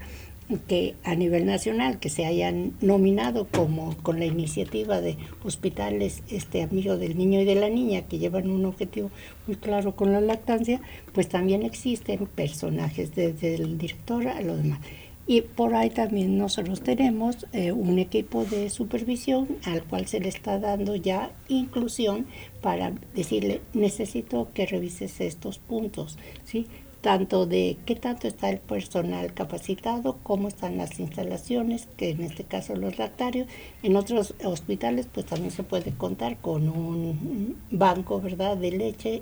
que 0.68 0.96
a 1.04 1.16
nivel 1.16 1.46
nacional 1.46 2.00
que 2.00 2.10
se 2.10 2.26
hayan 2.26 2.74
nominado 2.82 3.48
como 3.48 3.96
con 4.04 4.20
la 4.20 4.26
iniciativa 4.26 5.02
de 5.02 5.18
hospitales 5.44 6.22
este 6.30 6.62
amigo 6.62 6.98
del 6.98 7.18
niño 7.18 7.42
y 7.42 7.46
de 7.46 7.56
la 7.56 7.70
niña 7.70 8.04
que 8.04 8.20
llevan 8.20 8.52
un 8.52 8.66
objetivo 8.66 9.10
muy 9.48 9.56
claro 9.56 9.96
con 9.96 10.12
la 10.12 10.22
lactancia, 10.22 10.82
pues 11.14 11.30
también 11.30 11.64
existen 11.64 12.28
personajes 12.28 13.16
desde 13.16 13.56
el 13.56 13.78
director 13.78 14.28
a 14.28 14.42
los 14.42 14.62
demás. 14.62 14.80
Y 15.26 15.42
por 15.42 15.74
ahí 15.74 15.90
también 15.90 16.38
nosotros 16.38 16.82
tenemos 16.82 17.48
eh, 17.54 17.72
un 17.72 17.98
equipo 17.98 18.44
de 18.44 18.70
supervisión 18.70 19.48
al 19.64 19.84
cual 19.84 20.06
se 20.08 20.20
le 20.20 20.28
está 20.28 20.60
dando 20.60 20.96
ya 20.96 21.32
inclusión 21.48 22.28
para 22.62 22.92
decirle, 23.16 23.62
necesito 23.74 24.50
que 24.54 24.66
revises 24.66 25.22
estos 25.22 25.60
puntos, 25.60 26.18
¿sí? 26.44 26.68
tanto 27.00 27.46
de 27.46 27.78
qué 27.86 27.96
tanto 27.96 28.30
está 28.30 28.50
el 28.50 28.60
personal 28.60 29.34
capacitado, 29.34 30.20
cómo 30.24 30.48
están 30.48 30.78
las 30.78 31.02
instalaciones, 31.02 31.86
que 31.98 32.12
en 32.12 32.22
este 32.22 32.46
caso 32.46 32.78
los 32.78 32.98
lactarios. 32.98 33.48
En 33.84 33.98
otros 33.98 34.34
hospitales 34.46 35.08
pues 35.14 35.26
también 35.26 35.52
se 35.52 35.64
puede 35.64 35.92
contar 35.92 36.38
con 36.38 36.70
un 36.70 37.58
banco, 37.72 38.22
¿verdad?, 38.22 38.56
de 38.56 38.72
leche. 38.72 39.22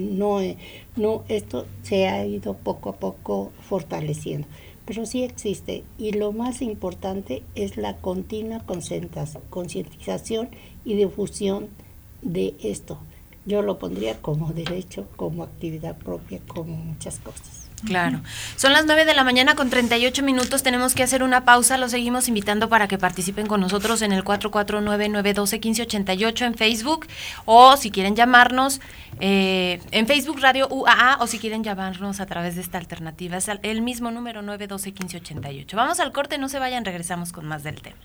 no, 0.00 0.38
no, 0.94 1.24
esto 1.28 1.66
se 1.82 2.06
ha 2.06 2.24
ido 2.24 2.54
poco 2.54 2.90
a 2.90 2.96
poco 2.96 3.50
fortaleciendo 3.68 4.46
pero 4.86 5.06
sí 5.06 5.22
existe 5.22 5.84
y 5.98 6.12
lo 6.12 6.32
más 6.32 6.62
importante 6.62 7.42
es 7.54 7.76
la 7.76 7.96
continua 7.96 8.64
concientización 9.50 10.48
y 10.84 10.94
difusión 10.94 11.68
de 12.22 12.54
esto. 12.62 12.98
Yo 13.46 13.62
lo 13.62 13.78
pondría 13.78 14.20
como 14.20 14.52
derecho, 14.52 15.06
como 15.16 15.42
actividad 15.42 15.96
propia, 15.98 16.40
como 16.46 16.76
muchas 16.76 17.18
cosas. 17.18 17.63
Claro. 17.84 18.20
Son 18.56 18.72
las 18.72 18.86
9 18.86 19.04
de 19.04 19.14
la 19.14 19.22
mañana 19.24 19.54
con 19.54 19.68
38 19.70 20.22
minutos. 20.22 20.62
Tenemos 20.62 20.94
que 20.94 21.02
hacer 21.02 21.22
una 21.22 21.44
pausa. 21.44 21.76
Los 21.78 21.90
seguimos 21.90 22.28
invitando 22.28 22.68
para 22.68 22.86
que 22.88 22.98
participen 22.98 23.46
con 23.46 23.60
nosotros 23.60 24.02
en 24.02 24.12
el 24.12 24.24
449-912-1588 24.24 26.46
en 26.46 26.54
Facebook. 26.54 27.06
O 27.44 27.76
si 27.76 27.90
quieren 27.90 28.16
llamarnos 28.16 28.80
eh, 29.20 29.80
en 29.90 30.06
Facebook 30.06 30.40
Radio 30.40 30.68
UAA 30.68 31.18
o 31.20 31.26
si 31.26 31.38
quieren 31.38 31.64
llamarnos 31.64 32.20
a 32.20 32.26
través 32.26 32.54
de 32.54 32.62
esta 32.62 32.78
alternativa. 32.78 33.36
Es 33.36 33.50
el 33.62 33.82
mismo 33.82 34.10
número 34.10 34.40
912-1588. 34.42 35.74
Vamos 35.74 36.00
al 36.00 36.12
corte, 36.12 36.38
no 36.38 36.48
se 36.48 36.58
vayan, 36.58 36.84
regresamos 36.84 37.32
con 37.32 37.46
más 37.46 37.62
del 37.62 37.82
tema. 37.82 37.98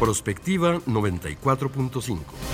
Prospectiva 0.00 0.80
94.5 0.80 2.51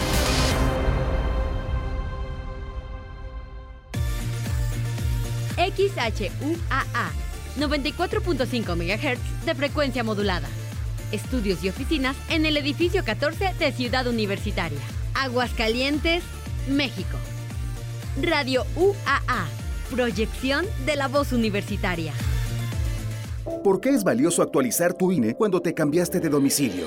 XHUAA, 5.78 7.12
94.5 7.58 8.76
MHz 8.76 9.46
de 9.46 9.54
frecuencia 9.54 10.02
modulada. 10.02 10.48
Estudios 11.12 11.62
y 11.62 11.68
oficinas 11.68 12.16
en 12.28 12.44
el 12.44 12.56
edificio 12.56 13.04
14 13.04 13.54
de 13.58 13.72
Ciudad 13.72 14.06
Universitaria, 14.06 14.80
Aguascalientes, 15.14 16.22
México. 16.68 17.16
Radio 18.20 18.66
UAA, 18.74 19.46
proyección 19.90 20.66
de 20.84 20.96
la 20.96 21.06
voz 21.06 21.32
universitaria. 21.32 22.12
¿Por 23.62 23.80
qué 23.80 23.90
es 23.90 24.04
valioso 24.04 24.42
actualizar 24.42 24.92
tu 24.92 25.12
INE 25.12 25.34
cuando 25.34 25.62
te 25.62 25.72
cambiaste 25.72 26.20
de 26.20 26.28
domicilio? 26.28 26.86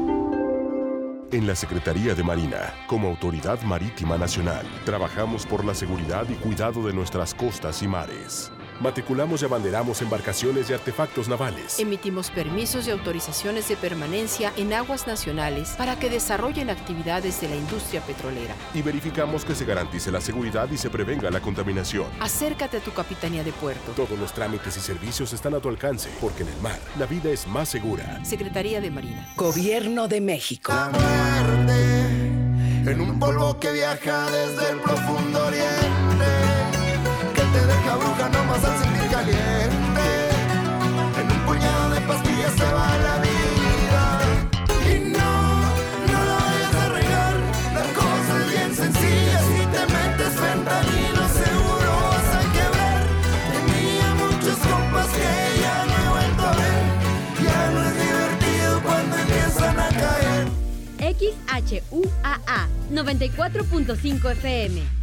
En 1.31 1.47
la 1.47 1.55
Secretaría 1.55 2.13
de 2.13 2.25
Marina, 2.25 2.73
como 2.87 3.07
Autoridad 3.07 3.61
Marítima 3.61 4.17
Nacional, 4.17 4.65
trabajamos 4.83 5.45
por 5.45 5.63
la 5.63 5.73
seguridad 5.73 6.27
y 6.29 6.33
cuidado 6.33 6.85
de 6.85 6.91
nuestras 6.91 7.33
costas 7.33 7.81
y 7.83 7.87
mares. 7.87 8.51
Matriculamos 8.81 9.43
y 9.43 9.45
abanderamos 9.45 10.01
embarcaciones 10.01 10.69
y 10.69 10.73
artefactos 10.73 11.29
navales. 11.29 11.79
Emitimos 11.79 12.31
permisos 12.31 12.87
y 12.87 12.91
autorizaciones 12.91 13.69
de 13.69 13.77
permanencia 13.77 14.51
en 14.57 14.73
aguas 14.73 15.05
nacionales 15.05 15.75
para 15.77 15.99
que 15.99 16.09
desarrollen 16.09 16.71
actividades 16.71 17.39
de 17.41 17.49
la 17.49 17.55
industria 17.55 18.01
petrolera. 18.01 18.55
Y 18.73 18.81
verificamos 18.81 19.45
que 19.45 19.53
se 19.53 19.65
garantice 19.65 20.11
la 20.11 20.19
seguridad 20.19 20.67
y 20.71 20.77
se 20.77 20.89
prevenga 20.89 21.29
la 21.29 21.41
contaminación. 21.41 22.07
Acércate 22.19 22.77
a 22.77 22.79
tu 22.79 22.91
capitanía 22.91 23.43
de 23.43 23.51
puerto. 23.51 23.91
Todos 23.91 24.17
los 24.17 24.33
trámites 24.33 24.75
y 24.77 24.79
servicios 24.79 25.31
están 25.31 25.53
a 25.53 25.59
tu 25.59 25.69
alcance, 25.69 26.09
porque 26.19 26.41
en 26.41 26.49
el 26.49 26.61
mar 26.61 26.79
la 26.97 27.05
vida 27.05 27.29
es 27.29 27.45
más 27.47 27.69
segura. 27.69 28.19
Secretaría 28.25 28.81
de 28.81 28.89
Marina. 28.89 29.27
Gobierno 29.35 30.07
de 30.07 30.21
México. 30.21 30.73
La 30.73 30.89
muerte 30.89 32.11
en 32.91 32.99
un 32.99 33.19
polvo 33.19 33.59
que 33.59 33.71
viaja 33.71 34.25
desde 34.31 34.71
el 34.71 34.79
profundo 34.79 35.45
oriente 35.45 35.80
nomás 38.51 38.65
al 38.65 38.79
sentir 38.79 39.09
caliente. 39.09 40.07
En 41.19 41.31
un 41.31 41.39
puñado 41.45 41.89
de 41.91 42.01
pastillas 42.01 42.53
se 42.53 42.73
va 42.73 42.97
la 42.97 43.15
vida. 43.27 44.03
Y 44.89 44.99
no, 45.09 45.33
no 46.11 46.19
lo 46.25 46.35
vayas 46.45 46.75
a 46.75 46.89
regar. 46.89 47.35
La 47.75 47.85
cosa 47.93 48.31
es 48.41 48.47
bien 48.49 48.75
sencilla. 48.75 49.39
Si 49.47 49.59
te 49.73 49.81
metes 49.93 50.33
fentanilo, 50.43 51.23
seguro 51.41 51.91
vas 52.11 52.29
a 52.35 52.43
quebrar. 52.55 53.01
Tenía 53.53 54.07
muchos 54.23 54.57
compas 54.69 55.07
que 55.07 55.29
ya 55.61 55.85
no 55.85 55.93
he 55.95 56.09
vuelto 56.09 56.43
a 56.47 56.53
ver. 56.61 56.83
Ya 57.45 57.71
no 57.71 57.79
es 57.87 57.93
divertido 58.03 58.81
cuando 58.83 59.17
empiezan 59.17 59.79
a 59.79 59.89
caer. 59.89 60.47
XHUAA 61.15 62.67
94.5 62.91 64.31
FM 64.31 65.00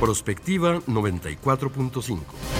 Prospectiva 0.00 0.80
94.5. 0.86 2.59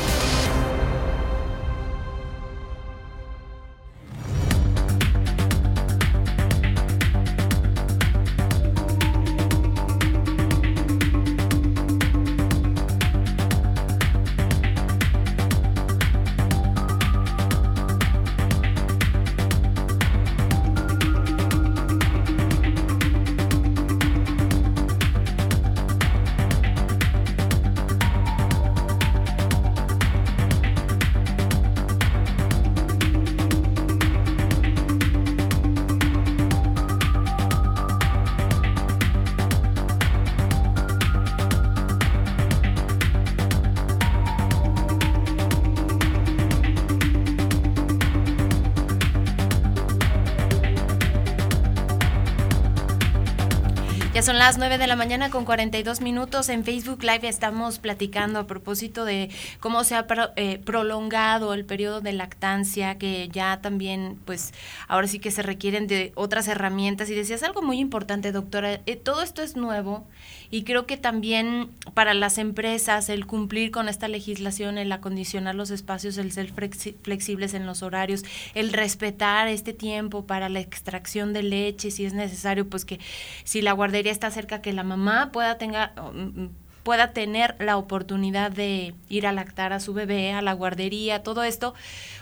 las 54.41 54.57
9 54.57 54.79
de 54.79 54.87
la 54.87 54.97
mañana 54.97 55.29
con 55.29 55.45
42 55.45 56.01
minutos. 56.01 56.49
En 56.49 56.65
Facebook 56.65 57.03
Live 57.03 57.29
estamos 57.29 57.79
platicando 57.79 58.39
a 58.39 58.47
propósito 58.47 59.05
de 59.05 59.29
cómo 59.61 59.85
se 59.85 59.97
ha 59.97 60.07
eh, 60.37 60.59
prolongado 60.65 61.53
el 61.53 61.67
periodo 61.67 62.01
de 62.01 62.15
lactancia, 62.15 62.97
que 62.97 63.29
ya 63.31 63.61
también, 63.61 64.19
pues, 64.25 64.55
ahora 64.89 65.09
sí 65.09 65.19
que 65.19 65.31
se 65.31 65.43
requieren 65.43 65.87
de 65.87 66.13
otras 66.15 66.49
herramientas. 66.49 67.11
Y 67.11 67.15
decías 67.15 67.43
algo 67.43 67.61
muy 67.61 67.81
importante, 67.81 68.33
doctora, 68.33 68.81
eh, 68.87 68.97
todo 68.97 69.21
esto 69.21 69.43
es 69.43 69.57
nuevo 69.57 70.07
y 70.51 70.65
creo 70.65 70.85
que 70.87 70.97
también 70.97 71.71
para 71.95 72.13
las 72.13 72.39
empresas 72.39 73.09
el 73.09 73.27
cumplir 73.27 73.71
con 73.71 73.89
esta 73.89 74.09
legislación, 74.09 74.79
el 74.79 74.91
acondicionar 74.91 75.55
los 75.55 75.71
espacios, 75.71 76.19
el 76.19 76.33
ser 76.33 76.51
flexibles 76.51 77.55
en 77.55 77.67
los 77.67 77.83
horarios, 77.83 78.25
el 78.55 78.73
respetar 78.73 79.47
este 79.49 79.73
tiempo 79.73 80.27
para 80.27 80.49
la 80.49 80.61
extracción 80.61 81.33
de 81.33 81.45
leche, 81.45 81.91
si 81.91 82.05
es 82.05 82.15
necesario, 82.15 82.69
pues 82.69 82.85
que 82.85 82.99
si 83.45 83.63
la 83.63 83.73
guardería 83.73 84.11
está 84.11 84.30
cerca, 84.31 84.63
que 84.63 84.73
la 84.73 84.85
mamá 84.85 85.31
pueda 85.33 85.59
tenga 85.59 85.93
mm, 86.13 86.47
pueda 86.83 87.13
tener 87.13 87.57
la 87.59 87.77
oportunidad 87.77 88.51
de 88.51 88.95
ir 89.09 89.27
a 89.27 89.33
lactar 89.33 89.73
a 89.73 89.81
su 89.81 89.93
bebé, 89.93 90.33
a 90.33 90.43
la 90.43 90.53
guardería, 90.53 91.23
todo 91.23 91.43
esto, 91.45 91.75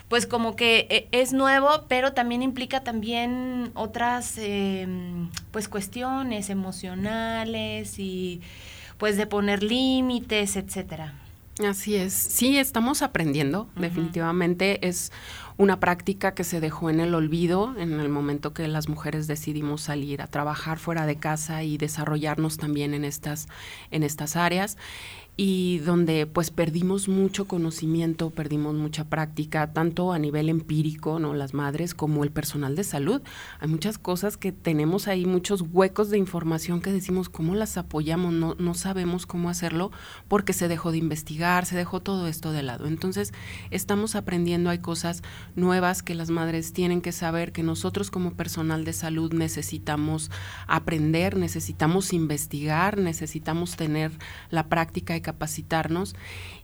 pues 0.09 0.25
como 0.27 0.55
que 0.55 0.87
eh, 0.89 1.07
es 1.11 1.33
nuevo, 1.33 1.69
pero 1.87 2.13
también 2.13 2.41
implica 2.41 2.83
también 2.83 3.71
otras 3.73 4.37
em, 4.37 5.29
pues 5.51 5.67
cuestiones 5.69 6.49
emocionales 6.49 7.99
y 7.99 8.41
pues 8.97 9.17
de 9.17 9.27
poner 9.27 9.63
límites, 9.63 10.55
etcétera. 10.55 11.13
Así 11.65 11.95
es, 11.95 12.13
sí, 12.13 12.57
estamos 12.57 13.01
aprendiendo, 13.01 13.67
definitivamente 13.75 14.87
es 14.87 15.11
una 15.59 15.81
práctica 15.81 16.33
que 16.33 16.45
se 16.45 16.61
dejó 16.61 16.89
en 16.89 17.01
el 17.01 17.13
olvido 17.13 17.75
en 17.77 17.99
el 17.99 18.07
momento 18.07 18.53
que 18.53 18.65
las 18.69 18.87
mujeres 18.87 19.27
decidimos 19.27 19.81
salir 19.81 20.21
a 20.21 20.27
trabajar 20.27 20.79
fuera 20.79 21.05
de 21.05 21.17
casa 21.17 21.63
y 21.63 21.77
desarrollarnos 21.77 22.55
también 22.55 22.93
en 22.93 23.03
estas, 23.03 23.49
en 23.91 24.03
estas 24.03 24.37
áreas 24.37 24.77
y 25.41 25.77
donde 25.77 26.27
pues 26.27 26.51
perdimos 26.51 27.07
mucho 27.07 27.47
conocimiento, 27.47 28.29
perdimos 28.29 28.75
mucha 28.75 29.05
práctica, 29.05 29.71
tanto 29.71 30.11
a 30.11 30.19
nivel 30.19 30.49
empírico, 30.49 31.17
¿no? 31.17 31.33
Las 31.33 31.53
madres 31.53 31.93
como 31.93 32.25
el 32.25 32.29
personal 32.29 32.75
de 32.75 32.83
salud. 32.83 33.21
Hay 33.61 33.69
muchas 33.69 33.97
cosas 33.97 34.35
que 34.35 34.51
tenemos 34.51 35.07
ahí, 35.07 35.25
muchos 35.25 35.61
huecos 35.71 36.09
de 36.09 36.17
información 36.17 36.81
que 36.81 36.91
decimos 36.91 37.29
cómo 37.29 37.55
las 37.55 37.77
apoyamos, 37.77 38.33
no, 38.33 38.55
no 38.59 38.73
sabemos 38.73 39.25
cómo 39.25 39.49
hacerlo 39.49 39.91
porque 40.27 40.51
se 40.51 40.67
dejó 40.67 40.91
de 40.91 40.97
investigar, 40.97 41.65
se 41.65 41.77
dejó 41.77 42.01
todo 42.01 42.27
esto 42.27 42.51
de 42.51 42.61
lado. 42.61 42.85
Entonces, 42.85 43.31
estamos 43.71 44.15
aprendiendo, 44.15 44.69
hay 44.69 44.79
cosas 44.79 45.23
nuevas 45.55 46.03
que 46.03 46.15
las 46.15 46.31
madres 46.31 46.73
tienen 46.73 46.99
que 46.99 47.13
saber, 47.13 47.53
que 47.53 47.63
nosotros 47.63 48.11
como 48.11 48.33
personal 48.33 48.83
de 48.83 48.91
salud 48.91 49.31
necesitamos 49.31 50.31
aprender, 50.67 51.37
necesitamos 51.37 52.11
investigar, 52.11 52.97
necesitamos 52.97 53.77
tener 53.77 54.11
la 54.49 54.67
práctica 54.67 55.15
y 55.15 55.28
capacitarnos. 55.31 56.15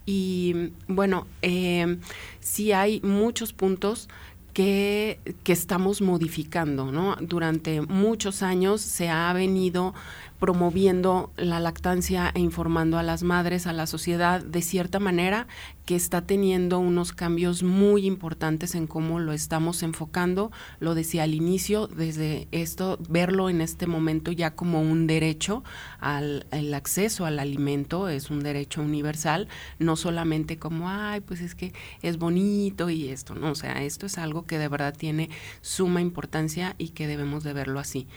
Y 0.06 0.72
bueno, 0.88 1.28
eh, 1.42 2.00
sí 2.40 2.72
hay 2.72 3.02
muchos 3.02 3.54
puntos 3.54 4.10
que, 4.54 5.20
que, 5.44 5.52
estamos 5.52 6.02
modificando, 6.02 6.90
¿no? 6.92 7.18
Durante 7.20 7.82
muchos 7.82 8.42
años 8.42 8.80
se 8.80 9.10
ha 9.10 9.34
venido 9.34 9.94
promoviendo 10.40 11.32
la 11.36 11.60
lactancia 11.60 12.32
e 12.34 12.40
informando 12.40 12.98
a 12.98 13.04
las 13.04 13.24
madres, 13.24 13.68
a 13.68 13.74
la 13.74 13.86
sociedad, 13.86 14.42
de 14.42 14.62
cierta 14.62 15.00
manera 15.00 15.48
que 15.86 15.96
está 15.96 16.26
teniendo 16.26 16.80
unos 16.80 17.14
cambios 17.14 17.64
muy 17.64 18.06
importantes 18.06 18.76
en 18.76 18.88
cómo 18.88 19.20
lo 19.20 19.34
estamos 19.34 19.84
enfocando. 19.84 20.52
Lo 20.80 20.96
decía 20.96 21.24
al 21.24 21.34
inicio, 21.34 21.88
desde 21.88 22.48
esto, 22.52 23.00
verlo 23.10 23.50
en 23.50 23.62
este 23.62 23.88
momento 23.88 24.32
ya 24.32 24.56
como 24.56 24.82
un 24.82 25.08
derecho 25.08 25.64
al 26.00 26.46
el 26.52 26.74
acceso 26.74 27.26
al 27.26 27.40
alimento, 27.40 28.10
es 28.10 28.30
un 28.30 28.42
derecho 28.42 28.82
universal, 28.82 29.48
no 29.80 29.96
solamente 29.96 30.58
como, 30.58 30.90
ay, 30.90 31.22
pues 31.22 31.42
es 31.42 31.56
que 31.56 31.74
es 32.02 32.18
bonito 32.18 32.90
y 32.90 33.10
esto, 33.10 33.36
no, 33.36 33.52
o 33.52 33.56
sea, 33.56 33.84
esto 33.84 34.06
es 34.06 34.18
algo 34.18 34.46
que 34.46 34.58
de 34.58 34.68
verdad 34.68 34.96
tiene 34.96 35.30
suma 35.62 36.02
importancia 36.02 36.76
y 36.78 36.90
que 36.90 37.08
debemos 37.08 37.44
de 37.44 37.54
verlo 37.54 37.80
así. 37.80 38.08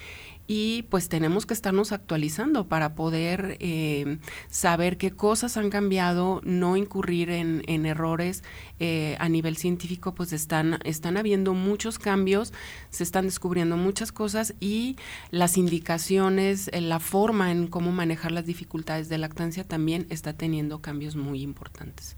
y 0.51 0.85
pues 0.85 1.11
tenemos 1.11 1.45
que 1.45 1.53
estarnos 1.53 1.93
actualizando 1.93 2.69
para 2.69 2.95
poder 2.95 3.59
eh, 3.61 4.19
saber 4.49 4.97
qué 4.97 5.11
cosas 5.11 5.59
han 5.59 5.69
cambiado, 5.69 6.41
no 6.43 6.79
incurrir 6.79 7.29
en, 7.29 7.58
errores 7.67 8.43
eh, 8.81 9.17
a 9.19 9.29
nivel 9.29 9.57
científico, 9.57 10.15
pues 10.15 10.33
están, 10.33 10.79
están 10.85 11.17
habiendo 11.17 11.55
muchos 11.55 11.99
cambios, 11.99 12.53
se 12.91 13.03
están 13.03 13.25
descubriendo 13.25 13.77
muchas 13.77 14.13
cosas 14.13 14.55
y 14.61 14.97
las 15.31 15.57
indicaciones, 15.57 16.69
eh, 16.73 16.81
la 16.81 17.01
forma 17.01 17.51
en 17.51 17.67
cómo 17.67 17.93
manejar 17.93 18.33
las 18.33 18.47
dificultades 18.47 19.09
de 19.09 19.19
lactancia 19.19 19.65
también 19.65 20.07
está 20.11 20.33
teniendo 20.33 20.81
cambios 20.81 21.17
muy 21.17 21.43
importantes. 21.43 22.17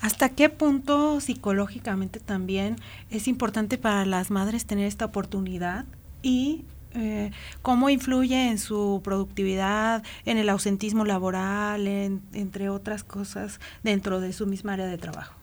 ¿Hasta 0.00 0.28
qué 0.28 0.50
punto 0.50 1.20
psicológicamente 1.20 2.20
también 2.20 2.76
es 3.10 3.26
importante 3.26 3.78
para 3.78 4.04
las 4.04 4.30
madres 4.30 4.66
tener 4.66 4.86
esta 4.86 5.06
oportunidad 5.06 5.86
y 6.22 6.64
eh, 6.94 7.30
cómo 7.62 7.90
influye 7.90 8.48
en 8.48 8.58
su 8.58 9.00
productividad, 9.02 10.02
en 10.24 10.38
el 10.38 10.48
ausentismo 10.48 11.04
laboral, 11.04 11.86
entre 11.86 12.68
otras 12.68 13.04
cosas, 13.04 13.60
dentro 13.82 14.20
de 14.20 14.32
su 14.32 14.46
misma 14.46 14.74
área 14.74 14.86
de 14.86 14.98
trabajo? 14.98 15.34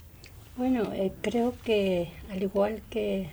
Bueno, 0.57 0.91
eh, 0.93 1.11
creo 1.21 1.53
que 1.63 2.11
al 2.29 2.43
igual 2.43 2.81
que 2.89 3.29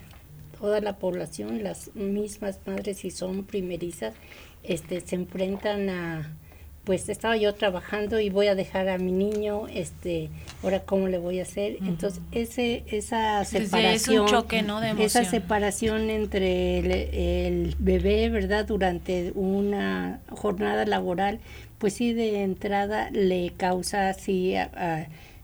toda 0.58 0.80
la 0.80 0.96
población, 0.96 1.62
las 1.62 1.94
mismas 1.94 2.60
madres 2.66 2.98
si 2.98 3.10
son 3.10 3.44
primerizas, 3.44 4.14
este, 4.62 5.00
se 5.00 5.16
enfrentan 5.16 5.88
a 5.90 6.36
pues 6.88 7.10
estaba 7.10 7.36
yo 7.36 7.54
trabajando 7.54 8.18
y 8.18 8.30
voy 8.30 8.46
a 8.46 8.54
dejar 8.54 8.88
a 8.88 8.96
mi 8.96 9.12
niño, 9.12 9.66
este, 9.68 10.30
ahora 10.62 10.80
cómo 10.80 11.06
le 11.06 11.18
voy 11.18 11.38
a 11.38 11.42
hacer. 11.42 11.76
Entonces, 11.82 12.22
ese, 12.32 12.82
esa 12.86 13.44
separación, 13.44 14.26
esa 14.98 15.26
separación 15.26 16.08
entre 16.08 17.46
el, 17.46 17.76
bebé, 17.78 18.30
¿verdad? 18.30 18.64
Durante 18.64 19.32
una 19.34 20.20
jornada 20.30 20.86
laboral, 20.86 21.40
pues 21.76 21.92
sí, 21.92 22.14
de 22.14 22.42
entrada 22.42 23.10
le 23.10 23.52
causa 23.54 24.08
así, 24.08 24.54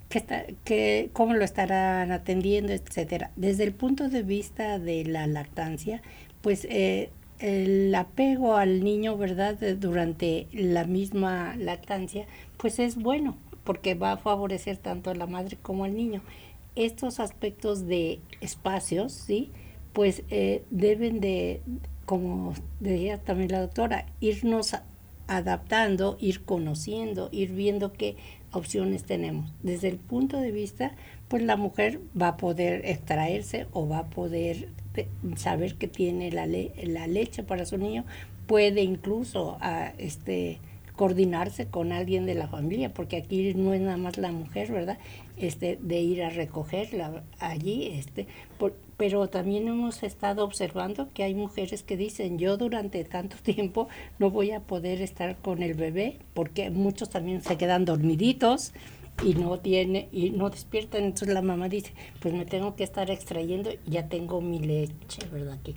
que 0.09 0.19
está, 0.19 0.45
que, 0.65 1.11
cómo 1.13 1.35
lo 1.35 1.45
estarán 1.45 2.11
atendiendo, 2.11 2.73
etcétera. 2.73 3.33
Desde 3.37 3.65
el 3.65 3.75
punto 3.75 4.09
de 4.09 4.23
vista 4.23 4.79
de 4.79 5.05
la 5.05 5.27
lactancia, 5.27 6.01
pues 6.41 6.67
eh, 6.71 7.11
el 7.39 7.95
apego 7.95 8.57
al 8.57 8.85
niño, 8.85 9.17
¿verdad? 9.17 9.59
Durante 9.77 10.47
la 10.53 10.85
misma 10.85 11.57
lactancia, 11.57 12.27
pues 12.57 12.79
es 12.79 12.97
bueno, 12.97 13.37
porque 13.65 13.95
va 13.95 14.13
a 14.13 14.17
favorecer 14.17 14.77
tanto 14.77 15.11
a 15.11 15.15
la 15.15 15.27
madre 15.27 15.59
como 15.61 15.85
al 15.85 15.97
niño. 15.97 16.23
Estos 16.77 17.21
aspectos 17.21 17.87
de 17.87 18.21
espacios, 18.41 19.13
¿sí? 19.13 19.51
Pues 19.93 20.23
eh, 20.31 20.65
deben 20.71 21.21
de, 21.21 21.61
como 22.05 22.55
decía 22.81 23.19
también 23.19 23.53
la 23.53 23.61
doctora, 23.61 24.07
irnos 24.21 24.75
adaptando, 25.27 26.17
ir 26.21 26.45
conociendo, 26.45 27.29
ir 27.33 27.53
viendo 27.53 27.93
qué 27.93 28.17
opciones 28.53 29.05
tenemos. 29.05 29.53
Desde 29.63 29.89
el 29.89 29.97
punto 29.97 30.39
de 30.39 30.53
vista, 30.53 30.93
pues 31.29 31.43
la 31.43 31.57
mujer 31.57 32.01
va 32.21 32.29
a 32.29 32.37
poder 32.37 32.85
extraerse 32.87 33.67
o 33.73 33.89
va 33.89 33.99
a 33.99 34.11
poder 34.11 34.69
saber 35.37 35.75
que 35.75 35.89
tiene 35.89 36.31
la, 36.31 36.47
la 36.47 37.07
leche 37.07 37.43
para 37.43 37.67
su 37.67 37.79
niño, 37.79 38.05
puede 38.47 38.83
incluso 38.83 39.57
ah, 39.61 39.93
este, 39.99 40.61
coordinarse 40.97 41.67
con 41.67 41.93
alguien 41.93 42.27
de 42.27 42.35
la 42.35 42.47
familia, 42.47 42.93
porque 42.93 43.17
aquí 43.17 43.53
no 43.55 43.75
es 43.75 43.81
nada 43.81 43.97
más 43.97 44.17
la 44.17 44.31
mujer, 44.31 44.71
¿verdad? 44.71 44.99
Este, 45.37 45.79
de 45.81 46.01
ir 46.01 46.23
a 46.23 46.31
recogerla 46.31 47.25
allí, 47.41 47.89
este, 47.89 48.29
pero 48.97 49.29
también 49.29 49.67
hemos 49.67 50.05
estado 50.05 50.45
observando 50.45 51.09
que 51.13 51.25
hay 51.25 51.35
mujeres 51.35 51.83
que 51.83 51.97
dicen, 51.97 52.39
yo 52.39 52.57
durante 52.57 53.03
tanto 53.05 53.37
tiempo 53.43 53.89
no 54.19 54.31
voy 54.31 54.53
a 54.53 54.61
poder 54.61 55.03
estar 55.03 55.37
con 55.37 55.63
el 55.63 55.75
bebé, 55.75 56.19
porque 56.33 56.71
muchos 56.71 57.11
también 57.11 57.43
se 57.43 57.57
quedan 57.57 57.85
dormiditos, 57.85 58.73
y 59.23 59.35
no 59.35 59.59
tiene 59.59 60.09
y 60.13 60.31
no 60.31 60.51
despiertan 60.51 61.05
entonces 61.05 61.33
la 61.33 61.43
mamá 61.43 61.69
dice 61.69 61.93
pues 62.21 62.35
me 62.35 62.45
tengo 62.45 62.75
que 62.75 62.85
estar 62.85 63.11
extrayendo 63.11 63.71
ya 63.87 64.09
tengo 64.09 64.41
mi 64.41 64.59
leche 64.59 65.27
verdad 65.31 65.59
que 65.63 65.75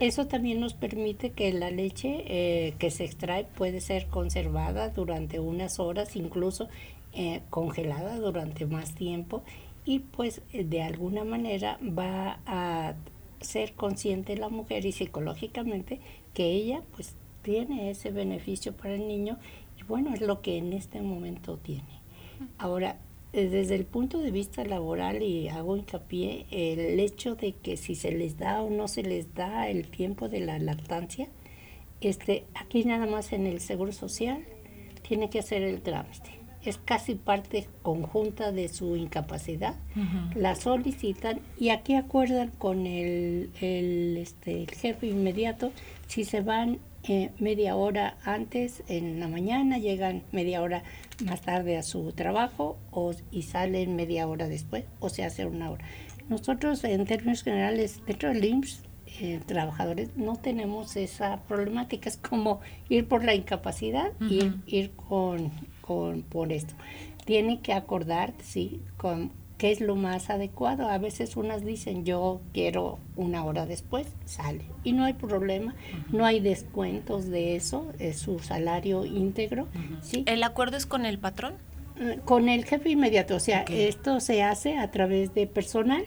eso 0.00 0.26
también 0.26 0.60
nos 0.60 0.74
permite 0.74 1.30
que 1.30 1.52
la 1.52 1.70
leche 1.70 2.24
eh, 2.26 2.74
que 2.78 2.90
se 2.90 3.04
extrae 3.04 3.44
puede 3.44 3.80
ser 3.80 4.06
conservada 4.06 4.88
durante 4.88 5.38
unas 5.38 5.78
horas 5.78 6.16
incluso 6.16 6.68
eh, 7.12 7.42
congelada 7.50 8.16
durante 8.16 8.66
más 8.66 8.94
tiempo 8.94 9.42
y 9.84 10.00
pues 10.00 10.42
de 10.52 10.82
alguna 10.82 11.24
manera 11.24 11.78
va 11.82 12.40
a 12.46 12.94
ser 13.40 13.74
consciente 13.74 14.36
la 14.36 14.48
mujer 14.48 14.84
y 14.84 14.92
psicológicamente 14.92 16.00
que 16.34 16.50
ella 16.50 16.82
pues 16.94 17.14
tiene 17.42 17.90
ese 17.90 18.10
beneficio 18.10 18.72
para 18.74 18.94
el 18.94 19.08
niño 19.08 19.38
y 19.78 19.84
bueno 19.84 20.12
es 20.14 20.20
lo 20.20 20.42
que 20.42 20.58
en 20.58 20.72
este 20.72 21.00
momento 21.00 21.56
tiene 21.56 21.99
Ahora, 22.58 22.96
eh, 23.32 23.48
desde 23.48 23.74
el 23.74 23.84
punto 23.84 24.18
de 24.18 24.30
vista 24.30 24.64
laboral, 24.64 25.22
y 25.22 25.48
hago 25.48 25.76
hincapié, 25.76 26.46
el 26.50 26.98
hecho 27.00 27.34
de 27.34 27.52
que 27.52 27.76
si 27.76 27.94
se 27.94 28.12
les 28.12 28.38
da 28.38 28.62
o 28.62 28.70
no 28.70 28.88
se 28.88 29.02
les 29.02 29.34
da 29.34 29.68
el 29.68 29.88
tiempo 29.88 30.28
de 30.28 30.40
la 30.40 30.58
lactancia, 30.58 31.28
este, 32.00 32.44
aquí 32.54 32.84
nada 32.84 33.06
más 33.06 33.32
en 33.32 33.46
el 33.46 33.60
Seguro 33.60 33.92
Social 33.92 34.44
tiene 35.06 35.30
que 35.30 35.40
hacer 35.40 35.62
el 35.62 35.82
trámite. 35.82 36.30
Es 36.64 36.76
casi 36.76 37.14
parte 37.14 37.66
conjunta 37.82 38.52
de 38.52 38.68
su 38.68 38.94
incapacidad. 38.96 39.76
La 40.34 40.54
solicitan 40.56 41.40
y 41.58 41.70
aquí 41.70 41.94
acuerdan 41.94 42.50
con 42.58 42.86
el, 42.86 43.50
el, 43.62 44.18
este, 44.18 44.62
el 44.62 44.70
jefe 44.70 45.06
inmediato 45.06 45.72
si 46.06 46.24
se 46.24 46.42
van 46.42 46.78
eh, 47.08 47.30
media 47.38 47.76
hora 47.76 48.18
antes 48.24 48.82
en 48.88 49.20
la 49.20 49.28
mañana, 49.28 49.78
llegan 49.78 50.22
media 50.32 50.60
hora 50.60 50.82
más 51.24 51.40
tarde 51.42 51.76
a 51.76 51.82
su 51.82 52.12
trabajo 52.12 52.78
o, 52.90 53.12
y 53.30 53.42
salen 53.42 53.96
media 53.96 54.26
hora 54.26 54.48
después 54.48 54.84
o 55.00 55.08
se 55.08 55.24
hace 55.24 55.46
una 55.46 55.70
hora. 55.70 55.84
Nosotros 56.28 56.84
en 56.84 57.04
términos 57.06 57.42
generales 57.42 58.00
dentro 58.06 58.28
del 58.28 58.44
IMSS, 58.44 58.82
eh, 59.20 59.40
trabajadores, 59.44 60.16
no 60.16 60.36
tenemos 60.36 60.96
esa 60.96 61.42
problemática, 61.42 62.08
es 62.08 62.16
como 62.16 62.60
ir 62.88 63.08
por 63.08 63.24
la 63.24 63.34
incapacidad 63.34 64.12
y 64.20 64.52
ir, 64.66 64.92
con, 64.92 65.50
con, 65.80 66.22
por 66.22 66.52
esto. 66.52 66.74
Tiene 67.24 67.60
que 67.60 67.72
acordar, 67.72 68.32
sí, 68.42 68.80
con, 68.96 69.32
qué 69.60 69.70
es 69.70 69.82
lo 69.82 69.94
más 69.94 70.30
adecuado. 70.30 70.88
A 70.88 70.96
veces 70.96 71.36
unas 71.36 71.62
dicen 71.62 72.06
yo 72.06 72.40
quiero 72.54 72.98
una 73.14 73.44
hora 73.44 73.66
después, 73.66 74.06
sale. 74.24 74.64
Y 74.84 74.92
no 74.92 75.04
hay 75.04 75.12
problema, 75.12 75.74
no 76.10 76.24
hay 76.24 76.40
descuentos 76.40 77.28
de 77.28 77.56
eso, 77.56 77.92
es 77.98 78.18
su 78.18 78.38
salario 78.38 79.04
íntegro. 79.04 79.68
¿sí? 80.00 80.24
¿El 80.26 80.42
acuerdo 80.44 80.78
es 80.78 80.86
con 80.86 81.04
el 81.04 81.18
patrón? 81.18 81.56
Mm, 82.00 82.20
con 82.20 82.48
el 82.48 82.64
jefe 82.64 82.88
inmediato, 82.88 83.36
o 83.36 83.40
sea, 83.40 83.66
esto 83.68 84.20
se 84.20 84.42
hace 84.42 84.78
a 84.78 84.90
través 84.90 85.34
de 85.34 85.46
personal, 85.46 86.06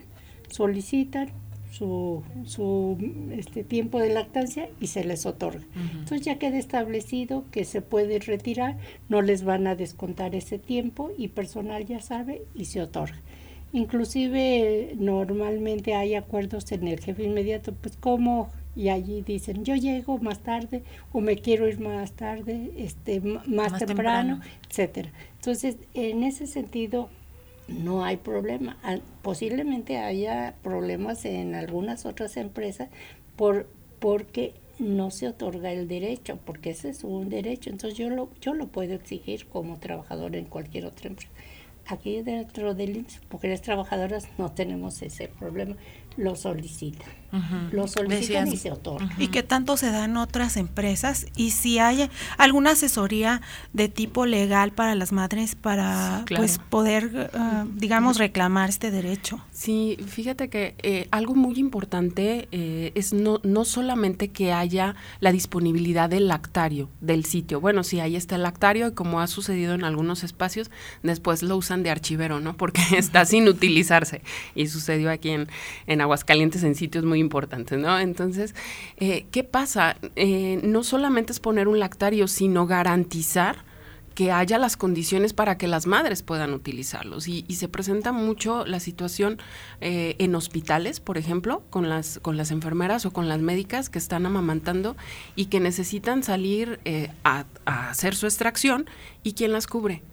solicitan 0.50 1.30
su, 1.72 2.24
su 2.46 2.98
este, 3.38 3.64
tiempo 3.64 4.00
de 4.00 4.16
lactancia 4.16 4.68
y 4.80 4.88
se 4.88 5.04
les 5.04 5.28
otorga. 5.28 5.64
Entonces 5.76 6.22
ya 6.22 6.40
queda 6.40 6.58
establecido 6.58 7.46
que 7.52 7.66
se 7.66 7.84
puede 7.84 8.18
retirar, 8.18 8.78
no 9.10 9.22
les 9.22 9.44
van 9.44 9.68
a 9.68 9.76
descontar 9.76 10.34
ese 10.34 10.58
tiempo 10.58 11.12
y 11.16 11.28
personal 11.28 11.86
ya 11.86 12.00
sabe 12.00 12.42
y 12.56 12.66
se 12.66 12.82
otorga. 12.82 13.20
Inclusive 13.74 14.94
normalmente 15.00 15.96
hay 15.96 16.14
acuerdos 16.14 16.72
en 16.72 16.88
el 16.88 17.00
jefe 17.00 17.24
inmediato, 17.24 17.74
pues 17.74 17.98
como 17.98 18.52
y 18.76 18.90
allí 18.90 19.22
dicen 19.22 19.66
yo 19.66 19.76
llego 19.76 20.18
más 20.20 20.40
tarde 20.40 20.84
o 21.12 21.22
me 21.22 21.38
quiero 21.38 21.68
ir 21.68 21.80
más 21.80 22.14
tarde, 22.14 22.72
este 22.78 23.20
más, 23.20 23.78
temprano, 23.80 24.42
etcétera. 24.70 25.12
Entonces 25.38 25.78
en 25.96 26.24
ese 26.24 26.46
sentido 26.46 27.10
no 27.68 28.04
hay 28.06 28.18
problema. 28.18 28.78
Ah, 28.84 29.00
posiblemente 29.24 29.98
haya 29.98 30.54
problemas 30.62 31.26
en 31.26 31.56
algunas 31.56 32.06
otras 32.06 32.38
empresas 32.38 32.90
por 33.36 33.68
porque 33.98 34.54
no 34.78 35.12
se 35.12 35.28
otorga 35.28 35.72
el 35.72 35.88
derecho, 35.88 36.38
porque 36.46 36.72
ese 36.72 36.90
es 36.90 37.04
un 37.04 37.30
derecho. 37.30 37.72
Entonces 37.72 37.98
yo 37.98 38.10
lo 38.10 38.30
yo 38.40 38.54
lo 38.54 38.68
puedo 38.68 38.94
exigir 38.94 39.48
como 39.48 39.80
trabajador 39.80 40.36
en 40.36 40.46
cualquier 40.46 40.86
otra 40.86 41.10
empresa. 41.10 41.33
Aquí 41.88 42.22
dentro 42.22 42.74
del 42.74 42.98
IMSS, 42.98 43.22
mujeres 43.30 43.62
trabajadoras, 43.62 44.30
no 44.38 44.52
tenemos 44.52 45.02
ese 45.02 45.28
problema 45.28 45.76
lo 46.16 46.36
solicitan. 46.36 47.23
Lo 47.72 47.88
solicitan 47.88 48.48
y 48.48 48.58
se 48.58 48.72
otorga. 48.72 49.10
¿Y 49.18 49.30
qué 49.30 49.42
tanto 49.42 49.76
se 49.76 49.90
da 49.92 50.06
en 50.06 50.18
otras 50.18 50.56
empresas? 50.56 51.26
Y 51.36 51.52
si 51.52 51.80
hay 51.80 52.10
alguna 52.38 52.72
asesoría 52.72 53.42
de 53.74 53.90
tipo 53.90 54.26
legal 54.26 54.72
para 54.72 54.94
las 54.94 55.12
madres 55.12 55.56
para 55.56 56.26
pues 56.36 56.60
poder, 56.60 57.32
ah, 57.34 57.66
digamos, 57.74 58.18
reclamar 58.18 58.70
este 58.70 58.92
derecho. 58.92 59.40
Sí, 59.52 59.98
fíjate 60.06 60.50
que 60.50 60.76
eh, 60.84 61.08
algo 61.12 61.34
muy 61.34 61.58
importante 61.58 62.48
eh, 62.52 62.92
es 62.96 63.14
no, 63.14 63.40
no 63.44 63.66
solamente 63.66 64.30
que 64.30 64.54
haya 64.54 64.96
la 65.20 65.32
disponibilidad 65.32 66.10
del 66.10 66.28
lactario 66.28 66.90
del 67.02 67.26
sitio. 67.26 67.60
Bueno, 67.60 67.84
sí, 67.84 68.00
ahí 68.00 68.16
está 68.16 68.36
el 68.36 68.44
lactario 68.44 68.88
y 68.88 68.92
como 68.94 69.22
ha 69.22 69.28
sucedido 69.28 69.74
en 69.74 69.84
algunos 69.84 70.24
espacios, 70.24 70.70
después 71.02 71.42
lo 71.42 71.58
usan 71.58 71.82
de 71.82 71.90
archivero, 71.90 72.40
¿no? 72.40 72.56
Porque 72.58 72.82
está 72.98 73.26
sin 73.26 73.48
utilizarse. 73.48 74.22
Y 74.54 74.68
sucedió 74.68 75.10
aquí 75.10 75.30
en, 75.30 75.48
en 75.88 76.02
Aguascalientes 76.02 76.64
en 76.64 76.76
sitios 76.76 77.06
muy 77.06 77.23
importantes, 77.24 77.80
¿no? 77.80 77.98
Entonces, 78.00 78.54
eh, 78.98 79.26
¿qué 79.32 79.44
pasa? 79.44 79.98
Eh, 80.16 80.60
no 80.64 80.84
solamente 80.84 81.32
es 81.32 81.40
poner 81.40 81.68
un 81.68 81.80
lactario, 81.80 82.28
sino 82.28 82.68
garantizar 82.68 83.66
que 84.14 84.32
haya 84.32 84.60
las 84.60 84.78
condiciones 84.78 85.34
para 85.34 85.58
que 85.58 85.68
las 85.68 85.88
madres 85.88 86.22
puedan 86.22 86.54
utilizarlos. 86.54 87.28
Y, 87.28 87.44
se 87.56 87.68
presenta 87.68 88.12
mucho 88.12 88.64
la 88.64 88.80
situación 88.80 89.40
eh, 89.82 90.16
en 90.20 90.36
hospitales, 90.36 91.00
por 91.00 91.18
ejemplo, 91.18 91.64
con 91.72 91.90
las, 91.90 92.20
con 92.22 92.38
las 92.38 92.52
enfermeras 92.52 93.08
o 93.08 93.12
con 93.12 93.28
las 93.28 93.40
médicas 93.40 93.90
que 93.90 93.98
están 93.98 94.28
amamantando 94.28 94.96
y 95.36 95.46
que 95.46 95.60
necesitan 95.60 96.22
salir 96.22 96.80
a, 97.24 97.46
a 97.66 97.90
hacer 97.90 98.16
su 98.16 98.28
extracción 98.28 98.86
y 99.24 99.34
quién 99.34 99.52
las 99.52 99.66
cubre 99.66 100.04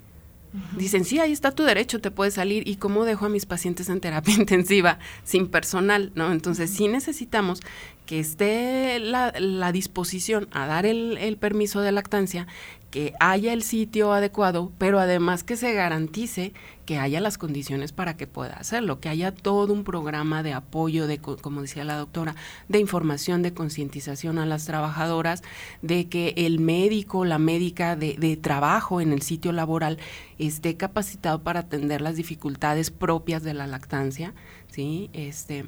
Dicen, 0.77 1.05
sí, 1.05 1.21
ahí 1.21 1.31
está 1.31 1.53
tu 1.53 1.63
derecho, 1.63 2.01
te 2.01 2.11
puedes 2.11 2.35
salir. 2.35 2.67
¿Y 2.67 2.77
cómo 2.77 3.05
dejo 3.05 3.27
a 3.27 3.29
mis 3.29 3.47
pacientes 3.47 3.89
en 3.89 4.01
terapia 4.01 4.35
intensiva 4.39 4.99
sin 5.25 5.47
personal? 5.47 6.11
¿no? 6.15 6.33
Entonces, 6.33 6.71
sí 6.71 6.89
necesitamos 6.89 7.61
que 8.07 8.19
esté 8.19 8.99
la, 8.99 9.33
la 9.39 9.71
disposición 9.71 10.49
a 10.51 10.67
dar 10.67 10.87
el, 10.87 11.17
el, 11.19 11.37
permiso 11.37 11.81
de 11.81 11.93
lactancia, 11.93 12.49
que 12.91 13.15
haya 13.21 13.53
el 13.53 13.63
sitio 13.63 14.13
adecuado, 14.13 14.73
pero 14.79 14.99
además 14.99 15.45
que 15.45 15.57
se 15.57 15.73
garantice 15.73 16.53
que 16.87 16.99
haya 16.99 17.21
las 17.21 17.39
condiciones 17.39 17.93
para 17.93 18.17
que 18.17 18.27
pueda 18.27 18.55
hacerlo, 18.55 18.99
que 18.99 19.09
haya 19.09 19.33
todo 19.33 19.73
un 19.73 19.85
programa 19.85 20.43
de 20.43 20.53
apoyo, 20.53 21.07
de, 21.07 21.19
como 21.19 21.63
decía 21.63 21.85
la 21.85 21.97
doctora, 21.97 22.35
de 22.69 22.81
información, 22.81 23.43
de 23.43 23.55
concientización 23.55 24.39
a 24.39 24.47
las 24.47 24.65
trabajadoras, 24.65 25.43
de 25.83 26.09
que 26.09 26.35
el 26.37 26.59
médico, 26.59 27.25
la 27.25 27.39
médica 27.39 27.95
de, 27.95 28.15
de 28.15 28.37
trabajo 28.37 29.01
en 29.01 29.13
el 29.13 29.23
sitio 29.23 29.53
laboral 29.53 29.99
esté 30.39 30.77
capacitado 30.77 31.43
para 31.43 31.61
atender 31.61 32.01
las 32.01 32.17
dificultades 32.17 32.91
propias 32.91 33.45
de 33.45 33.55
la 33.55 33.69
lactancia, 33.69 34.35
¿sí? 34.69 35.11
Este, 35.13 35.67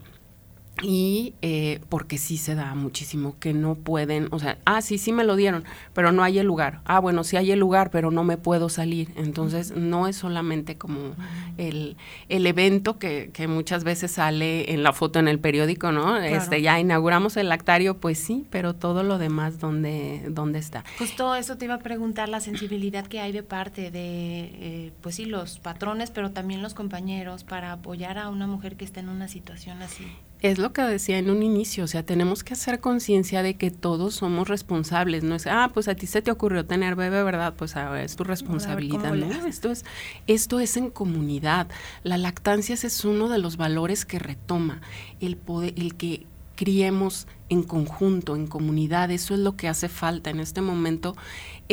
y 0.80 1.34
eh, 1.42 1.80
porque 1.88 2.18
sí 2.18 2.38
se 2.38 2.54
da 2.54 2.74
muchísimo 2.74 3.36
que 3.38 3.52
no 3.52 3.74
pueden, 3.74 4.28
o 4.30 4.38
sea, 4.38 4.58
ah, 4.64 4.80
sí, 4.80 4.98
sí 4.98 5.12
me 5.12 5.22
lo 5.22 5.36
dieron, 5.36 5.64
pero 5.92 6.12
no 6.12 6.24
hay 6.24 6.38
el 6.38 6.46
lugar. 6.46 6.80
Ah, 6.84 6.98
bueno, 6.98 7.24
sí 7.24 7.36
hay 7.36 7.52
el 7.52 7.60
lugar, 7.60 7.90
pero 7.90 8.10
no 8.10 8.24
me 8.24 8.36
puedo 8.36 8.68
salir. 8.68 9.12
Entonces, 9.16 9.76
no 9.76 10.08
es 10.08 10.16
solamente 10.16 10.78
como 10.78 11.14
el, 11.58 11.96
el 12.28 12.46
evento 12.46 12.98
que, 12.98 13.30
que, 13.32 13.46
muchas 13.46 13.84
veces 13.84 14.12
sale 14.12 14.72
en 14.72 14.82
la 14.82 14.92
foto 14.92 15.18
en 15.18 15.28
el 15.28 15.38
periódico, 15.38 15.92
¿no? 15.92 16.16
Este, 16.16 16.62
ya 16.62 16.80
inauguramos 16.80 17.36
el 17.36 17.48
lactario, 17.48 17.98
pues 17.98 18.18
sí, 18.18 18.46
pero 18.50 18.74
todo 18.74 19.02
lo 19.02 19.18
demás, 19.18 19.60
¿dónde, 19.60 20.24
dónde 20.30 20.58
está? 20.58 20.84
Justo 20.98 21.34
eso 21.34 21.58
te 21.58 21.66
iba 21.66 21.74
a 21.74 21.80
preguntar, 21.80 22.28
la 22.28 22.40
sensibilidad 22.40 23.06
que 23.06 23.20
hay 23.20 23.32
de 23.32 23.42
parte 23.42 23.90
de, 23.90 24.00
eh, 24.00 24.92
pues 25.00 25.16
sí, 25.16 25.26
los 25.26 25.58
patrones, 25.58 26.10
pero 26.10 26.30
también 26.30 26.62
los 26.62 26.74
compañeros 26.74 27.44
para 27.44 27.72
apoyar 27.72 28.18
a 28.18 28.30
una 28.30 28.46
mujer 28.46 28.76
que 28.76 28.84
está 28.84 29.00
en 29.00 29.10
una 29.10 29.28
situación 29.28 29.82
así 29.82 30.06
es 30.43 30.59
lo 30.59 30.72
que 30.72 30.82
decía 30.82 31.18
en 31.18 31.30
un 31.30 31.43
inicio, 31.43 31.84
o 31.84 31.86
sea, 31.86 32.05
tenemos 32.05 32.43
que 32.43 32.55
hacer 32.55 32.80
conciencia 32.80 33.43
de 33.45 33.55
que 33.55 33.70
todos 33.70 34.16
somos 34.16 34.49
responsables, 34.49 35.22
no 35.22 35.36
es, 35.36 35.47
ah, 35.47 35.70
pues 35.72 35.86
a 35.86 35.95
ti 35.95 36.09
se 36.09 36.20
te 36.20 36.32
ocurrió 36.32 36.66
tener 36.66 36.97
bebé, 36.97 37.22
¿verdad? 37.22 37.55
Pues 37.57 37.76
a 37.76 38.03
es 38.03 38.16
tu 38.16 38.24
responsabilidad, 38.24 39.14
¿no? 39.14 39.47
Esto 39.47 39.70
es, 39.70 39.84
esto 40.26 40.59
es 40.59 40.76
en 40.76 40.90
comunidad. 40.90 41.68
La 42.03 42.18
lactancia 42.18 42.74
es 42.74 43.05
uno 43.05 43.28
de 43.28 43.38
los 43.38 43.57
valores 43.57 44.05
que 44.05 44.18
retoma, 44.18 44.80
el 45.20 45.36
poder, 45.36 45.74
el 45.76 45.95
que 45.95 46.26
criemos 46.57 47.28
en 47.49 47.62
conjunto, 47.62 48.34
en 48.34 48.47
comunidad, 48.47 49.11
eso 49.11 49.34
es 49.34 49.40
lo 49.40 49.57
que 49.57 49.68
hace 49.68 49.88
falta 49.88 50.30
en 50.30 50.40
este 50.40 50.61
momento 50.61 51.16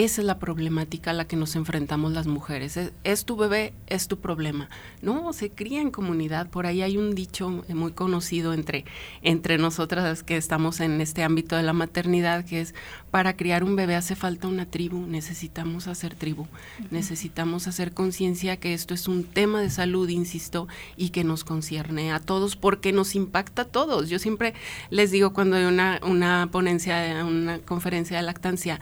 esa 0.05 0.21
es 0.21 0.25
la 0.25 0.39
problemática 0.39 1.11
a 1.11 1.13
la 1.13 1.25
que 1.25 1.35
nos 1.35 1.57
enfrentamos 1.57 2.13
las 2.13 2.25
mujeres. 2.25 2.79
Es, 3.03 3.25
tu 3.25 3.35
bebé, 3.35 3.73
es 3.87 4.07
tu 4.07 4.19
problema. 4.19 4.69
No, 5.01 5.33
se 5.33 5.49
cría 5.49 5.81
en 5.81 5.91
comunidad. 5.91 6.49
Por 6.49 6.65
ahí 6.67 6.81
hay 6.81 6.97
un 6.97 7.15
dicho 7.15 7.49
muy 7.67 7.91
conocido 7.91 8.53
entre, 8.53 8.85
entre 9.23 9.57
nosotras 9.57 10.23
que 10.23 10.37
estamos 10.37 10.79
en 10.79 11.01
este 11.01 11.23
ámbito 11.23 11.57
de 11.57 11.63
la 11.63 11.73
maternidad, 11.73 12.45
que 12.45 12.61
es, 12.61 12.75
para 13.11 13.35
criar 13.35 13.63
un 13.63 13.75
bebé 13.75 13.95
hace 13.95 14.15
falta 14.15 14.47
una 14.47 14.65
tribu, 14.65 15.05
necesitamos 15.07 15.87
hacer 15.87 16.15
tribu, 16.15 16.47
necesitamos 16.91 17.67
hacer 17.67 17.93
conciencia 17.93 18.57
que 18.57 18.73
esto 18.73 18.93
es 18.93 19.07
un 19.07 19.23
tema 19.23 19.61
de 19.61 19.69
salud, 19.69 20.09
insisto, 20.09 20.67
y 20.95 21.09
que 21.09 21.23
nos 21.23 21.43
concierne 21.43 22.11
a 22.11 22.19
todos 22.19 22.55
porque 22.55 22.91
nos 22.91 23.15
impacta 23.15 23.63
a 23.63 23.65
todos. 23.65 24.09
Yo 24.09 24.19
siempre 24.19 24.53
les 24.89 25.11
digo 25.11 25.33
cuando 25.33 25.55
hay 25.55 25.65
una, 25.65 25.99
una 26.03 26.49
ponencia, 26.51 27.25
una 27.25 27.59
conferencia 27.59 28.17
de 28.17 28.23
lactancia, 28.23 28.79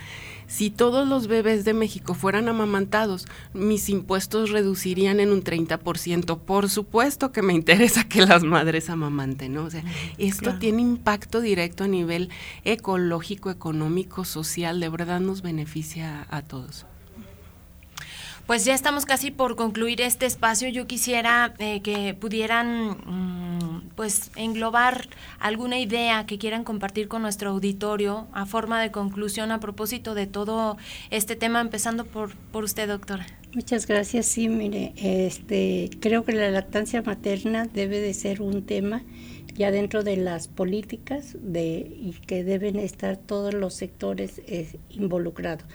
si 0.48 0.70
todos 0.70 1.06
los 1.08 1.28
bebés 1.28 1.66
de 1.66 1.74
México 1.74 2.14
fueran 2.14 2.48
amamantados, 2.48 3.28
mis 3.54 3.90
impuestos 3.90 4.50
reducirían 4.50 5.20
en 5.20 5.32
un 5.32 5.44
30%. 5.44 6.40
Por 6.40 6.70
supuesto 6.70 7.34
que 7.34 7.42
me 7.42 7.54
interesa 7.54 8.06
que 8.06 8.26
las 8.26 8.44
madres 8.44 8.90
amamanten, 8.90 9.54
¿no? 9.54 9.66
O 9.66 9.70
sea, 9.70 9.84
esto 10.18 10.58
tiene 10.58 10.82
impacto 10.82 11.42
directo 11.42 11.84
a 11.84 11.88
nivel 11.88 12.30
ecológico, 12.64 13.52
económico, 13.52 14.17
social, 14.26 14.80
de 14.80 14.90
verdad 14.90 15.20
nos 15.20 15.42
beneficia 15.42 16.26
a 16.30 16.42
todos. 16.42 16.86
Pues 18.48 18.64
ya 18.64 18.74
estamos 18.74 19.06
casi 19.06 19.30
por 19.30 19.58
concluir 19.58 20.00
este 20.00 20.26
espacio. 20.26 20.70
Yo 20.70 20.88
quisiera 20.88 21.54
eh, 21.60 21.82
que 21.82 22.14
pudieran, 22.14 22.92
mm, 22.92 23.90
pues, 23.94 24.32
englobar 24.38 25.10
alguna 25.38 25.80
idea 25.80 26.26
que 26.26 26.38
quieran 26.38 26.64
compartir 26.64 27.10
con 27.10 27.24
nuestro 27.24 27.50
auditorio 27.50 28.26
a 28.32 28.46
forma 28.46 28.82
de 28.82 28.90
conclusión 28.90 29.52
a 29.52 29.60
propósito 29.60 30.16
de 30.16 30.28
todo 30.28 30.78
este 31.10 31.36
tema, 31.36 31.60
empezando 31.60 32.06
por, 32.06 32.38
por 32.38 32.64
usted, 32.64 32.88
doctora. 32.88 33.26
Muchas 33.54 33.86
gracias. 33.86 34.28
Sí, 34.28 34.48
mire, 34.48 34.94
este, 34.96 35.90
creo 36.00 36.24
que 36.24 36.32
la 36.32 36.50
lactancia 36.50 37.02
materna 37.02 37.66
debe 37.66 38.00
de 38.00 38.14
ser 38.14 38.42
un 38.42 38.66
tema 38.66 39.04
ya 39.58 39.72
dentro 39.72 40.04
de 40.04 40.16
las 40.18 40.48
políticas 40.48 41.36
de, 41.42 41.80
y 41.80 42.14
que 42.26 42.44
deben 42.44 42.78
estar 42.78 43.18
todos 43.18 43.54
los 43.54 43.74
sectores 43.74 44.42
involucrados 44.90 45.66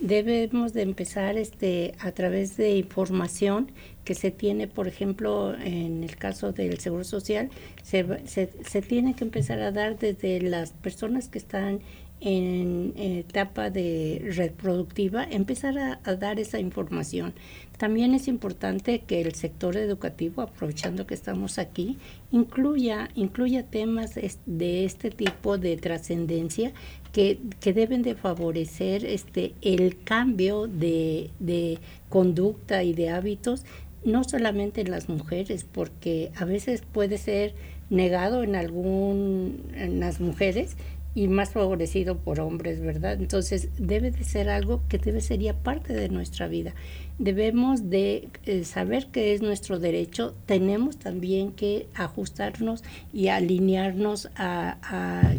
debemos 0.00 0.72
de 0.72 0.82
empezar 0.82 1.36
este 1.36 1.94
a 2.00 2.12
través 2.12 2.56
de 2.56 2.76
información 2.76 3.70
que 4.04 4.14
se 4.14 4.30
tiene, 4.30 4.66
por 4.66 4.88
ejemplo, 4.88 5.54
en 5.54 6.02
el 6.02 6.16
caso 6.16 6.52
del 6.52 6.78
Seguro 6.80 7.04
Social, 7.04 7.50
se, 7.82 8.04
se, 8.26 8.82
tiene 8.82 9.14
que 9.14 9.24
empezar 9.24 9.60
a 9.60 9.70
dar 9.72 9.98
desde 9.98 10.40
las 10.40 10.72
personas 10.72 11.28
que 11.28 11.38
están 11.38 11.80
en, 12.20 12.94
etapa 12.96 13.70
de 13.70 14.30
reproductiva, 14.34 15.24
empezar 15.24 15.78
a, 15.78 16.14
dar 16.16 16.40
esa 16.40 16.58
información. 16.58 17.34
También 17.80 18.12
es 18.12 18.28
importante 18.28 18.98
que 19.06 19.22
el 19.22 19.34
sector 19.34 19.74
educativo, 19.78 20.42
aprovechando 20.42 21.06
que 21.06 21.14
estamos 21.14 21.58
aquí, 21.58 21.96
incluya, 22.30 23.08
incluya 23.14 23.62
temas 23.62 24.18
de 24.44 24.84
este 24.84 25.10
tipo 25.10 25.56
de 25.56 25.78
trascendencia 25.78 26.72
que, 27.10 27.40
que, 27.58 27.72
deben 27.72 28.02
de 28.02 28.14
favorecer 28.14 29.06
este, 29.06 29.54
el 29.62 29.96
cambio 30.04 30.66
de, 30.66 31.30
de 31.38 31.78
conducta 32.10 32.82
y 32.82 32.92
de 32.92 33.08
hábitos, 33.08 33.64
no 34.04 34.24
solamente 34.24 34.82
en 34.82 34.90
las 34.90 35.08
mujeres, 35.08 35.64
porque 35.64 36.32
a 36.36 36.44
veces 36.44 36.82
puede 36.82 37.16
ser 37.16 37.54
negado 37.88 38.42
en 38.42 38.56
algún 38.56 39.62
en 39.74 40.00
las 40.00 40.20
mujeres 40.20 40.76
y 41.14 41.28
más 41.28 41.50
favorecido 41.50 42.18
por 42.18 42.40
hombres, 42.40 42.80
¿verdad? 42.80 43.14
Entonces 43.14 43.68
debe 43.78 44.10
de 44.10 44.22
ser 44.24 44.48
algo 44.48 44.82
que 44.88 44.98
debe 44.98 45.20
sería 45.20 45.54
parte 45.54 45.92
de 45.92 46.08
nuestra 46.08 46.46
vida. 46.46 46.74
Debemos 47.20 47.90
de 47.90 48.30
eh, 48.46 48.64
saber 48.64 49.08
que 49.08 49.34
es 49.34 49.42
nuestro 49.42 49.78
derecho, 49.78 50.34
tenemos 50.46 50.96
también 50.96 51.52
que 51.52 51.86
ajustarnos 51.94 52.82
y 53.12 53.28
alinearnos 53.28 54.30
a, 54.36 55.36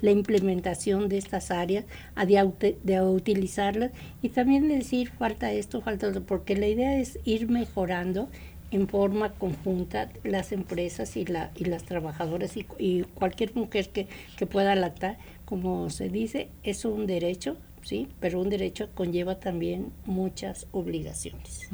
la 0.00 0.10
implementación 0.10 1.10
de 1.10 1.18
estas 1.18 1.50
áreas, 1.50 1.84
a 2.14 2.24
de, 2.24 3.02
utilizarlas. 3.02 3.90
Y 4.22 4.30
también 4.30 4.68
decir 4.68 5.10
falta 5.10 5.52
esto, 5.52 5.82
falta 5.82 6.08
otro, 6.08 6.22
porque 6.22 6.56
la 6.56 6.66
idea 6.66 6.98
es 6.98 7.18
ir 7.26 7.50
mejorando 7.50 8.30
en 8.70 8.88
forma 8.88 9.34
conjunta 9.34 10.08
las 10.22 10.50
empresas 10.50 11.14
y, 11.18 11.26
la, 11.26 11.50
y 11.56 11.66
las 11.66 11.82
trabajadoras 11.82 12.56
y, 12.56 12.66
y 12.78 13.02
cualquier 13.02 13.54
mujer 13.54 13.90
que, 13.90 14.08
que, 14.38 14.46
pueda 14.46 14.74
lactar, 14.76 15.18
como 15.44 15.90
se 15.90 16.08
dice, 16.08 16.48
es 16.62 16.86
un 16.86 17.06
derecho, 17.06 17.58
sí, 17.84 18.08
pero 18.20 18.40
un 18.40 18.50
derecho 18.50 18.88
conlleva 18.94 19.38
también 19.38 19.92
muchas 20.06 20.66
obligaciones. 20.72 21.68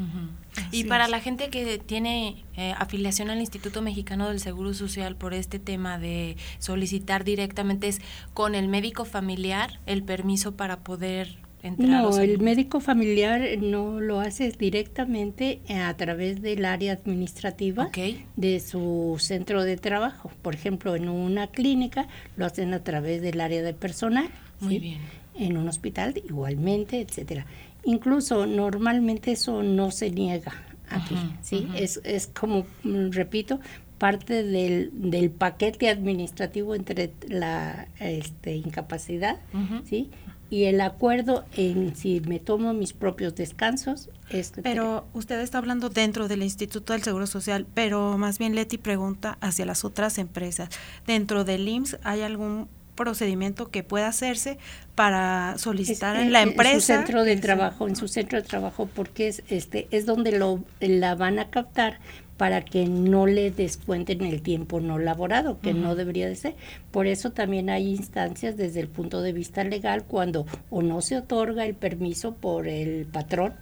Y 0.73 0.85
para 0.85 1.09
la 1.09 1.21
gente 1.21 1.49
que 1.49 1.79
tiene 1.79 2.45
eh, 2.57 2.75
afiliación 2.77 3.31
al 3.31 3.41
Instituto 3.41 3.83
Mexicano 3.83 4.29
del 4.29 4.41
Seguro 4.41 4.75
Social 4.75 5.17
por 5.17 5.35
este 5.35 5.59
tema 5.59 5.99
de 5.99 6.37
solicitar 6.59 7.25
directamente 7.25 7.89
es 7.89 8.01
con 8.35 8.55
el 8.55 8.69
médico 8.69 9.05
familiar 9.05 9.81
el 9.87 10.03
permiso 10.03 10.57
para 10.57 10.81
poder 10.81 11.39
no, 11.77 12.19
el 12.19 12.39
médico 12.39 12.81
familiar 12.81 13.43
no 13.61 14.01
lo 14.01 14.21
hace 14.21 14.51
directamente 14.51 15.61
a 15.69 15.95
través 15.95 16.41
del 16.41 16.65
área 16.65 16.95
administrativa 16.95 17.91
de 18.37 18.61
su 18.61 19.17
centro 19.19 19.63
de 19.63 19.77
trabajo. 19.77 20.31
Por 20.41 20.55
ejemplo, 20.55 20.97
en 20.97 21.09
una 21.11 21.49
clínica 21.49 22.09
lo 22.37 22.47
hacen 22.47 22.73
a 22.73 22.83
través 22.83 23.21
del 23.21 23.41
área 23.43 23.63
de 23.63 23.75
personal. 23.75 24.31
Muy 24.61 24.79
bien. 24.79 25.01
En 25.41 25.57
un 25.57 25.69
hospital 25.69 26.23
igualmente, 26.29 27.01
etcétera. 27.01 27.47
Incluso 27.85 28.47
normalmente 28.47 29.33
eso 29.33 29.63
no 29.63 29.91
se 29.91 30.11
niega 30.11 30.53
aquí, 30.89 31.17
¿sí? 31.41 31.69
Es, 31.75 32.01
es 32.05 32.27
como, 32.27 32.67
mm, 32.85 33.11
repito, 33.11 33.61
parte 33.99 34.45
del, 34.45 34.91
del 34.95 35.31
paquete 35.31 35.89
administrativo 35.89 36.75
entre 36.75 37.13
la 37.29 37.89
este, 37.99 38.57
incapacidad, 38.57 39.41
¿sí? 39.85 40.11
y 40.51 40.65
el 40.65 40.81
acuerdo 40.81 41.45
en 41.57 41.95
si 41.95 42.21
me 42.21 42.41
tomo 42.41 42.75
mis 42.75 42.93
propios 42.93 43.37
descansos 43.37 44.11
es 44.31 44.53
pero 44.63 45.07
usted 45.15 45.41
está 45.41 45.59
hablando 45.59 45.89
dentro 45.89 46.27
del 46.27 46.43
Instituto 46.43 46.93
del 46.93 47.03
Seguro 47.03 47.29
Social 47.29 47.67
pero 47.73 48.19
más 48.19 48.39
bien 48.39 48.57
Leti 48.57 48.77
pregunta 48.77 49.39
hacia 49.41 49.65
las 49.65 49.85
otras 49.85 50.19
empresas 50.19 50.69
dentro 51.07 51.45
del 51.45 51.69
IMSS 51.69 51.99
hay 52.03 52.23
algún 52.23 52.69
procedimiento 53.01 53.71
que 53.71 53.83
pueda 53.83 54.09
hacerse 54.09 54.59
para 54.95 55.57
solicitar 55.57 56.17
en 56.17 56.33
la 56.33 56.43
empresa 56.43 56.75
en 56.75 56.81
su 56.81 56.87
centro 56.87 57.25
de 57.25 57.37
trabajo 57.37 57.89
en 57.89 57.97
su 57.97 58.09
centro 58.09 58.43
de 58.43 58.47
trabajo 58.47 58.91
porque 58.95 59.29
es 59.29 59.43
este 59.49 59.89
es 59.91 60.05
donde 60.05 60.33
lo 60.33 60.63
la 60.81 61.15
van 61.15 61.39
a 61.39 61.49
captar 61.49 61.99
para 62.37 62.63
que 62.63 62.85
no 62.85 63.27
le 63.27 63.51
descuenten 63.51 64.23
el 64.23 64.41
tiempo 64.41 64.81
no 64.81 64.99
laborado, 64.99 65.61
que 65.61 65.75
no 65.75 65.95
debería 65.95 66.27
de 66.27 66.37
ser. 66.37 66.55
Por 66.91 67.07
eso 67.07 67.33
también 67.33 67.69
hay 67.69 67.91
instancias 67.91 68.57
desde 68.57 68.81
el 68.81 68.89
punto 68.89 69.21
de 69.21 69.35
vista 69.35 69.63
legal 69.63 70.05
cuando 70.05 70.47
o 70.71 70.81
no 70.81 71.03
se 71.03 71.19
otorga 71.19 71.67
el 71.67 71.75
permiso 71.75 72.35
por 72.35 72.67
el 72.67 73.05
patrón, 73.05 73.53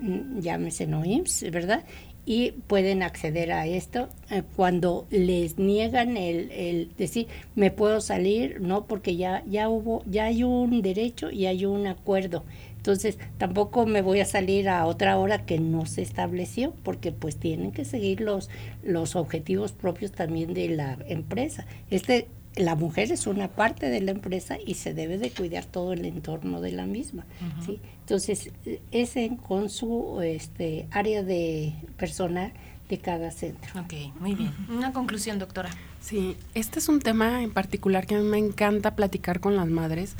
mm, 0.00 0.40
llámese 0.40 0.88
NOIMS, 0.88 1.48
¿verdad? 1.52 1.84
Y 2.26 2.52
pueden 2.52 3.02
acceder 3.02 3.52
a 3.52 3.66
esto 3.66 4.08
eh, 4.30 4.42
cuando 4.56 5.06
les 5.10 5.58
niegan 5.58 6.16
el, 6.16 6.50
el, 6.50 6.90
decir 6.96 7.26
me 7.54 7.70
puedo 7.70 8.00
salir 8.00 8.60
no 8.60 8.86
porque 8.86 9.16
ya 9.16 9.42
ya 9.46 9.68
hubo 9.68 10.02
ya 10.06 10.24
hay 10.24 10.42
un 10.44 10.82
derecho 10.82 11.30
y 11.30 11.46
hay 11.46 11.64
un 11.66 11.86
acuerdo 11.86 12.44
entonces, 12.84 13.16
tampoco 13.38 13.86
me 13.86 14.02
voy 14.02 14.20
a 14.20 14.26
salir 14.26 14.68
a 14.68 14.84
otra 14.84 15.16
hora 15.16 15.46
que 15.46 15.58
no 15.58 15.86
se 15.86 16.02
estableció, 16.02 16.74
porque 16.82 17.12
pues 17.12 17.38
tienen 17.38 17.72
que 17.72 17.86
seguir 17.86 18.20
los, 18.20 18.50
los 18.82 19.16
objetivos 19.16 19.72
propios 19.72 20.12
también 20.12 20.52
de 20.52 20.68
la 20.68 20.98
empresa. 21.08 21.64
Este, 21.88 22.28
la 22.56 22.74
mujer 22.74 23.10
es 23.12 23.26
una 23.26 23.48
parte 23.48 23.88
de 23.88 24.00
la 24.00 24.12
empresa 24.12 24.56
y 24.64 24.74
se 24.74 24.94
debe 24.94 25.18
de 25.18 25.30
cuidar 25.30 25.64
todo 25.64 25.92
el 25.92 26.04
entorno 26.04 26.60
de 26.60 26.72
la 26.72 26.86
misma. 26.86 27.24
¿sí? 27.64 27.80
Entonces, 28.00 28.50
ese 28.90 29.36
con 29.46 29.68
su 29.70 30.20
este, 30.22 30.86
área 30.90 31.22
de 31.22 31.74
personal 31.96 32.52
de 32.88 32.98
cada 32.98 33.30
centro. 33.30 33.80
Ok, 33.80 33.94
muy 34.20 34.34
bien. 34.34 34.52
Una 34.68 34.92
conclusión, 34.92 35.38
doctora. 35.38 35.70
Sí, 36.00 36.36
este 36.54 36.78
es 36.78 36.88
un 36.88 37.00
tema 37.00 37.42
en 37.42 37.52
particular 37.52 38.06
que 38.06 38.14
a 38.14 38.18
mí 38.18 38.24
me 38.24 38.38
encanta 38.38 38.94
platicar 38.94 39.40
con 39.40 39.56
las 39.56 39.68
madres 39.68 40.16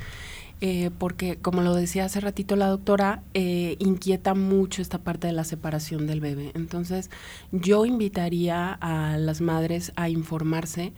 eh, 0.61 0.91
porque 0.97 1.37
como 1.37 1.62
lo 1.62 1.74
decía 1.74 2.05
hace 2.05 2.20
ratito 2.20 2.57
la 2.57 2.68
doctora, 2.68 3.22
eh, 3.35 3.76
inquieta 3.80 4.35
mucho 4.35 4.80
esta 4.80 4.99
parte 4.99 5.26
de 5.26 5.32
la 5.32 5.45
separación 5.45 6.07
del 6.07 6.20
bebé. 6.20 6.53
Entonces, 6.55 7.11
yo 7.53 7.85
invitaría 7.85 8.72
a 8.72 9.18
las 9.18 9.41
madres 9.41 9.93
a 9.97 10.09
informarse, 10.09 10.93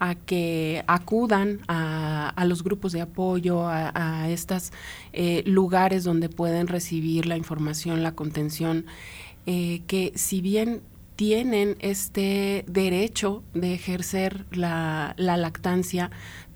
a 0.00 0.14
que 0.16 0.82
acudan 0.86 1.60
a, 1.68 2.44
los 2.46 2.64
grupos 2.64 2.92
de 2.92 3.02
apoyo, 3.02 3.68
a, 3.68 4.28
estos 4.28 4.72
eh, 5.12 5.42
lugares 5.46 6.02
donde 6.04 6.28
pueden 6.28 6.66
recibir 6.66 7.26
la 7.26 7.36
información, 7.36 8.02
la 8.02 8.12
contención, 8.12 8.86
que 9.46 10.12
si 10.14 10.40
bien 10.40 10.82
tienen 11.16 11.76
este 11.80 12.64
derecho 12.66 13.42
de 13.52 13.74
ejercer 13.74 14.46
la, 14.52 15.14
la 15.18 15.36
lactancia, 15.36 16.10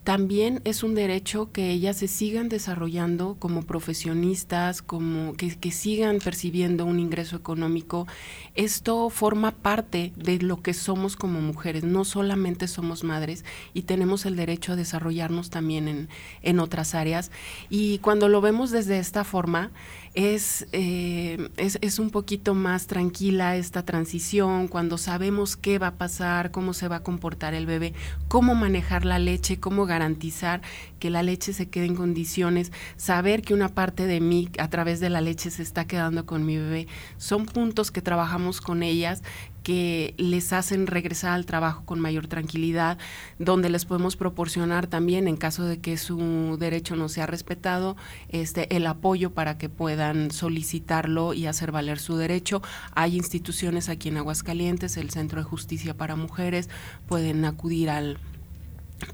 también 0.05 0.61
es 0.65 0.83
un 0.83 0.95
derecho 0.95 1.51
que 1.51 1.71
ellas 1.71 1.97
se 1.97 2.09
sigan 2.09 2.51
desarrollando 2.51 3.37
como 3.39 3.63
profesionistas, 3.63 4.83
como 4.83 5.33
que, 5.33 5.57
que, 5.57 5.71
sigan 5.71 6.19
percibiendo 6.19 6.85
un 6.85 7.01
ingreso 7.01 7.37
económico. 7.37 8.07
Esto 8.55 9.09
forma 9.09 9.53
parte 9.53 10.13
de 10.17 10.39
lo 10.41 10.61
que 10.61 10.75
somos 10.75 11.17
como 11.17 11.41
mujeres. 11.41 11.85
No 11.85 12.05
solamente 12.05 12.69
somos 12.69 13.03
madres 13.03 13.47
y 13.73 13.83
tenemos 13.83 14.27
el 14.27 14.37
derecho 14.37 14.75
a 14.75 14.77
desarrollarnos 14.77 15.49
también 15.49 15.89
en, 15.89 16.09
en 16.43 16.61
otras 16.61 16.95
áreas. 16.95 17.31
Y 17.71 17.99
cuando 17.99 18.29
lo 18.29 18.43
vemos 18.43 18.71
desde 18.71 18.99
esta 18.99 19.25
forma, 19.25 19.71
es, 20.15 20.69
eh, 20.71 21.49
es, 21.57 21.77
es, 21.81 21.99
un 21.99 22.11
poquito 22.11 22.55
más 22.55 22.87
tranquila 22.87 23.57
esta 23.57 23.85
transición, 23.85 24.69
cuando 24.69 24.97
sabemos 24.97 25.57
qué 25.57 25.81
va 25.81 25.89
a 25.89 25.95
pasar, 25.97 26.53
cómo 26.53 26.73
se 26.73 26.87
va 26.87 26.97
a 26.97 27.03
comportar 27.03 27.53
el 27.53 27.67
bebé, 27.67 27.95
cómo 28.29 28.55
manejar 28.55 29.05
la 29.05 29.19
leche, 29.19 29.59
cómo 29.59 29.87
garantizar 29.87 30.63
que 31.01 31.11
la 31.11 31.25
leche 31.25 31.53
se 31.53 31.69
quede 31.69 31.87
en 31.87 31.97
condiciones, 31.97 32.71
saber 32.97 33.43
que 33.43 33.55
una 33.55 33.69
parte 33.69 34.07
de 34.07 34.21
mí 34.21 34.49
a 34.59 34.71
través 34.71 35.01
de 35.01 35.11
la 35.11 35.21
leche 35.21 35.51
se 35.51 35.63
está 35.63 35.85
quedando 35.87 36.27
con 36.27 36.47
mi 36.47 36.59
bebé. 36.59 36.87
Son 37.17 37.45
puntos 37.45 37.91
que 37.91 38.01
trabajamos 38.01 38.61
con 38.61 38.85
ellas 38.85 39.23
que 39.65 40.15
les 40.19 40.53
hacen 40.53 40.87
regresar 40.87 41.33
al 41.33 41.47
trabajo 41.47 41.85
con 41.85 41.99
mayor 41.99 42.29
tranquilidad, 42.29 42.99
donde 43.41 43.71
les 43.71 43.87
podemos 43.87 44.15
proporcionar 44.15 44.87
también, 44.87 45.27
en 45.27 45.37
caso 45.37 45.65
de 45.65 45.79
que 45.79 45.97
su 45.97 46.57
derecho 46.61 46.95
no 46.95 47.09
sea 47.09 47.27
respetado, 47.27 47.97
este, 48.29 48.77
el 48.77 48.87
apoyo 48.87 49.33
para 49.33 49.59
que 49.59 49.69
puedan 49.69 50.31
solicitarlo 50.31 51.35
y 51.35 51.47
hacer 51.47 51.73
valer 51.73 51.99
su 51.99 52.17
derecho. 52.17 52.63
Hay 52.95 53.17
instituciones 53.17 53.89
aquí 53.89 54.11
en 54.11 54.19
Aguascalientes, 54.19 54.97
el 54.99 55.11
Centro 55.11 55.41
de 55.41 55.45
Justicia 55.45 55.97
para 55.97 56.15
Mujeres, 56.15 56.69
pueden 57.09 57.45
acudir 57.47 57.89
al 57.89 58.19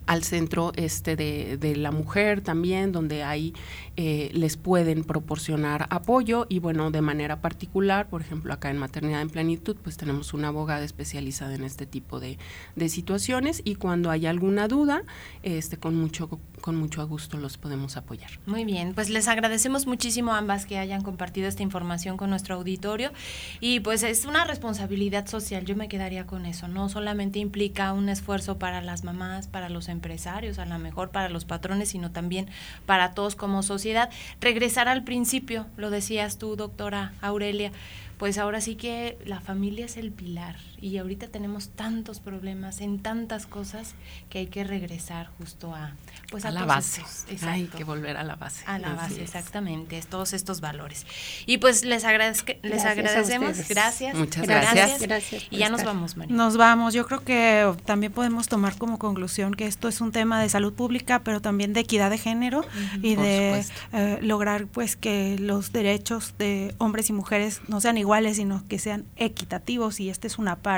al 0.07 0.23
centro 0.23 0.73
este 0.77 1.17
de, 1.17 1.57
de, 1.57 1.77
la 1.77 1.91
mujer 1.91 2.43
también, 2.43 2.93
donde 2.93 3.23
ahí 3.23 3.55
eh, 3.97 4.31
les 4.33 4.57
pueden 4.57 5.05
proporcionar 5.05 5.87
apoyo. 5.91 6.47
Y 6.49 6.59
bueno, 6.59 6.91
de 6.91 7.01
manera 7.01 7.41
particular, 7.41 8.09
por 8.09 8.21
ejemplo, 8.21 8.53
acá 8.53 8.71
en 8.71 8.79
Maternidad 8.79 9.23
en 9.23 9.31
Plenitud, 9.31 9.77
pues 9.83 9.97
tenemos 9.97 10.35
una 10.35 10.49
abogada 10.49 10.85
especializada 10.85 11.55
en 11.55 11.65
este 11.65 11.87
tipo 11.87 12.21
de, 12.21 12.39
de 12.77 12.89
situaciones. 12.89 13.63
Y 13.65 13.77
cuando 13.77 14.11
hay 14.11 14.27
alguna 14.27 14.69
duda, 14.69 15.03
este 15.43 15.77
con 15.77 15.97
mucho 15.97 16.29
con 16.61 16.77
mucho 16.77 17.07
gusto 17.07 17.39
los 17.39 17.57
podemos 17.57 17.97
apoyar. 17.97 18.31
Muy 18.47 18.65
bien, 18.65 18.93
pues 18.95 19.09
les 19.09 19.29
agradecemos 19.29 19.87
muchísimo 19.87 20.35
a 20.35 20.39
ambas 20.39 20.67
que 20.67 20.79
hayan 20.79 21.03
compartido 21.03 21.49
esta 21.49 21.63
información 21.63 22.17
con 22.17 22.31
nuestro 22.31 22.57
auditorio. 22.57 23.13
Y 23.61 23.81
pues 23.81 24.03
es 24.03 24.27
una 24.27 24.45
responsabilidad 24.45 25.27
social, 25.27 25.65
yo 25.65 25.75
me 25.75 25.89
quedaría 25.89 26.27
con 26.27 26.45
eso, 26.45 26.69
no 26.69 26.89
solamente 26.89 27.39
implica 27.39 27.93
un 27.93 28.09
esfuerzo 28.09 28.59
para 28.59 28.83
las 28.83 29.05
mamás, 29.05 29.49
para 29.49 29.70
los 29.71 29.89
empresarios, 29.89 30.59
a 30.59 30.67
lo 30.67 30.79
mejor 30.79 31.11
para 31.11 31.29
los 31.29 31.45
patrones, 31.45 31.91
sino 31.91 32.11
también 32.11 32.49
para 32.87 33.13
todos 33.13 33.37
como 33.37 33.63
sociedad. 33.63 34.11
Regresar 34.41 34.89
al 34.89 35.05
principio, 35.05 35.67
lo 35.77 35.91
decías 35.91 36.39
tú, 36.39 36.57
doctora 36.57 37.13
Aurelia, 37.21 37.73
pues 38.19 38.39
ahora 38.39 38.61
sí 38.61 38.75
que 38.75 39.17
la 39.25 39.41
familia 39.41 39.87
es 39.87 39.97
el 39.97 40.13
pilar 40.13 40.57
y 40.81 40.97
ahorita 40.99 41.29
tenemos 41.29 41.69
tantos 41.69 42.21
problemas 42.21 42.81
en 42.81 43.01
tantas 43.01 43.47
cosas 43.47 43.95
que 44.31 44.39
hay 44.39 44.47
que 44.47 44.65
regresar 44.65 45.29
justo 45.39 45.75
a 45.75 45.93
pues 46.31 46.45
a, 46.45 46.51
la 46.51 46.65
base. 46.65 47.03
Hay 47.43 47.67
que 47.67 47.85
volver 47.85 48.17
a 48.17 48.23
la 48.23 48.37
base. 48.37 48.65
A 48.67 48.79
la 48.79 48.95
base 48.95 49.23
exactamente 49.23 50.01
todos 50.09 50.33
estos 50.33 50.61
valores. 50.61 51.07
Y 51.45 51.59
pues 51.59 51.85
les 51.85 52.05
agradezco 52.05 52.53
les 52.63 52.85
agradecemos. 52.85 53.69
gracias. 53.69 54.15
Muchas 54.15 54.47
gracias, 54.47 55.03
gracias, 55.03 55.47
y 55.51 55.59
ya 55.59 55.69
nos 55.69 55.85
vamos 55.85 56.17
María 56.17 56.35
nos 56.35 56.57
vamos. 56.57 56.95
Yo 56.95 57.07
creo 57.07 57.23
que 57.23 57.73
también 57.85 58.13
podemos 58.13 58.49
tomar 58.49 58.77
como 58.79 58.99
conclusión 58.99 59.55
que 59.55 59.67
esto 59.67 59.89
es 59.89 60.01
un 60.01 60.13
tema 60.13 60.41
de 60.41 60.49
salud 60.49 60.73
pública 60.73 61.21
pero 61.25 61.41
también 61.41 61.73
de 61.73 61.81
equidad 61.81 62.11
de 62.11 62.19
género 62.19 62.65
y 63.03 63.17
de 63.17 63.65
eh, 63.93 64.19
lograr 64.23 64.67
pues 64.67 64.97
que 64.97 65.37
los 65.39 65.73
derechos 65.73 66.35
de 66.39 66.75
hombres 66.79 67.11
y 67.11 67.13
mujeres 67.13 67.61
no 67.69 67.81
sean 67.81 67.99
iguales 67.99 68.37
sino 68.37 68.67
que 68.69 68.79
sean 68.79 69.05
equitativos 69.17 70.01
y 70.01 70.09
esta 70.11 70.27
es 70.27 70.39
una 70.39 70.57
parte 70.57 70.70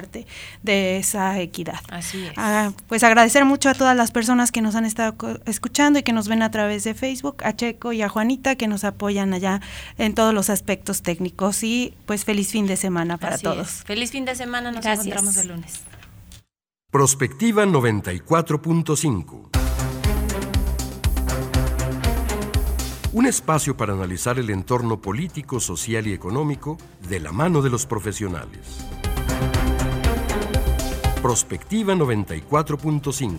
de 0.63 0.97
esa 0.97 1.39
equidad. 1.41 1.81
Así 1.91 2.27
es. 2.27 2.33
Ah, 2.37 2.73
pues 2.89 3.03
agradecer 3.05 3.45
mucho 3.45 3.69
a 3.69 3.75
todas 3.75 3.97
las 3.97 4.11
personas 4.11 4.53
que 4.53 4.63
nos 4.63 4.75
han 4.75 4.85
estado 4.85 5.15
escuchando 5.47 5.99
y 5.99 6.03
que 6.03 6.13
nos 6.13 6.29
ven 6.29 6.43
a 6.43 6.51
través 6.51 6.85
de 6.85 6.95
Facebook, 6.95 7.37
a 7.45 7.55
Checo 7.55 7.93
y 7.93 8.03
a 8.03 8.09
Juanita 8.09 8.57
que 8.57 8.69
nos 8.69 8.85
apoyan 8.85 9.35
allá 9.35 9.61
en 9.99 10.15
todos 10.15 10.35
los 10.35 10.51
aspectos 10.51 11.03
técnicos 11.03 11.63
y 11.63 11.95
pues 12.07 12.25
feliz 12.25 12.51
fin 12.51 12.67
de 12.67 12.77
semana 12.77 13.19
para 13.19 13.39
todos. 13.39 13.83
Feliz 13.85 14.11
fin 14.11 14.25
de 14.25 14.35
semana, 14.35 14.73
nos 14.73 14.85
encontramos 14.85 15.37
el 15.37 15.49
lunes. 15.49 15.81
Prospectiva 16.91 17.65
94.5 17.65 19.53
Un 23.15 23.27
espacio 23.27 23.77
para 23.77 23.93
analizar 23.93 24.39
el 24.39 24.49
entorno 24.49 25.03
político, 25.03 25.61
social 25.61 26.07
y 26.07 26.15
económico 26.15 26.79
de 27.09 27.21
la 27.21 27.31
mano 27.31 27.61
de 27.61 27.69
los 27.69 27.85
profesionales. 27.85 28.87
Prospectiva 31.23 31.95
94.5 31.95 33.39